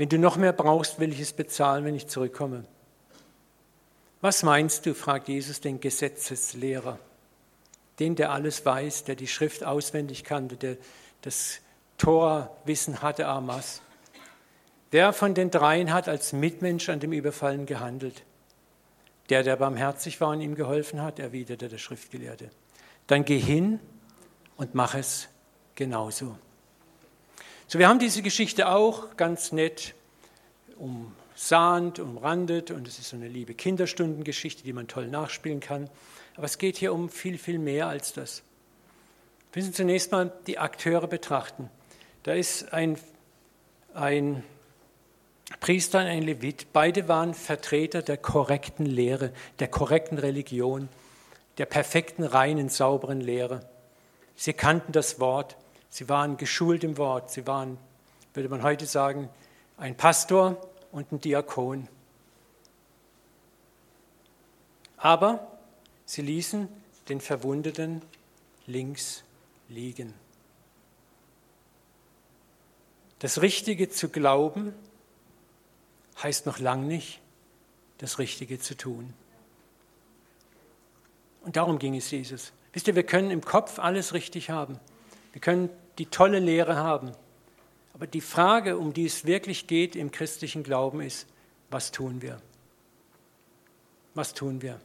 Wenn 0.00 0.08
du 0.08 0.18
noch 0.18 0.38
mehr 0.38 0.54
brauchst, 0.54 0.98
will 0.98 1.12
ich 1.12 1.20
es 1.20 1.34
bezahlen, 1.34 1.84
wenn 1.84 1.94
ich 1.94 2.06
zurückkomme. 2.06 2.64
Was 4.22 4.42
meinst 4.42 4.86
du, 4.86 4.94
fragt 4.94 5.28
Jesus 5.28 5.60
den 5.60 5.78
Gesetzeslehrer, 5.78 6.98
den, 7.98 8.16
der 8.16 8.32
alles 8.32 8.64
weiß, 8.64 9.04
der 9.04 9.14
die 9.14 9.26
Schrift 9.26 9.62
auswendig 9.62 10.24
kannte, 10.24 10.56
der 10.56 10.78
das 11.20 11.60
Torwissen 11.98 13.02
hatte, 13.02 13.26
Amas. 13.26 13.82
Wer 14.90 15.12
von 15.12 15.34
den 15.34 15.50
dreien 15.50 15.92
hat 15.92 16.08
als 16.08 16.32
Mitmensch 16.32 16.88
an 16.88 17.00
dem 17.00 17.12
Überfallen 17.12 17.66
gehandelt? 17.66 18.22
Der, 19.28 19.42
der 19.42 19.56
barmherzig 19.56 20.18
war 20.22 20.30
und 20.30 20.40
ihm 20.40 20.54
geholfen 20.54 21.02
hat, 21.02 21.18
erwiderte 21.18 21.68
der 21.68 21.76
Schriftgelehrte. 21.76 22.48
Dann 23.06 23.26
geh 23.26 23.38
hin 23.38 23.80
und 24.56 24.74
mach 24.74 24.94
es 24.94 25.28
genauso. 25.74 26.38
So, 27.72 27.78
wir 27.78 27.88
haben 27.88 28.00
diese 28.00 28.22
Geschichte 28.22 28.68
auch 28.68 29.16
ganz 29.16 29.52
nett 29.52 29.94
umsahnt, 30.76 32.00
umrandet 32.00 32.72
und 32.72 32.88
es 32.88 32.98
ist 32.98 33.10
so 33.10 33.16
eine 33.16 33.28
liebe 33.28 33.54
Kinderstundengeschichte, 33.54 34.64
die 34.64 34.72
man 34.72 34.88
toll 34.88 35.06
nachspielen 35.06 35.60
kann. 35.60 35.88
Aber 36.34 36.46
es 36.46 36.58
geht 36.58 36.78
hier 36.78 36.92
um 36.92 37.08
viel, 37.08 37.38
viel 37.38 37.60
mehr 37.60 37.86
als 37.86 38.12
das. 38.12 38.42
Wir 39.52 39.62
müssen 39.62 39.72
zunächst 39.72 40.10
mal 40.10 40.32
die 40.48 40.58
Akteure 40.58 41.06
betrachten. 41.06 41.70
Da 42.24 42.32
ist 42.32 42.72
ein, 42.72 42.98
ein 43.94 44.42
Priester 45.60 46.00
und 46.00 46.06
ein 46.06 46.24
Levit. 46.24 46.72
Beide 46.72 47.06
waren 47.06 47.34
Vertreter 47.34 48.02
der 48.02 48.16
korrekten 48.16 48.84
Lehre, 48.84 49.32
der 49.60 49.68
korrekten 49.68 50.18
Religion, 50.18 50.88
der 51.58 51.66
perfekten, 51.66 52.24
reinen, 52.24 52.68
sauberen 52.68 53.20
Lehre. 53.20 53.60
Sie 54.34 54.54
kannten 54.54 54.90
das 54.90 55.20
Wort. 55.20 55.56
Sie 55.90 56.08
waren 56.08 56.36
geschult 56.36 56.84
im 56.84 56.96
Wort. 56.96 57.30
Sie 57.30 57.46
waren, 57.46 57.76
würde 58.32 58.48
man 58.48 58.62
heute 58.62 58.86
sagen, 58.86 59.28
ein 59.76 59.96
Pastor 59.96 60.56
und 60.92 61.12
ein 61.12 61.20
Diakon. 61.20 61.88
Aber 64.96 65.58
sie 66.04 66.22
ließen 66.22 66.68
den 67.08 67.20
Verwundeten 67.20 68.02
links 68.66 69.24
liegen. 69.68 70.14
Das 73.18 73.42
Richtige 73.42 73.90
zu 73.90 74.08
glauben 74.08 74.74
heißt 76.22 76.46
noch 76.46 76.58
lang 76.58 76.86
nicht, 76.86 77.20
das 77.98 78.18
Richtige 78.18 78.58
zu 78.58 78.76
tun. 78.76 79.12
Und 81.42 81.56
darum 81.56 81.78
ging 81.78 81.96
es 81.96 82.10
Jesus. 82.10 82.52
Wisst 82.72 82.86
ihr, 82.86 82.94
wir 82.94 83.02
können 83.02 83.30
im 83.30 83.42
Kopf 83.42 83.78
alles 83.78 84.14
richtig 84.14 84.50
haben. 84.50 84.78
Wir 85.32 85.40
können 85.40 85.70
die 85.98 86.06
tolle 86.06 86.38
Lehre 86.38 86.76
haben. 86.76 87.12
Aber 87.94 88.06
die 88.06 88.20
Frage, 88.20 88.78
um 88.78 88.92
die 88.92 89.04
es 89.04 89.26
wirklich 89.26 89.66
geht 89.66 89.96
im 89.96 90.10
christlichen 90.10 90.62
Glauben, 90.62 91.00
ist, 91.00 91.26
was 91.70 91.92
tun 91.92 92.22
wir? 92.22 92.40
Was 94.14 94.34
tun 94.34 94.62
wir? 94.62 94.80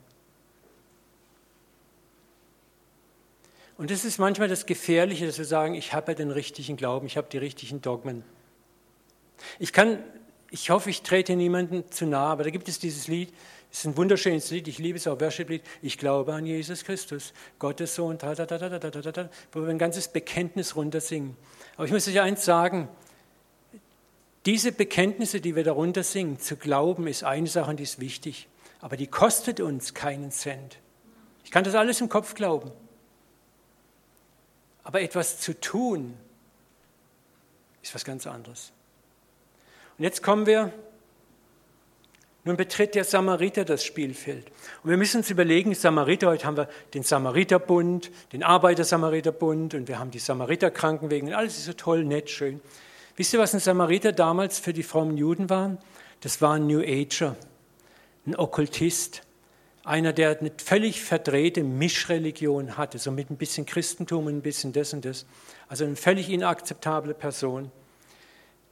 Und 3.77 3.91
das 3.91 4.05
ist 4.05 4.19
manchmal 4.19 4.47
das 4.47 4.65
Gefährliche, 4.65 5.25
dass 5.25 5.37
wir 5.37 5.45
sagen, 5.45 5.75
ich 5.75 5.93
habe 5.93 6.11
ja 6.11 6.15
den 6.15 6.31
richtigen 6.31 6.77
Glauben, 6.77 7.07
ich 7.07 7.17
habe 7.17 7.27
die 7.29 7.37
richtigen 7.37 7.81
Dogmen. 7.81 8.23
Ich 9.59 9.73
kann, 9.73 10.01
ich 10.49 10.69
hoffe, 10.69 10.89
ich 10.89 11.01
trete 11.01 11.35
niemandem 11.35 11.89
zu 11.91 12.05
nahe, 12.05 12.29
aber 12.29 12.43
da 12.45 12.49
gibt 12.51 12.69
es 12.69 12.79
dieses 12.79 13.07
Lied, 13.07 13.33
es 13.75 13.79
ist 13.79 13.87
ein 13.87 13.97
wunderschönes 13.97 14.51
Lied, 14.51 14.69
ich 14.69 14.77
liebe 14.77 14.97
es 14.97 15.05
auch, 15.05 15.19
Worship-Lied. 15.19 15.61
Ich 15.81 15.97
glaube 15.97 16.33
an 16.33 16.45
Jesus 16.45 16.85
Christus, 16.85 17.33
Gottes 17.59 17.93
Sohn, 17.93 18.17
da, 18.17 18.33
da, 18.33 18.45
da, 18.45 18.57
da, 18.57 18.79
da, 18.79 18.89
da, 18.89 19.11
da, 19.11 19.29
wo 19.51 19.63
wir 19.63 19.67
ein 19.67 19.77
ganzes 19.77 20.07
Bekenntnis 20.07 20.77
runtersingen. 20.77 21.35
Aber 21.75 21.83
ich 21.83 21.91
muss 21.91 22.07
euch 22.07 22.21
eins 22.21 22.45
sagen, 22.45 22.87
diese 24.45 24.71
Bekenntnisse, 24.71 25.41
die 25.41 25.57
wir 25.57 25.65
darunter 25.65 26.03
singen, 26.03 26.39
zu 26.39 26.55
glauben, 26.55 27.05
ist 27.05 27.25
eine 27.25 27.47
Sache 27.47 27.71
und 27.71 27.81
die 27.81 27.83
ist 27.83 27.99
wichtig. 27.99 28.47
Aber 28.79 28.95
die 28.95 29.07
kostet 29.07 29.59
uns 29.59 29.93
keinen 29.93 30.31
Cent. 30.31 30.77
Ich 31.43 31.51
kann 31.51 31.65
das 31.65 31.75
alles 31.75 31.99
im 31.99 32.07
Kopf 32.07 32.33
glauben. 32.33 32.71
Aber 34.85 35.01
etwas 35.01 35.41
zu 35.41 35.59
tun, 35.59 36.17
ist 37.83 37.93
was 37.93 38.05
ganz 38.05 38.25
anderes. 38.25 38.71
Und 39.97 40.05
jetzt 40.05 40.23
kommen 40.23 40.45
wir, 40.45 40.71
nun 42.45 42.57
betritt 42.57 42.93
der 42.93 43.03
Samariter 43.03 43.65
das 43.65 43.83
Spielfeld. 43.83 44.45
Und 44.83 44.91
wir 44.91 44.97
müssen 44.97 45.17
uns 45.17 45.31
überlegen, 45.31 45.73
Samariter, 45.73 46.27
heute 46.27 46.45
haben 46.45 46.57
wir 46.57 46.69
den 46.93 47.01
Samariterbund, 47.01 48.11
den 48.31 48.43
Arbeiter-Samariterbund 48.43 49.73
und 49.73 49.87
wir 49.87 49.97
haben 49.97 50.11
die 50.11 50.19
Samariterkrankenwegen, 50.19 51.33
alles 51.33 51.57
ist 51.57 51.65
so 51.65 51.73
toll, 51.73 52.05
nett, 52.05 52.29
schön. 52.29 52.61
Wisst 53.15 53.33
ihr, 53.33 53.39
was 53.39 53.55
ein 53.55 53.59
Samariter 53.59 54.11
damals 54.11 54.59
für 54.59 54.73
die 54.73 54.83
frommen 54.83 55.17
Juden 55.17 55.49
waren? 55.49 55.79
Das 56.21 56.39
war 56.41 56.53
ein 56.53 56.67
New 56.67 56.81
Ager, 56.81 57.35
ein 58.27 58.35
Okkultist, 58.35 59.23
einer, 59.83 60.13
der 60.13 60.39
eine 60.39 60.51
völlig 60.63 61.01
verdrehte 61.03 61.63
Mischreligion 61.63 62.77
hatte, 62.77 62.99
so 62.99 63.11
mit 63.11 63.31
ein 63.31 63.37
bisschen 63.37 63.65
Christentum 63.65 64.27
und 64.27 64.37
ein 64.37 64.41
bisschen 64.41 64.71
das 64.71 64.93
und 64.93 65.03
das. 65.03 65.25
Also 65.67 65.83
eine 65.83 65.95
völlig 65.95 66.29
inakzeptable 66.29 67.15
Person. 67.15 67.71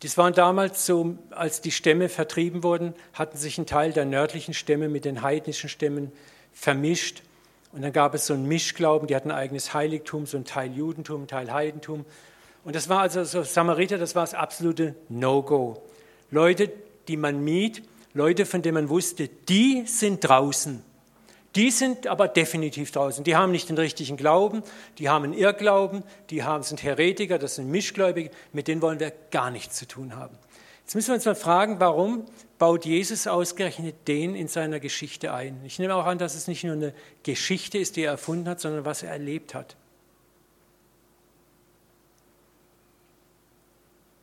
Das 0.04 0.18
waren 0.18 0.34
damals 0.34 0.86
so, 0.86 1.18
als 1.30 1.62
die 1.62 1.72
Stämme 1.72 2.10
vertrieben 2.10 2.62
wurden, 2.62 2.94
hatten 3.14 3.38
sich 3.38 3.58
ein 3.58 3.66
Teil 3.66 3.94
der 3.94 4.04
nördlichen 4.04 4.54
Stämme 4.54 4.90
mit 4.90 5.06
den 5.06 5.22
heidnischen 5.22 5.70
Stämmen 5.70 6.12
vermischt. 6.52 7.24
Und 7.72 7.84
dann 7.84 7.94
gab 7.94 8.14
es 8.14 8.28
so 8.28 8.34
einen 8.34 8.46
Mischglauben, 8.46 9.08
die 9.08 9.16
hatten 9.16 9.32
ein 9.32 9.38
eigenes 9.38 9.74
Heiligtum, 9.74 10.26
so 10.26 10.36
ein 10.36 10.44
Teil 10.44 10.74
Judentum, 10.74 11.24
ein 11.24 11.28
Teil 11.28 11.54
Heidentum. 11.54 12.04
Und 12.66 12.76
das 12.76 12.90
war 12.90 13.00
also 13.00 13.24
so 13.24 13.44
Samariter, 13.44 13.98
das 13.98 14.14
war 14.14 14.24
das 14.24 14.34
absolute 14.34 14.94
No-Go. 15.08 15.82
Leute, 16.32 16.70
die 17.08 17.16
man 17.16 17.42
miet, 17.42 17.82
Leute, 18.14 18.46
von 18.46 18.62
denen 18.62 18.76
man 18.76 18.90
wusste, 18.90 19.30
die 19.30 19.86
sind 19.86 20.28
draußen. 20.28 20.84
Die 21.56 21.70
sind 21.70 22.08
aber 22.08 22.28
definitiv 22.28 22.92
draußen. 22.92 23.24
Die 23.24 23.36
haben 23.36 23.52
nicht 23.52 23.70
den 23.70 23.78
richtigen 23.78 24.18
Glauben, 24.18 24.64
die 24.98 25.10
haben 25.10 25.24
einen 25.24 25.34
Irrglauben, 25.34 26.04
die 26.32 26.44
haben, 26.44 26.64
sind 26.64 26.82
Heretiker, 26.82 27.38
das 27.38 27.56
sind 27.56 27.70
Mischgläubige, 27.70 28.32
mit 28.54 28.68
denen 28.68 28.82
wollen 28.82 29.00
wir 29.00 29.14
gar 29.30 29.52
nichts 29.52 29.78
zu 29.78 29.88
tun 29.88 30.16
haben. 30.16 30.36
Jetzt 30.84 30.96
müssen 30.96 31.10
wir 31.10 31.16
uns 31.16 31.26
mal 31.26 31.36
fragen, 31.36 31.80
warum 31.80 32.26
baut 32.58 32.86
Jesus 32.86 33.28
ausgerechnet 33.28 34.08
den 34.08 34.36
in 34.36 34.48
seiner 34.48 34.80
Geschichte 34.80 35.34
ein? 35.34 35.62
Ich 35.64 35.80
nehme 35.80 35.96
auch 35.96 36.06
an, 36.06 36.18
dass 36.18 36.36
es 36.36 36.48
nicht 36.48 36.64
nur 36.64 36.74
eine 36.74 36.94
Geschichte 37.22 37.78
ist, 37.78 37.96
die 37.96 38.02
er 38.02 38.12
erfunden 38.12 38.50
hat, 38.50 38.60
sondern 38.60 38.84
was 38.84 39.04
er 39.04 39.12
erlebt 39.12 39.54
hat. 39.54 39.76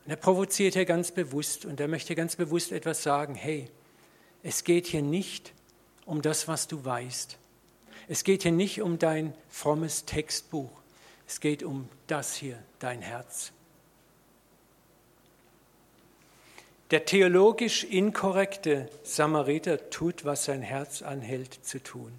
Und 0.05 0.11
er 0.11 0.17
provoziert 0.17 0.73
hier 0.73 0.85
ganz 0.85 1.11
bewusst 1.11 1.65
und 1.65 1.79
er 1.79 1.87
möchte 1.87 2.13
ganz 2.13 2.35
bewusst 2.35 2.71
etwas 2.71 3.03
sagen. 3.03 3.35
Hey, 3.35 3.69
es 4.43 4.63
geht 4.63 4.87
hier 4.87 5.01
nicht 5.01 5.53
um 6.05 6.21
das, 6.21 6.47
was 6.47 6.67
du 6.67 6.83
weißt. 6.83 7.37
Es 8.07 8.23
geht 8.23 8.43
hier 8.43 8.51
nicht 8.51 8.81
um 8.81 8.99
dein 8.99 9.33
frommes 9.49 10.05
Textbuch. 10.05 10.71
Es 11.27 11.39
geht 11.39 11.63
um 11.63 11.87
das 12.07 12.35
hier, 12.35 12.61
dein 12.79 13.01
Herz. 13.01 13.51
Der 16.91 17.05
theologisch 17.05 17.85
inkorrekte 17.85 18.89
Samariter 19.03 19.89
tut, 19.89 20.25
was 20.25 20.43
sein 20.43 20.61
Herz 20.61 21.01
anhält 21.01 21.53
zu 21.65 21.81
tun. 21.81 22.11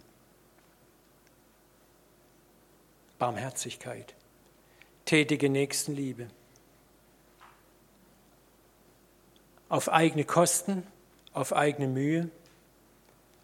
Barmherzigkeit, 3.19 4.15
tätige 5.05 5.51
Nächstenliebe. 5.51 6.29
Auf 9.69 9.91
eigene 9.91 10.25
Kosten, 10.25 10.87
auf 11.35 11.53
eigene 11.53 11.89
Mühe, 11.89 12.31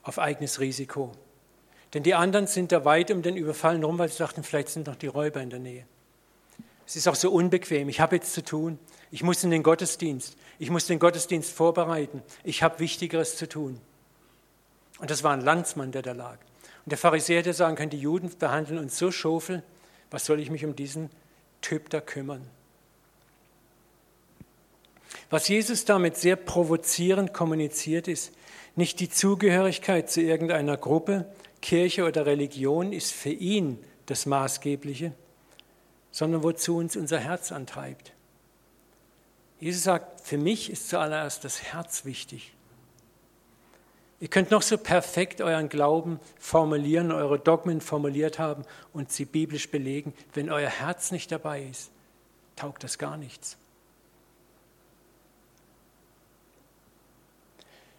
auf 0.08 0.18
eigenes 0.18 0.58
Risiko. 0.58 1.12
Denn 1.92 2.02
die 2.02 2.14
anderen 2.14 2.46
sind 2.46 2.72
da 2.72 2.84
weit 2.86 3.10
um 3.10 3.20
den 3.20 3.36
Überfallen 3.36 3.84
rum, 3.84 3.98
weil 3.98 4.08
sie 4.08 4.18
dachten, 4.18 4.42
vielleicht 4.42 4.70
sind 4.70 4.86
noch 4.86 4.96
die 4.96 5.06
Räuber 5.06 5.42
in 5.42 5.50
der 5.50 5.58
Nähe. 5.58 5.84
Es 6.86 6.96
ist 6.96 7.06
auch 7.08 7.14
so 7.14 7.30
unbequem. 7.30 7.90
Ich 7.90 8.00
habe 8.00 8.16
jetzt 8.16 8.32
zu 8.32 8.42
tun. 8.42 8.78
Ich 9.10 9.22
muss 9.22 9.44
in 9.44 9.50
den 9.50 9.62
Gottesdienst. 9.62 10.38
Ich 10.58 10.70
muss 10.70 10.86
den 10.86 10.98
Gottesdienst 10.98 11.52
vorbereiten. 11.52 12.22
Ich 12.42 12.62
habe 12.62 12.78
Wichtigeres 12.78 13.36
zu 13.36 13.46
tun. 13.46 13.78
Und 14.98 15.10
das 15.10 15.22
war 15.22 15.32
ein 15.32 15.42
Landsmann, 15.42 15.92
der 15.92 16.00
da 16.00 16.12
lag. 16.12 16.38
Und 16.86 16.90
der 16.90 16.98
Pharisäer 16.98 17.40
hätte 17.40 17.52
sagen 17.52 17.76
können, 17.76 17.90
die 17.90 18.00
Juden 18.00 18.30
behandeln 18.38 18.78
uns 18.78 18.96
so 18.96 19.10
schofel, 19.10 19.62
was 20.10 20.24
soll 20.24 20.40
ich 20.40 20.50
mich 20.50 20.64
um 20.64 20.74
diesen 20.74 21.10
Typ 21.60 21.90
da 21.90 22.00
kümmern? 22.00 22.48
Was 25.28 25.48
Jesus 25.48 25.84
damit 25.84 26.16
sehr 26.16 26.36
provozierend 26.36 27.34
kommuniziert 27.34 28.08
ist, 28.08 28.32
nicht 28.78 29.00
die 29.00 29.10
Zugehörigkeit 29.10 30.08
zu 30.08 30.20
irgendeiner 30.20 30.76
Gruppe, 30.76 31.26
Kirche 31.60 32.04
oder 32.04 32.26
Religion 32.26 32.92
ist 32.92 33.12
für 33.12 33.30
ihn 33.30 33.84
das 34.06 34.24
Maßgebliche, 34.24 35.12
sondern 36.12 36.44
wozu 36.44 36.76
uns 36.76 36.96
unser 36.96 37.18
Herz 37.18 37.50
antreibt. 37.50 38.12
Jesus 39.58 39.82
sagt, 39.82 40.20
für 40.20 40.38
mich 40.38 40.70
ist 40.70 40.88
zuallererst 40.88 41.42
das 41.42 41.60
Herz 41.60 42.04
wichtig. 42.04 42.54
Ihr 44.20 44.28
könnt 44.28 44.52
noch 44.52 44.62
so 44.62 44.78
perfekt 44.78 45.40
euren 45.40 45.68
Glauben 45.68 46.20
formulieren, 46.38 47.10
eure 47.10 47.40
Dogmen 47.40 47.80
formuliert 47.80 48.38
haben 48.38 48.64
und 48.92 49.10
sie 49.10 49.24
biblisch 49.24 49.70
belegen. 49.70 50.14
Wenn 50.34 50.50
euer 50.50 50.70
Herz 50.70 51.10
nicht 51.10 51.32
dabei 51.32 51.64
ist, 51.64 51.90
taugt 52.54 52.84
das 52.84 52.96
gar 52.98 53.16
nichts. 53.16 53.56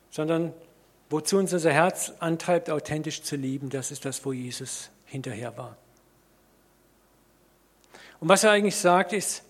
Sondern 0.09 0.53
Wozu 1.09 1.37
uns 1.37 1.53
unser 1.53 1.71
Herz 1.73 2.13
antreibt, 2.19 2.69
authentisch 2.69 3.23
zu 3.23 3.35
lieben, 3.35 3.69
das 3.69 3.91
ist 3.91 4.05
das, 4.05 4.23
wo 4.25 4.31
Jesus 4.31 4.89
hinterher 5.05 5.57
war. 5.57 5.77
Und 8.19 8.29
was 8.29 8.43
er 8.43 8.51
eigentlich 8.51 8.75
sagt, 8.75 9.13
ist, 9.13 9.43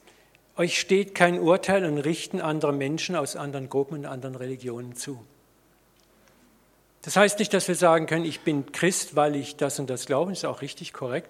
euch 0.55 0.80
steht 0.80 1.16
kein 1.16 1.39
Urteil 1.39 1.86
und 1.86 1.97
Richten 1.97 2.41
anderer 2.41 2.72
Menschen 2.72 3.16
aus 3.16 3.36
anderen 3.36 3.70
Gruppen 3.70 3.99
und 3.99 4.05
anderen 4.05 4.36
Religionen 4.36 4.95
zu. 4.95 5.26
Das 7.01 7.16
heißt 7.16 7.39
nicht, 7.39 7.53
dass 7.53 7.68
wir 7.68 7.76
sagen 7.76 8.07
können, 8.07 8.26
ich 8.26 8.41
bin 8.41 8.72
Christ, 8.72 9.16
weil 9.16 9.36
ich 9.36 9.55
das 9.55 9.80
und 9.80 9.89
das 9.89 10.05
glaube, 10.05 10.32
das 10.32 10.39
ist 10.39 10.45
auch 10.45 10.62
richtig 10.62 10.93
korrekt. 10.93 11.30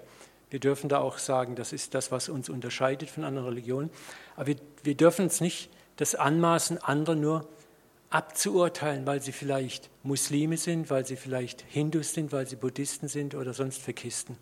Wir 0.49 0.59
dürfen 0.59 0.89
da 0.89 0.99
auch 0.99 1.19
sagen, 1.19 1.55
das 1.55 1.73
ist 1.73 1.93
das, 1.93 2.11
was 2.11 2.27
uns 2.27 2.49
unterscheidet 2.49 3.09
von 3.09 3.23
anderen 3.23 3.49
Religionen. 3.49 3.91
Aber 4.36 4.47
wir, 4.47 4.55
wir 4.82 4.95
dürfen 4.95 5.25
uns 5.25 5.41
nicht 5.41 5.69
das 5.97 6.15
anmaßen, 6.15 6.80
andere 6.80 7.15
nur 7.15 7.47
abzuurteilen, 8.10 9.05
weil 9.05 9.22
sie 9.22 9.32
vielleicht 9.32 9.89
Muslime 10.03 10.57
sind, 10.57 10.89
weil 10.89 11.05
sie 11.05 11.16
vielleicht 11.16 11.62
Hindus 11.68 12.14
sind, 12.14 12.32
weil 12.32 12.47
sie 12.47 12.55
Buddhisten 12.55 13.07
sind 13.07 13.36
oder 13.36 13.53
sonst 13.53 13.82
für 13.82 13.93
Kisten. 13.93 14.38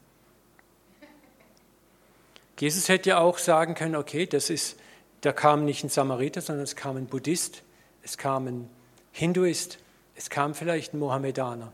Jesus 2.59 2.89
hätte 2.89 3.09
ja 3.09 3.19
auch 3.19 3.37
sagen 3.37 3.75
können, 3.75 3.95
okay, 3.95 4.25
das 4.25 4.49
ist, 4.49 4.79
da 5.21 5.31
kam 5.31 5.65
nicht 5.65 5.83
ein 5.83 5.89
Samariter, 5.89 6.41
sondern 6.41 6.63
es 6.63 6.75
kam 6.75 6.97
ein 6.97 7.05
Buddhist, 7.05 7.63
es 8.03 8.17
kam 8.17 8.47
ein 8.47 8.69
Hinduist, 9.11 9.79
es 10.15 10.29
kam 10.29 10.55
vielleicht 10.55 10.93
ein 10.93 10.99
Mohammedaner. 10.99 11.71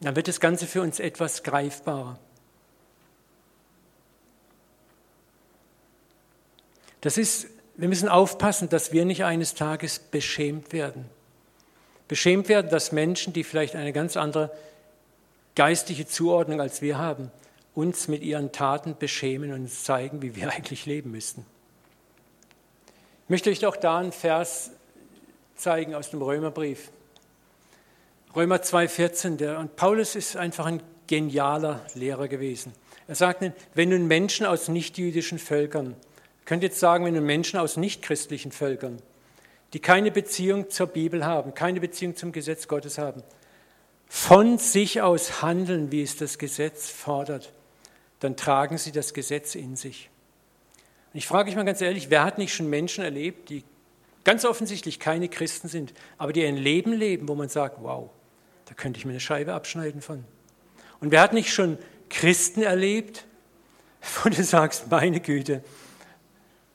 Dann 0.00 0.14
wird 0.14 0.28
das 0.28 0.40
Ganze 0.40 0.66
für 0.66 0.82
uns 0.82 1.00
etwas 1.00 1.42
greifbarer. 1.42 2.18
Das 7.00 7.18
ist 7.18 7.48
wir 7.76 7.88
müssen 7.88 8.08
aufpassen, 8.08 8.68
dass 8.68 8.92
wir 8.92 9.04
nicht 9.04 9.24
eines 9.24 9.54
Tages 9.54 9.98
beschämt 9.98 10.72
werden. 10.72 11.04
Beschämt 12.08 12.48
werden, 12.48 12.70
dass 12.70 12.92
Menschen, 12.92 13.32
die 13.32 13.44
vielleicht 13.44 13.74
eine 13.74 13.92
ganz 13.92 14.16
andere 14.16 14.50
geistliche 15.54 16.06
Zuordnung 16.06 16.60
als 16.60 16.80
wir 16.82 16.98
haben, 16.98 17.30
uns 17.74 18.08
mit 18.08 18.22
ihren 18.22 18.52
Taten 18.52 18.96
beschämen 18.98 19.52
und 19.52 19.62
uns 19.62 19.84
zeigen, 19.84 20.22
wie 20.22 20.34
wir 20.34 20.50
eigentlich 20.52 20.86
leben 20.86 21.10
müssten. 21.10 21.44
Ich 23.24 23.30
möchte 23.30 23.50
euch 23.50 23.66
auch 23.66 23.76
da 23.76 23.98
einen 23.98 24.12
Vers 24.12 24.70
zeigen 25.56 25.94
aus 25.94 26.10
dem 26.10 26.22
Römerbrief. 26.22 26.90
Römer 28.34 28.56
2,14. 28.56 29.36
Der, 29.36 29.58
und 29.58 29.76
Paulus 29.76 30.14
ist 30.14 30.36
einfach 30.36 30.66
ein 30.66 30.82
genialer 31.06 31.80
Lehrer 31.94 32.28
gewesen. 32.28 32.72
Er 33.08 33.14
sagt, 33.14 33.44
wenn 33.74 33.88
nun 33.88 34.06
Menschen 34.06 34.46
aus 34.46 34.68
nichtjüdischen 34.68 35.38
Völkern, 35.38 35.96
könnt 36.46 36.62
jetzt 36.62 36.80
sagen, 36.80 37.04
wenn 37.04 37.14
nun 37.14 37.26
Menschen 37.26 37.58
aus 37.58 37.76
nichtchristlichen 37.76 38.52
Völkern, 38.52 39.02
die 39.72 39.80
keine 39.80 40.10
Beziehung 40.10 40.70
zur 40.70 40.86
Bibel 40.86 41.26
haben, 41.26 41.52
keine 41.52 41.80
Beziehung 41.80 42.16
zum 42.16 42.32
Gesetz 42.32 42.68
Gottes 42.68 42.98
haben, 42.98 43.22
von 44.08 44.58
sich 44.58 45.02
aus 45.02 45.42
handeln, 45.42 45.90
wie 45.90 46.02
es 46.02 46.16
das 46.16 46.38
Gesetz 46.38 46.88
fordert, 46.88 47.52
dann 48.20 48.36
tragen 48.36 48.78
sie 48.78 48.92
das 48.92 49.12
Gesetz 49.12 49.54
in 49.54 49.76
sich. 49.76 50.08
Und 51.12 51.18
ich 51.18 51.26
frage 51.26 51.46
mich 51.46 51.56
mal 51.56 51.64
ganz 51.64 51.80
ehrlich, 51.80 52.10
wer 52.10 52.24
hat 52.24 52.38
nicht 52.38 52.54
schon 52.54 52.70
Menschen 52.70 53.04
erlebt, 53.04 53.50
die 53.50 53.64
ganz 54.24 54.44
offensichtlich 54.44 55.00
keine 55.00 55.28
Christen 55.28 55.68
sind, 55.68 55.92
aber 56.18 56.32
die 56.32 56.44
ein 56.44 56.56
Leben 56.56 56.92
leben, 56.92 57.28
wo 57.28 57.34
man 57.34 57.48
sagt, 57.48 57.78
wow, 57.82 58.10
da 58.66 58.74
könnte 58.74 58.98
ich 58.98 59.04
mir 59.04 59.12
eine 59.12 59.20
Scheibe 59.20 59.54
abschneiden 59.54 60.00
von. 60.00 60.24
Und 61.00 61.10
wer 61.10 61.20
hat 61.20 61.32
nicht 61.32 61.52
schon 61.52 61.78
Christen 62.08 62.62
erlebt, 62.62 63.26
wo 64.22 64.28
du 64.28 64.42
sagst, 64.42 64.90
meine 64.90 65.20
Güte, 65.20 65.62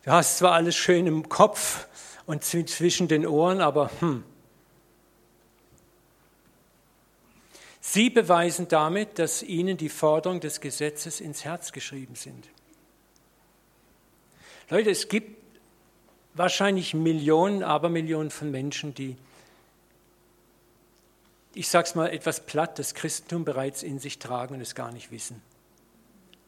du 0.04 0.12
hast 0.12 0.38
zwar 0.38 0.54
alles 0.54 0.76
schön 0.76 1.08
im 1.08 1.30
Kopf 1.30 1.88
und 2.26 2.44
zwischen 2.44 3.08
den 3.08 3.26
Ohren, 3.26 3.62
aber 3.62 3.90
hm. 4.00 4.24
Sie 7.84 8.10
beweisen 8.10 8.68
damit, 8.68 9.18
dass 9.20 9.44
ihnen 9.44 9.76
die 9.76 9.90
Forderungen 9.90 10.40
des 10.40 10.62
Gesetzes 10.62 11.20
ins 11.20 11.44
Herz 11.44 11.72
geschrieben 11.72 12.16
sind. 12.16 12.48
Leute, 14.70 14.92
es 14.92 15.10
gibt 15.10 15.36
wahrscheinlich 16.36 16.94
Millionen, 16.94 17.64
Abermillionen 17.64 18.30
von 18.30 18.52
Menschen, 18.52 18.94
die 18.94 19.18
ich 21.54 21.68
sage 21.68 21.88
es 21.88 21.96
mal 21.96 22.08
etwas 22.08 22.46
platt, 22.46 22.80
das 22.80 22.94
Christentum 22.94 23.44
bereits 23.44 23.84
in 23.84 24.00
sich 24.00 24.20
tragen 24.20 24.56
und 24.56 24.62
es 24.62 24.76
gar 24.76 24.92
nicht 24.92 25.12
wissen. 25.12 25.42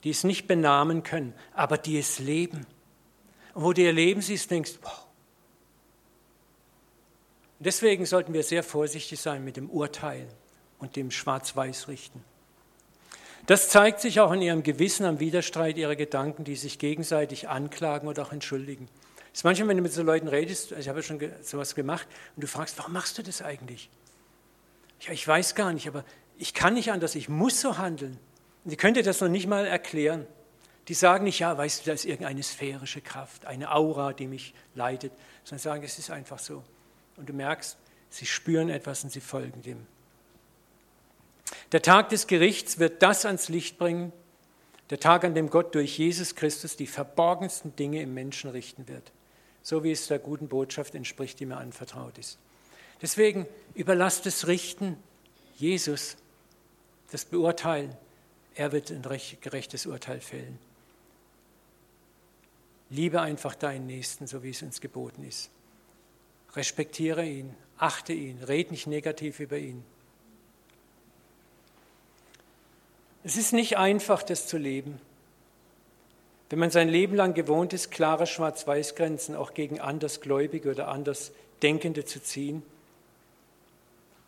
Die 0.04 0.10
es 0.10 0.24
nicht 0.24 0.47
benamen 0.47 1.04
können, 1.04 1.34
aber 1.54 1.78
die 1.78 1.97
es 1.97 2.20
leben. 2.20 2.66
Und 3.54 3.64
wo 3.64 3.74
du 3.74 3.82
ihr 3.82 3.93
Leben 3.93 4.22
siehst, 4.22 4.49
denkst, 4.51 4.74
wow. 4.82 5.08
Deswegen 7.60 8.06
sollten 8.06 8.34
wir 8.34 8.43
sehr 8.43 8.64
vorsichtig 8.64 9.22
sein 9.22 9.43
mit 9.43 9.56
dem 9.56 9.70
Urteilen 9.70 10.28
und 10.80 10.95
dem 10.95 11.12
Schwarz-Weiß-Richten. 11.12 12.24
Das 13.45 13.70
zeigt 13.70 13.99
sich 13.99 14.20
auch 14.20 14.32
in 14.32 14.41
ihrem 14.41 14.64
Gewissen 14.64 15.06
am 15.06 15.20
Widerstreit 15.20 15.78
ihrer 15.78 15.95
Gedanken, 15.95 16.43
die 16.43 16.56
sich 16.56 16.80
gegenseitig 16.80 17.49
anklagen 17.49 18.08
oder 18.08 18.24
auch 18.24 18.32
entschuldigen. 18.32 18.88
Das 19.32 19.39
ist 19.39 19.43
manchmal, 19.43 19.70
wenn 19.70 19.78
du 19.78 19.84
mit 19.84 19.93
so 19.93 20.04
Leuten 20.04 20.28
redest, 20.28 20.72
also 20.72 20.82
ich 20.82 20.89
habe 20.89 20.99
ja 20.99 21.04
schon 21.04 21.20
sowas 21.41 21.76
gemacht, 21.76 22.08
und 22.36 22.43
du 22.43 22.47
fragst, 22.47 22.78
warum 22.78 22.93
machst 22.93 23.18
du 23.18 23.24
das 23.24 23.41
eigentlich? 23.41 23.89
Ja, 25.01 25.12
ich 25.12 25.28
weiß 25.28 25.56
gar 25.56 25.74
nicht, 25.74 25.88
aber 25.88 26.06
ich 26.38 26.54
kann 26.54 26.74
nicht 26.76 26.91
anders, 26.91 27.16
ich 27.16 27.30
muss 27.30 27.60
so 27.60 27.78
handeln. 27.78 28.18
Und 28.64 28.72
die 28.72 28.78
könnt 28.78 29.04
das 29.06 29.20
noch 29.20 29.28
nicht 29.28 29.47
mal 29.47 29.66
erklären. 29.66 30.26
Die 30.88 30.93
sagen 30.93 31.23
nicht, 31.23 31.39
ja, 31.39 31.57
weißt 31.57 31.81
du, 31.81 31.86
da 31.86 31.93
ist 31.93 32.05
irgendeine 32.05 32.43
sphärische 32.43 33.01
Kraft, 33.01 33.45
eine 33.45 33.73
Aura, 33.73 34.13
die 34.13 34.27
mich 34.27 34.53
leitet, 34.75 35.13
sondern 35.43 35.63
sagen, 35.63 35.84
es 35.84 35.97
ist 35.97 36.09
einfach 36.09 36.39
so. 36.39 36.63
Und 37.15 37.29
du 37.29 37.34
merkst, 37.34 37.77
sie 38.09 38.25
spüren 38.25 38.69
etwas 38.69 39.03
und 39.03 39.11
sie 39.11 39.21
folgen 39.21 39.61
dem. 39.61 39.86
Der 41.71 41.81
Tag 41.81 42.09
des 42.09 42.27
Gerichts 42.27 42.79
wird 42.79 43.01
das 43.01 43.25
ans 43.25 43.49
Licht 43.49 43.77
bringen, 43.77 44.11
der 44.89 44.99
Tag, 44.99 45.23
an 45.23 45.34
dem 45.34 45.49
Gott 45.49 45.73
durch 45.73 45.97
Jesus 45.97 46.36
Christus 46.36 46.75
die 46.75 46.88
verborgensten 46.88 47.75
Dinge 47.75 48.01
im 48.01 48.13
Menschen 48.13 48.49
richten 48.49 48.88
wird, 48.88 49.11
so 49.61 49.84
wie 49.84 49.91
es 49.91 50.07
der 50.07 50.19
guten 50.19 50.49
Botschaft 50.49 50.93
entspricht, 50.93 51.39
die 51.39 51.45
mir 51.45 51.57
anvertraut 51.57 52.17
ist. 52.17 52.38
Deswegen 53.01 53.47
überlasst 53.73 54.25
das 54.25 54.47
Richten 54.47 54.97
Jesus, 55.55 56.17
das 57.11 57.25
Beurteilen. 57.25 57.95
Er 58.55 58.71
wird 58.71 58.91
ein 58.91 59.01
gerechtes 59.41 59.86
Urteil 59.86 60.19
fällen. 60.19 60.59
Liebe 62.94 63.22
einfach 63.22 63.56
deinen 63.56 63.88
Nächsten, 63.88 64.28
so 64.28 64.44
wie 64.44 64.52
es 64.52 64.62
uns 64.62 64.80
geboten 64.80 65.24
ist. 65.24 65.50
Respektiere 66.56 67.26
ihn, 67.26 67.56
achte 67.78 68.14
ihn, 68.14 68.38
red 68.44 68.72
nicht 68.72 68.86
negativ 68.86 69.39
über 69.39 69.58
ihn. 69.58 69.84
Es 73.24 73.38
ist 73.38 73.54
nicht 73.54 73.78
einfach, 73.78 74.22
das 74.22 74.48
zu 74.48 74.58
leben. 74.58 75.00
Wenn 76.50 76.60
man 76.60 76.70
sein 76.70 76.88
Leben 76.88 77.16
lang 77.16 77.34
gewohnt 77.34 77.74
ist, 77.74 77.89
klare 77.89 78.28
Schwarz-Weiß-Grenzen 78.28 79.36
auch 79.36 79.56
gegen 79.56 79.80
Andersgläubige 79.80 80.70
oder 80.72 80.89
Andersdenkende 80.89 82.06
zu 82.06 82.22
ziehen, 82.22 82.64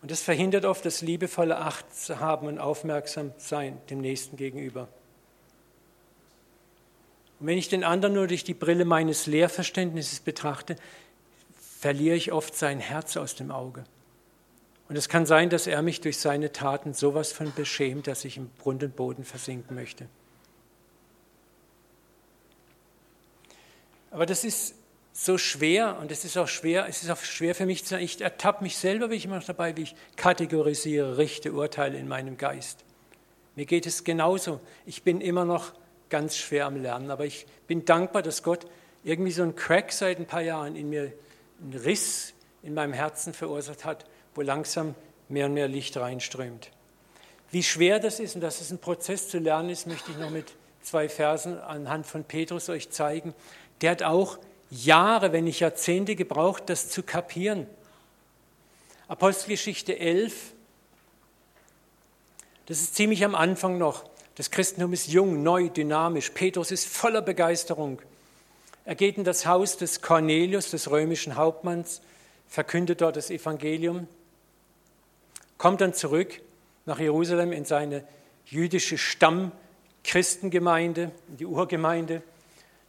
und 0.02 0.10
das 0.10 0.22
verhindert 0.22 0.64
oft 0.64 0.84
das 0.84 1.00
liebevolle 1.02 1.56
Acht 1.56 1.92
zu 1.96 2.20
haben 2.20 2.46
und 2.46 2.58
aufmerksam 2.60 3.32
sein 3.38 3.80
dem 3.90 4.00
Nächsten 4.00 4.36
gegenüber. 4.36 4.88
Und 7.38 7.46
wenn 7.46 7.58
ich 7.58 7.68
den 7.68 7.84
anderen 7.84 8.14
nur 8.14 8.26
durch 8.26 8.44
die 8.44 8.54
Brille 8.54 8.84
meines 8.84 9.26
Lehrverständnisses 9.26 10.20
betrachte, 10.20 10.76
verliere 11.78 12.16
ich 12.16 12.32
oft 12.32 12.54
sein 12.54 12.80
Herz 12.80 13.16
aus 13.16 13.34
dem 13.34 13.50
Auge. 13.50 13.84
Und 14.88 14.96
es 14.96 15.08
kann 15.08 15.26
sein, 15.26 15.50
dass 15.50 15.66
er 15.66 15.82
mich 15.82 16.00
durch 16.00 16.18
seine 16.18 16.52
Taten 16.52 16.94
sowas 16.94 17.32
von 17.32 17.52
beschämt, 17.52 18.06
dass 18.06 18.24
ich 18.24 18.36
im 18.36 18.50
Grund 18.62 18.82
und 18.82 18.96
Boden 18.96 19.24
versinken 19.24 19.74
möchte. 19.74 20.06
Aber 24.10 24.26
das 24.26 24.44
ist 24.44 24.74
so 25.12 25.38
schwer 25.38 25.98
und 26.00 26.12
es 26.12 26.24
ist 26.24 26.36
auch 26.36 26.48
schwer, 26.48 26.86
es 26.88 27.02
ist 27.02 27.10
auch 27.10 27.18
schwer 27.18 27.54
für 27.54 27.66
mich 27.66 27.84
zu 27.84 27.90
sagen, 27.90 28.04
ich 28.04 28.20
ertappe 28.20 28.62
mich 28.62 28.76
selber, 28.76 29.10
wie 29.10 29.16
ich 29.16 29.24
immer 29.24 29.36
noch 29.36 29.44
dabei, 29.44 29.76
wie 29.76 29.82
ich 29.82 29.96
kategorisiere, 30.16 31.18
richte, 31.18 31.52
urteile 31.52 31.98
in 31.98 32.06
meinem 32.06 32.36
Geist. 32.36 32.84
Mir 33.56 33.66
geht 33.66 33.86
es 33.86 34.04
genauso. 34.04 34.60
Ich 34.84 35.02
bin 35.02 35.20
immer 35.20 35.44
noch 35.44 35.72
ganz 36.10 36.36
schwer 36.36 36.66
am 36.66 36.80
Lernen, 36.80 37.10
aber 37.10 37.24
ich 37.24 37.46
bin 37.66 37.84
dankbar, 37.84 38.22
dass 38.22 38.42
Gott 38.42 38.66
irgendwie 39.04 39.32
so 39.32 39.42
einen 39.42 39.56
Crack 39.56 39.92
seit 39.92 40.18
ein 40.18 40.26
paar 40.26 40.42
Jahren 40.42 40.76
in 40.76 40.90
mir, 40.90 41.12
einen 41.62 41.80
Riss 41.80 42.34
in 42.62 42.74
meinem 42.74 42.92
Herzen 42.92 43.32
verursacht 43.32 43.84
hat, 43.84 44.04
wo 44.34 44.42
langsam 44.42 44.94
mehr 45.28 45.46
und 45.46 45.54
mehr 45.54 45.68
Licht 45.68 45.96
reinströmt. 45.96 46.70
Wie 47.50 47.62
schwer 47.62 48.00
das 48.00 48.20
ist 48.20 48.34
und 48.34 48.40
dass 48.40 48.60
es 48.60 48.70
ein 48.70 48.78
Prozess 48.78 49.28
zu 49.28 49.38
lernen 49.38 49.70
ist, 49.70 49.86
möchte 49.86 50.10
ich 50.10 50.18
noch 50.18 50.30
mit 50.30 50.52
zwei 50.82 51.08
Versen 51.08 51.58
anhand 51.58 52.06
von 52.06 52.24
Petrus 52.24 52.68
euch 52.68 52.90
zeigen. 52.90 53.34
Der 53.80 53.92
hat 53.92 54.02
auch 54.02 54.38
Jahre, 54.70 55.32
wenn 55.32 55.44
nicht 55.44 55.60
Jahrzehnte 55.60 56.16
gebraucht, 56.16 56.64
das 56.66 56.88
zu 56.90 57.02
kapieren. 57.02 57.66
Apostelgeschichte 59.08 59.98
11, 59.98 60.52
das 62.66 62.80
ist 62.80 62.96
ziemlich 62.96 63.24
am 63.24 63.36
Anfang 63.36 63.78
noch. 63.78 64.04
Das 64.36 64.50
Christentum 64.50 64.92
ist 64.92 65.08
jung, 65.08 65.42
neu, 65.42 65.68
dynamisch. 65.68 66.30
Petrus 66.30 66.70
ist 66.70 66.86
voller 66.86 67.22
Begeisterung. 67.22 68.00
Er 68.84 68.94
geht 68.94 69.18
in 69.18 69.24
das 69.24 69.46
Haus 69.46 69.76
des 69.76 70.00
Cornelius, 70.00 70.70
des 70.70 70.88
römischen 70.90 71.34
Hauptmanns, 71.36 72.02
verkündet 72.46 73.00
dort 73.00 73.16
das 73.16 73.30
Evangelium, 73.30 74.06
kommt 75.58 75.80
dann 75.80 75.94
zurück 75.94 76.40
nach 76.84 77.00
Jerusalem 77.00 77.50
in 77.52 77.64
seine 77.64 78.04
jüdische 78.44 78.98
Stammchristengemeinde, 78.98 81.10
die 81.26 81.46
Urgemeinde 81.46 82.22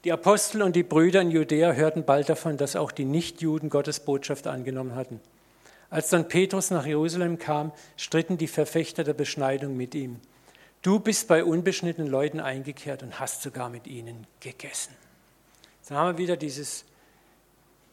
die 0.04 0.12
Apostel 0.14 0.62
und 0.62 0.76
die 0.76 0.84
Brüder 0.84 1.22
in 1.22 1.32
Judäa 1.32 1.74
hörten 1.74 2.06
bald 2.06 2.30
davon, 2.30 2.56
dass 2.56 2.78
auch 2.78 2.93
die 2.93 3.04
Nichtjuden 3.04 3.70
Gottes 3.70 4.00
Botschaft 4.00 4.48
angenommen 4.48 4.95
hatten. 4.95 5.20
Als 5.89 6.10
dann 6.10 6.28
Petrus 6.28 6.70
nach 6.70 6.86
Jerusalem 6.86 7.39
kam, 7.39 7.72
stritten 7.98 8.38
die 8.38 8.48
Verfechter 8.48 9.04
der 9.04 9.14
Beschneidung 9.14 9.76
mit 9.76 9.95
ihm. 9.95 10.22
Du 10.88 11.02
bist 11.02 11.28
bei 11.28 11.44
unbeschnittenen 11.44 12.10
Leuten 12.10 12.40
eingekehrt 12.40 13.04
und 13.04 13.20
hast 13.20 13.42
sogar 13.42 13.70
mit 13.70 13.88
ihnen 13.88 14.26
gegessen. 14.40 14.96
Dann 15.90 15.98
haben 15.98 16.14
wir 16.14 16.18
wieder 16.18 16.38
dieses 16.38 16.86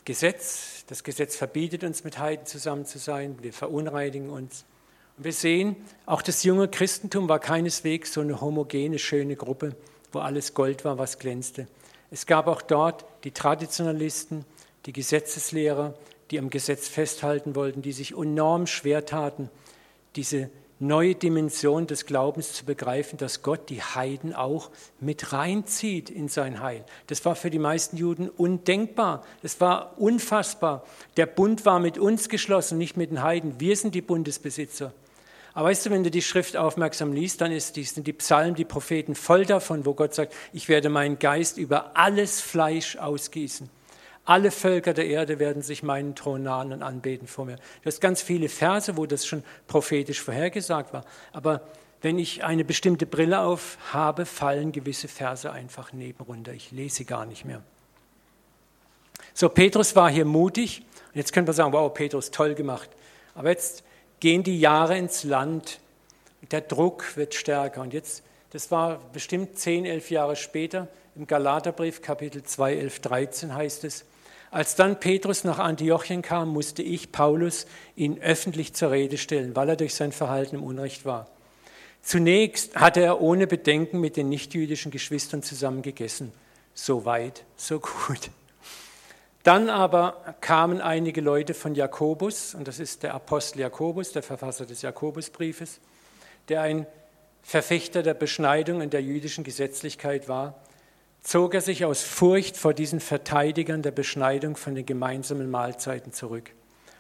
Gesetz. 0.04 0.84
Das 0.86 1.02
Gesetz 1.02 1.34
verbietet 1.34 1.82
uns, 1.82 2.04
mit 2.04 2.20
Heiden 2.20 2.46
zusammen 2.46 2.86
zu 2.86 3.00
sein. 3.00 3.36
Wir 3.42 3.52
verunreinigen 3.52 4.30
uns. 4.30 4.64
Und 5.16 5.24
wir 5.24 5.32
sehen, 5.32 5.74
auch 6.06 6.22
das 6.22 6.44
junge 6.44 6.68
Christentum 6.68 7.28
war 7.28 7.40
keineswegs 7.40 8.12
so 8.12 8.20
eine 8.20 8.40
homogene, 8.40 9.00
schöne 9.00 9.34
Gruppe, 9.34 9.74
wo 10.12 10.20
alles 10.20 10.54
Gold 10.54 10.84
war, 10.84 10.96
was 10.96 11.18
glänzte. 11.18 11.66
Es 12.12 12.26
gab 12.26 12.46
auch 12.46 12.62
dort 12.62 13.04
die 13.24 13.32
Traditionalisten, 13.32 14.44
die 14.86 14.92
Gesetzeslehrer, 14.92 15.94
die 16.30 16.38
am 16.38 16.48
Gesetz 16.48 16.86
festhalten 16.86 17.56
wollten, 17.56 17.82
die 17.82 17.90
sich 17.90 18.16
enorm 18.16 18.68
schwer 18.68 19.04
taten, 19.04 19.50
diese 20.14 20.48
neue 20.78 21.14
Dimension 21.14 21.86
des 21.86 22.06
Glaubens 22.06 22.52
zu 22.52 22.64
begreifen, 22.64 23.16
dass 23.16 23.42
Gott 23.42 23.70
die 23.70 23.82
Heiden 23.82 24.34
auch 24.34 24.70
mit 25.00 25.32
reinzieht 25.32 26.10
in 26.10 26.28
sein 26.28 26.60
Heil. 26.60 26.84
Das 27.06 27.24
war 27.24 27.36
für 27.36 27.50
die 27.50 27.58
meisten 27.58 27.96
Juden 27.96 28.28
undenkbar. 28.28 29.24
Das 29.42 29.60
war 29.60 29.98
unfassbar. 29.98 30.84
Der 31.16 31.26
Bund 31.26 31.64
war 31.64 31.78
mit 31.78 31.98
uns 31.98 32.28
geschlossen, 32.28 32.78
nicht 32.78 32.96
mit 32.96 33.10
den 33.10 33.22
Heiden. 33.22 33.60
Wir 33.60 33.76
sind 33.76 33.94
die 33.94 34.02
Bundesbesitzer. 34.02 34.92
Aber 35.54 35.68
weißt 35.68 35.86
du, 35.86 35.90
wenn 35.90 36.02
du 36.02 36.10
die 36.10 36.22
Schrift 36.22 36.56
aufmerksam 36.56 37.12
liest, 37.12 37.40
dann 37.40 37.52
ist 37.52 37.76
die, 37.76 37.84
sind 37.84 38.08
die 38.08 38.12
Psalmen, 38.12 38.56
die 38.56 38.64
Propheten 38.64 39.14
voll 39.14 39.46
davon, 39.46 39.86
wo 39.86 39.94
Gott 39.94 40.12
sagt, 40.12 40.34
ich 40.52 40.68
werde 40.68 40.88
meinen 40.88 41.20
Geist 41.20 41.58
über 41.58 41.96
alles 41.96 42.40
Fleisch 42.40 42.96
ausgießen. 42.96 43.70
Alle 44.24 44.50
Völker 44.50 44.94
der 44.94 45.06
Erde 45.06 45.38
werden 45.38 45.62
sich 45.62 45.82
meinen 45.82 46.14
Thron 46.14 46.42
nahen 46.42 46.72
und 46.72 46.82
anbeten 46.82 47.26
vor 47.26 47.44
mir. 47.44 47.56
Du 47.56 47.86
hast 47.86 48.00
ganz 48.00 48.22
viele 48.22 48.48
Verse, 48.48 48.96
wo 48.96 49.04
das 49.04 49.26
schon 49.26 49.44
prophetisch 49.66 50.22
vorhergesagt 50.22 50.94
war. 50.94 51.04
Aber 51.32 51.60
wenn 52.00 52.18
ich 52.18 52.42
eine 52.42 52.64
bestimmte 52.64 53.06
Brille 53.06 53.40
auf 53.40 53.76
habe, 53.92 54.24
fallen 54.24 54.72
gewisse 54.72 55.08
Verse 55.08 55.50
einfach 55.50 55.92
nebenrunter. 55.92 56.52
Ich 56.52 56.70
lese 56.70 57.04
gar 57.04 57.26
nicht 57.26 57.44
mehr. 57.44 57.62
So, 59.34 59.48
Petrus 59.48 59.94
war 59.94 60.10
hier 60.10 60.24
mutig. 60.24 60.82
Und 61.12 61.16
jetzt 61.16 61.32
können 61.32 61.46
wir 61.46 61.54
sagen, 61.54 61.72
wow, 61.72 61.92
Petrus, 61.92 62.30
toll 62.30 62.54
gemacht. 62.54 62.88
Aber 63.34 63.50
jetzt 63.50 63.84
gehen 64.20 64.42
die 64.42 64.58
Jahre 64.58 64.96
ins 64.96 65.24
Land. 65.24 65.80
Der 66.50 66.62
Druck 66.62 67.16
wird 67.16 67.34
stärker. 67.34 67.82
Und 67.82 67.92
jetzt, 67.92 68.22
das 68.50 68.70
war 68.70 69.00
bestimmt 69.12 69.58
10, 69.58 69.84
11 69.84 70.10
Jahre 70.10 70.36
später, 70.36 70.88
im 71.16 71.26
Galaterbrief 71.26 72.02
Kapitel 72.02 72.42
2, 72.42 72.76
11, 72.76 73.00
13 73.00 73.54
heißt 73.54 73.84
es, 73.84 74.04
als 74.54 74.76
dann 74.76 75.00
Petrus 75.00 75.42
nach 75.42 75.58
Antiochien 75.58 76.22
kam, 76.22 76.50
musste 76.50 76.80
ich, 76.80 77.10
Paulus, 77.10 77.66
ihn 77.96 78.20
öffentlich 78.20 78.72
zur 78.72 78.92
Rede 78.92 79.18
stellen, 79.18 79.56
weil 79.56 79.68
er 79.68 79.74
durch 79.74 79.96
sein 79.96 80.12
Verhalten 80.12 80.54
im 80.54 80.62
Unrecht 80.62 81.04
war. 81.04 81.26
Zunächst 82.02 82.76
hatte 82.76 83.00
er 83.00 83.20
ohne 83.20 83.48
Bedenken 83.48 84.00
mit 84.00 84.16
den 84.16 84.28
nichtjüdischen 84.28 84.92
Geschwistern 84.92 85.42
zusammen 85.42 85.82
gegessen. 85.82 86.32
So 86.72 87.04
weit, 87.04 87.44
so 87.56 87.80
gut. 87.80 88.30
Dann 89.42 89.68
aber 89.70 90.36
kamen 90.40 90.80
einige 90.80 91.20
Leute 91.20 91.52
von 91.52 91.74
Jakobus, 91.74 92.54
und 92.54 92.68
das 92.68 92.78
ist 92.78 93.02
der 93.02 93.14
Apostel 93.14 93.58
Jakobus, 93.58 94.12
der 94.12 94.22
Verfasser 94.22 94.66
des 94.66 94.82
Jakobusbriefes, 94.82 95.80
der 96.48 96.60
ein 96.60 96.86
Verfechter 97.42 98.04
der 98.04 98.14
Beschneidung 98.14 98.82
und 98.82 98.92
der 98.92 99.02
jüdischen 99.02 99.42
Gesetzlichkeit 99.42 100.28
war, 100.28 100.54
zog 101.24 101.54
er 101.54 101.62
sich 101.62 101.84
aus 101.84 102.02
Furcht 102.02 102.56
vor 102.56 102.74
diesen 102.74 103.00
Verteidigern 103.00 103.82
der 103.82 103.90
Beschneidung 103.90 104.56
von 104.56 104.76
den 104.76 104.86
gemeinsamen 104.86 105.50
Mahlzeiten 105.50 106.12
zurück. 106.12 106.50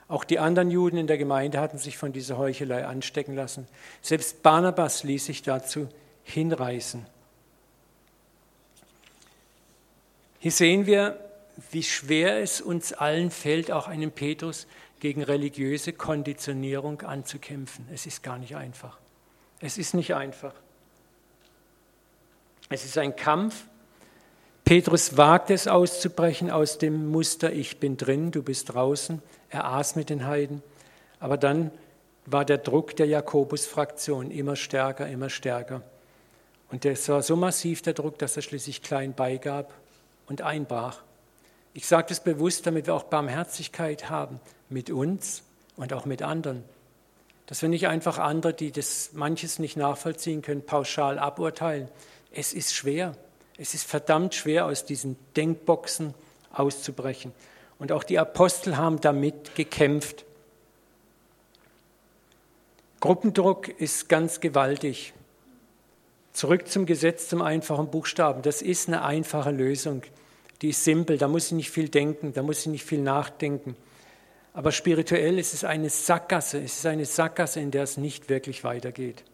Auch 0.08 0.24
die 0.24 0.38
anderen 0.38 0.70
Juden 0.70 0.96
in 0.96 1.06
der 1.06 1.18
Gemeinde 1.18 1.60
hatten 1.60 1.78
sich 1.78 1.96
von 1.96 2.12
dieser 2.12 2.36
Heuchelei 2.36 2.84
anstecken 2.86 3.36
lassen. 3.36 3.68
Selbst 4.02 4.42
Barnabas 4.42 5.04
ließ 5.04 5.26
sich 5.26 5.42
dazu 5.42 5.88
hinreißen. 6.24 7.06
Hier 10.40 10.52
sehen 10.52 10.86
wir, 10.86 11.18
wie 11.70 11.82
schwer 11.82 12.40
es 12.40 12.60
uns 12.60 12.92
allen 12.92 13.30
fällt, 13.30 13.70
auch 13.70 13.88
einem 13.88 14.10
Petrus 14.10 14.66
gegen 15.00 15.22
religiöse 15.22 15.92
Konditionierung 15.92 17.02
anzukämpfen. 17.02 17.86
Es 17.92 18.06
ist 18.06 18.22
gar 18.22 18.38
nicht 18.38 18.56
einfach. 18.56 18.98
Es 19.60 19.78
ist 19.78 19.94
nicht 19.94 20.14
einfach. 20.14 20.54
Es 22.70 22.84
ist 22.84 22.96
ein 22.98 23.14
Kampf. 23.16 23.66
Petrus 24.64 25.18
wagt 25.18 25.50
es 25.50 25.68
auszubrechen 25.68 26.50
aus 26.50 26.78
dem 26.78 27.10
Muster, 27.10 27.52
ich 27.52 27.80
bin 27.80 27.98
drin, 27.98 28.30
du 28.30 28.42
bist 28.42 28.72
draußen. 28.72 29.20
Er 29.50 29.66
aß 29.66 29.94
mit 29.94 30.08
den 30.08 30.26
Heiden. 30.26 30.62
Aber 31.20 31.36
dann 31.36 31.70
war 32.24 32.46
der 32.46 32.58
Druck 32.58 32.96
der 32.96 33.06
Jakobus-Fraktion 33.06 34.30
immer 34.30 34.56
stärker, 34.56 35.06
immer 35.06 35.28
stärker. 35.28 35.82
Und 36.70 36.86
es 36.86 37.08
war 37.10 37.22
so 37.22 37.36
massiv 37.36 37.82
der 37.82 37.92
Druck, 37.92 38.18
dass 38.18 38.36
er 38.36 38.42
schließlich 38.42 38.80
klein 38.80 39.12
beigab 39.12 39.72
und 40.28 40.40
einbrach. 40.40 41.02
Ich 41.74 41.86
sage 41.86 42.06
das 42.08 42.24
bewusst, 42.24 42.66
damit 42.66 42.86
wir 42.86 42.94
auch 42.94 43.04
Barmherzigkeit 43.04 44.08
haben 44.08 44.40
mit 44.70 44.88
uns 44.88 45.42
und 45.76 45.92
auch 45.92 46.06
mit 46.06 46.22
anderen. 46.22 46.64
Dass 47.46 47.60
wir 47.60 47.68
nicht 47.68 47.86
einfach 47.86 48.18
andere, 48.18 48.54
die 48.54 48.72
das 48.72 49.10
manches 49.12 49.58
nicht 49.58 49.76
nachvollziehen 49.76 50.40
können, 50.40 50.64
pauschal 50.64 51.18
aburteilen. 51.18 51.88
Es 52.30 52.54
ist 52.54 52.74
schwer. 52.74 53.14
Es 53.56 53.74
ist 53.74 53.84
verdammt 53.84 54.34
schwer, 54.34 54.66
aus 54.66 54.84
diesen 54.84 55.16
Denkboxen 55.36 56.14
auszubrechen. 56.52 57.32
Und 57.78 57.92
auch 57.92 58.04
die 58.04 58.18
Apostel 58.18 58.76
haben 58.76 59.00
damit 59.00 59.54
gekämpft. 59.54 60.24
Gruppendruck 63.00 63.68
ist 63.68 64.08
ganz 64.08 64.40
gewaltig. 64.40 65.12
Zurück 66.32 66.68
zum 66.68 66.86
Gesetz, 66.86 67.28
zum 67.28 67.42
einfachen 67.42 67.90
Buchstaben. 67.90 68.42
Das 68.42 68.62
ist 68.62 68.88
eine 68.88 69.02
einfache 69.02 69.50
Lösung 69.50 70.02
die 70.64 70.70
ist 70.70 70.82
simpel, 70.82 71.18
da 71.18 71.28
muss 71.28 71.48
ich 71.48 71.52
nicht 71.52 71.70
viel 71.70 71.90
denken, 71.90 72.32
da 72.32 72.42
muss 72.42 72.60
ich 72.60 72.66
nicht 72.68 72.84
viel 72.84 73.02
nachdenken. 73.02 73.76
Aber 74.54 74.72
spirituell 74.72 75.38
ist 75.38 75.52
es 75.52 75.62
eine 75.62 75.90
Sackgasse, 75.90 76.58
es 76.58 76.78
ist 76.78 76.86
eine 76.86 77.04
Sackgasse, 77.04 77.60
in 77.60 77.70
der 77.70 77.82
es 77.82 77.98
nicht 77.98 78.30
wirklich 78.30 78.64
weitergeht. 78.64 79.24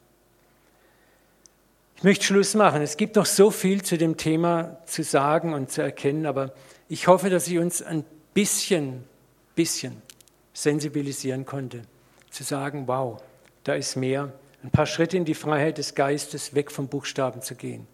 Ich 2.01 2.05
möchte 2.05 2.25
Schluss 2.25 2.55
machen. 2.55 2.81
Es 2.81 2.97
gibt 2.97 3.17
noch 3.17 3.27
so 3.27 3.51
viel 3.51 3.83
zu 3.83 3.99
dem 3.99 4.17
Thema 4.17 4.79
zu 4.87 5.03
sagen 5.03 5.53
und 5.53 5.71
zu 5.71 5.83
erkennen, 5.83 6.25
aber 6.25 6.55
ich 6.89 7.09
hoffe, 7.09 7.29
dass 7.29 7.47
ich 7.47 7.59
uns 7.59 7.83
ein 7.83 8.07
bisschen, 8.33 9.05
bisschen 9.55 10.01
sensibilisieren 10.55 11.45
konnte, 11.45 11.83
zu 12.31 12.43
sagen, 12.43 12.89
wow, 12.89 13.23
da 13.65 13.75
ist 13.75 13.97
mehr, 13.97 14.33
ein 14.63 14.71
paar 14.71 14.87
Schritte 14.87 15.19
in 15.19 15.27
die 15.27 15.35
Freiheit 15.35 15.77
des 15.77 15.95
Geistes, 15.95 16.55
weg 16.55 16.71
vom 16.71 16.89
Buchstaben 16.89 17.43
zu 17.43 17.55
gehen. 17.55 17.87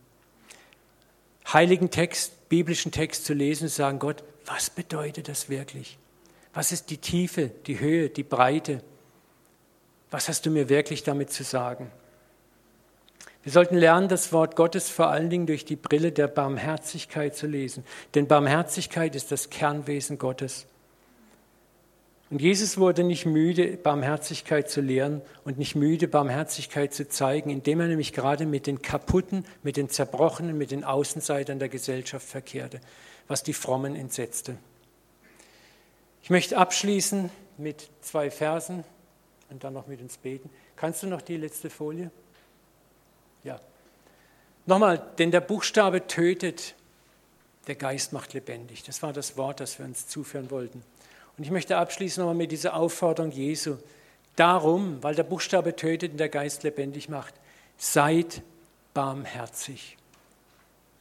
Heiligen 1.53 1.91
Text 1.91 2.49
biblischen 2.49 2.93
Text 2.93 3.25
zu 3.25 3.35
lesen 3.35 3.65
und 3.65 3.71
sagen, 3.71 3.99
Gott, 3.99 4.23
was 4.45 4.71
bedeutet 4.71 5.27
das 5.27 5.49
wirklich? 5.49 5.99
Was 6.55 6.71
ist 6.71 6.91
die 6.91 6.99
Tiefe, 6.99 7.51
die 7.67 7.81
Höhe, 7.81 8.09
die 8.09 8.23
Breite? 8.23 8.85
Was 10.13 10.29
hast 10.29 10.47
du 10.47 10.51
mir 10.51 10.69
wirklich 10.69 11.03
damit 11.03 11.33
zu 11.33 11.43
sagen? 11.43 11.91
Wir 13.47 13.53
sollten 13.53 13.77
lernen, 13.77 14.09
das 14.09 14.33
Wort 14.33 14.57
Gottes 14.57 14.91
vor 14.91 15.07
allen 15.07 15.31
Dingen 15.31 15.47
durch 15.47 15.65
die 15.65 15.77
Brille 15.77 16.11
der 16.11 16.27
Barmherzigkeit 16.27 17.37
zu 17.37 17.47
lesen. 17.47 17.85
Denn 18.17 18.27
Barmherzigkeit 18.27 19.15
ist 19.15 19.31
das 19.31 19.51
Kernwesen 19.51 20.19
Gottes. 20.19 20.67
Und 22.29 22.43
Jesus 22.43 22.77
wurde 22.77 23.05
nicht 23.05 23.25
müde, 23.25 23.77
Barmherzigkeit 23.77 24.69
zu 24.69 24.81
lehren 24.81 25.23
und 25.45 25.59
nicht 25.59 25.77
müde, 25.77 26.09
Barmherzigkeit 26.09 26.93
zu 26.93 27.09
zeigen, 27.09 27.51
indem 27.51 27.79
er 27.79 27.87
nämlich 27.87 28.13
gerade 28.13 28.47
mit 28.47 28.67
den 28.67 28.83
Kaputten, 28.83 29.45
mit 29.63 29.77
den 29.77 29.89
Zerbrochenen, 29.89 30.59
mit 30.59 30.73
den 30.73 30.83
Außenseitern 30.83 31.61
der 31.61 31.69
Gesellschaft 31.69 32.27
verkehrte, 32.27 32.81
was 33.29 33.45
die 33.45 33.53
Frommen 33.53 33.95
entsetzte. 33.95 34.57
Ich 36.25 36.31
möchte 36.31 36.59
abschließen 36.59 37.31
mit 37.59 37.91
zwei 38.01 38.29
Versen 38.29 38.83
und 39.51 39.63
dann 39.63 39.75
noch 39.75 39.87
mit 39.87 40.01
uns 40.01 40.17
beten. 40.17 40.51
Kannst 40.75 41.05
du 41.05 41.07
noch 41.07 41.23
die 41.23 41.37
letzte 41.37 41.71
Folie? 41.71 42.11
Nochmal, 44.67 45.05
denn 45.19 45.31
der 45.31 45.41
Buchstabe 45.41 46.07
tötet, 46.07 46.75
der 47.69 47.77
Geist 47.77 48.13
macht 48.13 48.33
lebendig. 48.33 48.83
Das 48.83 49.03
war 49.03 49.13
das 49.13 49.37
Wort, 49.37 49.61
das 49.61 49.79
wir 49.79 49.87
uns 49.87 50.09
zuführen 50.09 50.51
wollten. 50.51 50.83
Und 51.39 51.45
ich 51.45 51.51
möchte 51.51 51.77
abschließen 51.77 52.21
nochmal 52.21 52.37
mit 52.37 52.53
dieser 52.53 52.75
Aufforderung 52.75 53.31
Jesu. 53.31 53.77
Darum, 54.35 55.03
weil 55.03 55.15
der 55.15 55.23
Buchstabe 55.23 55.77
tötet 55.77 56.13
und 56.13 56.19
der 56.19 56.29
Geist 56.29 56.63
lebendig 56.63 57.09
macht, 57.09 57.35
seid 57.79 58.43
barmherzig, 58.93 59.97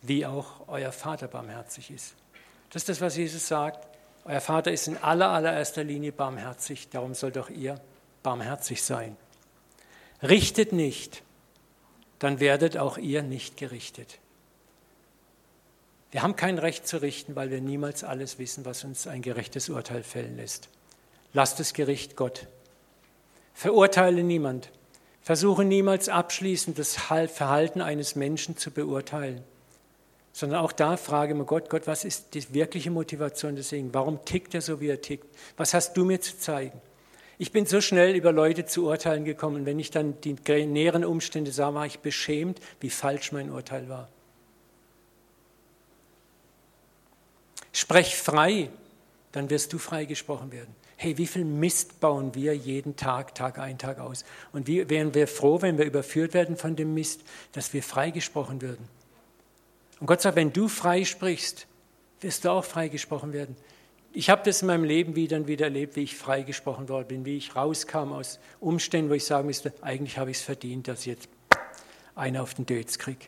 wie 0.01 0.25
auch 0.25 0.67
euer 0.67 0.91
Vater 0.91 1.27
barmherzig 1.27 1.91
ist. 1.91 2.15
Das 2.69 2.83
ist 2.83 2.89
das, 2.89 3.01
was 3.01 3.17
Jesus 3.17 3.47
sagt. 3.47 3.87
Euer 4.25 4.41
Vater 4.41 4.71
ist 4.71 4.87
in 4.87 4.97
aller, 4.97 5.29
allererster 5.29 5.83
Linie 5.83 6.11
barmherzig, 6.11 6.89
darum 6.89 7.13
sollt 7.13 7.37
auch 7.37 7.49
ihr 7.49 7.79
barmherzig 8.23 8.83
sein. 8.83 9.15
Richtet 10.23 10.73
nicht, 10.73 11.23
dann 12.19 12.39
werdet 12.39 12.77
auch 12.77 12.97
ihr 12.97 13.21
nicht 13.21 13.57
gerichtet. 13.57 14.19
Wir 16.11 16.23
haben 16.23 16.35
kein 16.35 16.57
Recht 16.57 16.87
zu 16.87 17.01
richten, 17.01 17.35
weil 17.35 17.51
wir 17.51 17.59
niemals 17.59 18.03
alles 18.03 18.39
wissen, 18.39 18.63
was 18.63 18.83
uns 18.83 19.05
ein 19.05 19.21
gerechtes 19.21 19.69
Urteil 19.69 20.03
fällen 20.03 20.37
lässt. 20.37 20.69
Lasst 21.33 21.59
das 21.59 21.73
Gericht 21.73 22.15
Gott. 22.15 22.47
Verurteile 23.53 24.23
niemand. 24.23 24.69
Versuche 25.21 25.65
niemals 25.65 26.07
abschließend 26.07 26.77
das 26.77 26.95
Verhalten 26.95 27.81
eines 27.81 28.15
Menschen 28.15 28.57
zu 28.57 28.71
beurteilen, 28.71 29.43
sondern 30.31 30.59
auch 30.59 30.71
da 30.71 30.97
frage 30.97 31.33
mir 31.33 31.45
Gott, 31.45 31.69
Gott, 31.69 31.87
was 31.87 32.05
ist 32.05 32.33
die 32.35 32.53
wirkliche 32.53 32.91
Motivation 32.91 33.55
des 33.55 33.69
Segen? 33.69 33.93
Warum 33.93 34.23
tickt 34.23 34.53
er 34.53 34.61
so, 34.61 34.79
wie 34.81 34.89
er 34.89 35.01
tickt? 35.01 35.25
Was 35.57 35.73
hast 35.73 35.97
du 35.97 36.05
mir 36.05 36.21
zu 36.21 36.37
zeigen? 36.37 36.79
Ich 37.37 37.51
bin 37.51 37.65
so 37.65 37.81
schnell 37.81 38.15
über 38.15 38.31
Leute 38.31 38.65
zu 38.65 38.85
urteilen 38.87 39.25
gekommen, 39.25 39.65
wenn 39.65 39.79
ich 39.79 39.91
dann 39.91 40.19
die 40.21 40.35
näheren 40.65 41.03
Umstände 41.03 41.51
sah, 41.51 41.73
war 41.73 41.85
ich 41.85 41.99
beschämt, 41.99 42.59
wie 42.79 42.89
falsch 42.89 43.31
mein 43.31 43.51
Urteil 43.51 43.89
war. 43.89 44.09
Sprech 47.73 48.15
frei, 48.15 48.69
dann 49.33 49.49
wirst 49.49 49.73
du 49.73 49.77
freigesprochen 49.77 50.53
werden. 50.53 50.73
Hey, 50.95 51.17
wie 51.17 51.27
viel 51.27 51.43
Mist 51.43 51.99
bauen 51.99 52.33
wir 52.35 52.55
jeden 52.55 52.95
Tag, 52.95 53.35
Tag 53.35 53.59
ein, 53.59 53.77
Tag 53.77 53.99
aus? 53.99 54.23
Und 54.53 54.67
wie 54.67 54.89
wären 54.89 55.13
wir 55.13 55.27
froh, 55.27 55.61
wenn 55.61 55.77
wir 55.77 55.83
überführt 55.83 56.33
werden 56.33 56.55
von 56.55 56.77
dem 56.77 56.93
Mist, 56.93 57.21
dass 57.51 57.73
wir 57.73 57.83
freigesprochen 57.83 58.61
würden? 58.61 58.87
Und 59.99 60.07
Gott 60.07 60.21
sagt, 60.21 60.37
wenn 60.37 60.53
du 60.53 60.69
frei 60.69 61.03
sprichst, 61.03 61.67
wirst 62.21 62.45
du 62.45 62.49
auch 62.49 62.63
freigesprochen 62.63 63.33
werden. 63.33 63.57
Ich 64.15 64.29
habe 64.29 64.43
das 64.45 64.61
in 64.61 64.67
meinem 64.67 64.85
Leben 64.85 65.15
wieder 65.15 65.35
und 65.35 65.47
wieder 65.47 65.65
erlebt, 65.65 65.97
wie 65.97 66.03
ich 66.03 66.15
freigesprochen 66.15 66.87
worden 66.87 67.07
bin, 67.07 67.25
wie 67.25 67.35
ich 67.35 67.55
rauskam 67.55 68.13
aus 68.13 68.39
Umständen, 68.61 69.09
wo 69.09 69.13
ich 69.13 69.25
sagen 69.25 69.45
müsste, 69.45 69.73
eigentlich 69.81 70.17
habe 70.17 70.31
ich 70.31 70.37
es 70.37 70.43
verdient, 70.43 70.87
dass 70.87 71.01
ich 71.01 71.07
jetzt 71.07 71.29
einer 72.15 72.41
auf 72.41 72.53
den 72.53 72.65
Dötz 72.65 72.97
kriege. 72.97 73.25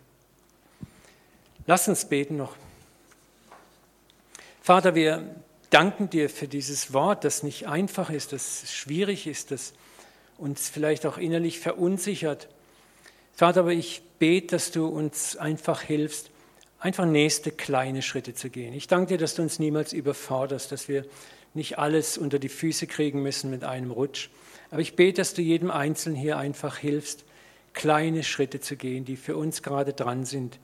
Lass 1.66 1.90
uns 1.90 2.06
beten 2.06 2.38
noch. 2.38 2.56
Vater, 4.62 4.96
wir 4.96 5.36
danken 5.70 6.10
dir 6.10 6.30
für 6.30 6.48
dieses 6.48 6.94
Wort, 6.94 7.26
das 7.26 7.44
nicht 7.44 7.68
einfach 7.68 8.10
ist, 8.10 8.32
das 8.32 8.74
schwierig 8.74 9.28
ist, 9.28 9.52
das 9.52 9.74
uns 10.38 10.70
vielleicht 10.70 11.06
auch 11.06 11.18
innerlich 11.18 11.60
verunsichert. 11.60 12.48
Vater, 13.34 13.62
aber 13.62 13.74
ich 13.74 14.02
bete, 14.20 14.56
dass 14.56 14.72
du 14.72 14.88
uns 14.88 15.36
einfach 15.36 15.82
hilfst, 15.82 16.32
einfach 16.80 17.06
nächste 17.06 17.52
kleine 17.52 18.02
Schritte 18.02 18.34
zu 18.34 18.50
gehen. 18.50 18.74
Ich 18.74 18.88
danke 18.88 19.14
dir, 19.14 19.18
dass 19.18 19.36
du 19.36 19.42
uns 19.42 19.60
niemals 19.60 19.94
überforderst, 19.94 20.72
dass 20.72 20.88
wir 20.88 21.06
nicht 21.54 21.80
alles 21.80 22.18
unter 22.18 22.40
die 22.40 22.50
Füße 22.50 22.88
kriegen 22.88 23.22
müssen 23.24 23.50
mit 23.50 23.64
einem 23.64 23.92
Rutsch. 23.92 24.30
Aber 24.70 24.82
ich 24.82 24.96
bete, 24.96 25.22
dass 25.22 25.34
du 25.34 25.42
jedem 25.42 25.72
Einzelnen 25.72 26.18
hier 26.18 26.38
einfach 26.38 26.78
hilfst, 26.78 27.24
kleine 27.74 28.24
Schritte 28.24 28.60
zu 28.60 28.76
gehen, 28.76 29.06
die 29.06 29.18
für 29.18 29.38
uns 29.38 29.64
gerade 29.64 29.94
dran 29.94 30.26
sind, 30.26 30.60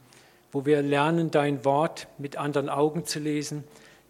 wo 0.52 0.66
wir 0.66 0.82
lernen, 0.82 1.32
dein 1.32 1.66
Wort 1.66 2.08
mit 2.18 2.38
anderen 2.38 2.70
Augen 2.70 3.06
zu 3.06 3.20
lesen, 3.20 3.64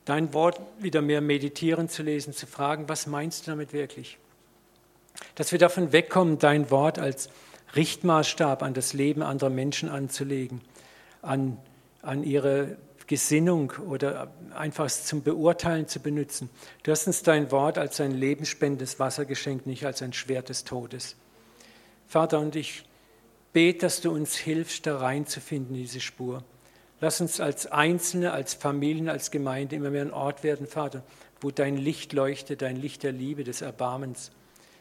dein 0.05 0.33
Wort 0.33 0.59
wieder 0.79 1.01
mehr 1.01 1.21
meditieren 1.21 1.89
zu 1.89 2.03
lesen, 2.03 2.33
zu 2.33 2.47
fragen, 2.47 2.89
was 2.89 3.07
meinst 3.07 3.45
du 3.47 3.51
damit 3.51 3.71
wirklich? 3.71 4.17
Dass 5.35 5.51
wir 5.51 5.59
davon 5.59 5.91
wegkommen, 5.93 6.39
dein 6.39 6.69
Wort 6.69 6.99
als 6.99 7.29
Richtmaßstab 7.75 8.61
an 8.61 8.73
das 8.73 8.93
Leben 8.93 9.21
anderer 9.21 9.49
Menschen 9.49 9.89
anzulegen, 9.89 10.61
an 11.21 11.57
an 12.03 12.23
ihre 12.23 12.77
Gesinnung 13.07 13.73
oder 13.87 14.31
einfach 14.55 14.87
zum 14.89 15.23
Beurteilen 15.23 15.87
zu 15.87 15.99
benutzen. 15.99 16.49
Du 16.83 16.91
hast 16.91 17.07
uns 17.07 17.23
dein 17.23 17.51
Wort 17.51 17.77
als 17.77 17.99
ein 17.99 18.11
lebensspendendes 18.11 18.99
Wasser 18.99 19.25
geschenkt, 19.25 19.67
nicht 19.67 19.85
als 19.85 20.01
ein 20.01 20.13
Schwert 20.13 20.49
des 20.49 20.63
Todes. 20.63 21.15
Vater, 22.07 22.39
und 22.39 22.55
ich 22.55 22.85
bete, 23.51 23.79
dass 23.79 24.01
du 24.01 24.11
uns 24.11 24.35
hilfst, 24.35 24.85
da 24.85 24.97
reinzufinden, 24.97 25.75
diese 25.75 25.99
Spur. 25.99 26.43
Lass 27.01 27.19
uns 27.19 27.39
als 27.39 27.67
Einzelne, 27.67 28.31
als 28.31 28.53
Familien, 28.53 29.09
als 29.09 29.31
Gemeinde 29.31 29.75
immer 29.75 29.89
mehr 29.89 30.03
ein 30.03 30.13
Ort 30.13 30.43
werden, 30.43 30.67
Vater, 30.67 31.03
wo 31.41 31.51
dein 31.51 31.75
Licht 31.75 32.13
leuchtet, 32.13 32.61
dein 32.61 32.77
Licht 32.77 33.03
der 33.03 33.11
Liebe, 33.11 33.43
des 33.43 33.61
Erbarmens. 33.61 34.31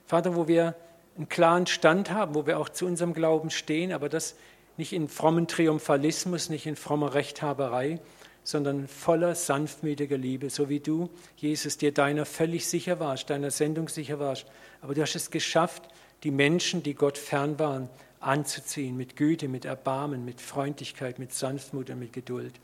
Vater, 0.07 0.37
wo 0.37 0.47
wir 0.47 0.77
einen 1.17 1.29
klaren 1.29 1.67
Stand 1.67 2.11
haben, 2.11 2.35
wo 2.35 2.47
wir 2.47 2.59
auch 2.59 2.69
zu 2.69 2.87
unserem 2.87 3.13
Glauben 3.13 3.51
stehen, 3.51 3.93
aber 3.93 4.09
das 4.09 4.37
nicht 4.77 4.93
in 4.93 5.09
frommen 5.09 5.49
Triumphalismus, 5.49 6.49
nicht 6.49 6.67
in 6.67 6.77
frommer 6.77 7.15
Rechthaberei, 7.15 8.01
sondern 8.45 8.89
voller 8.89 9.35
sanftmütiger 9.35 10.19
Liebe, 10.19 10.51
so 10.51 10.69
wie 10.69 10.81
du, 10.81 11.11
Jesus, 11.37 11.79
dir 11.79 11.93
deiner 11.93 12.25
völlig 12.25 12.67
sicher 12.67 12.99
warst, 12.99 13.31
deiner 13.31 13.51
Sendung 13.51 13.89
sicher 13.89 14.19
warst. 14.19 14.47
Aber 14.81 14.95
du 14.95 15.03
hast 15.03 15.15
es 15.15 15.31
geschafft, 15.31 15.89
die 16.25 16.31
Menschen, 16.31 16.83
die 16.83 16.95
Gott 16.95 17.19
fern 17.19 17.59
waren, 17.59 17.89
anzuziehen 18.21 18.97
mit 18.97 19.17
Güte, 19.17 19.49
mit 19.49 19.65
Erbarmen, 19.65 20.25
mit 20.25 20.41
Freundlichkeit, 20.41 21.19
mit 21.19 21.33
Sanftmut 21.33 21.91
und 21.91 21.99
mit 21.99 22.13
Geduld. 22.13 22.55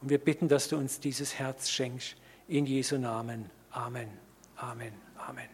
Und 0.00 0.08
wir 0.08 0.18
bitten, 0.18 0.48
dass 0.48 0.68
du 0.68 0.76
uns 0.76 1.00
dieses 1.00 1.38
Herz 1.38 1.68
schenkst. 1.68 2.16
In 2.48 2.66
Jesu 2.66 2.98
Namen. 2.98 3.50
Amen. 3.70 4.08
Amen. 4.56 4.92
Amen. 5.16 5.48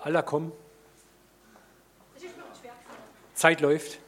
Allah 0.00 0.22
komm. 0.22 0.52
Zeit 3.38 3.60
läuft. 3.60 4.00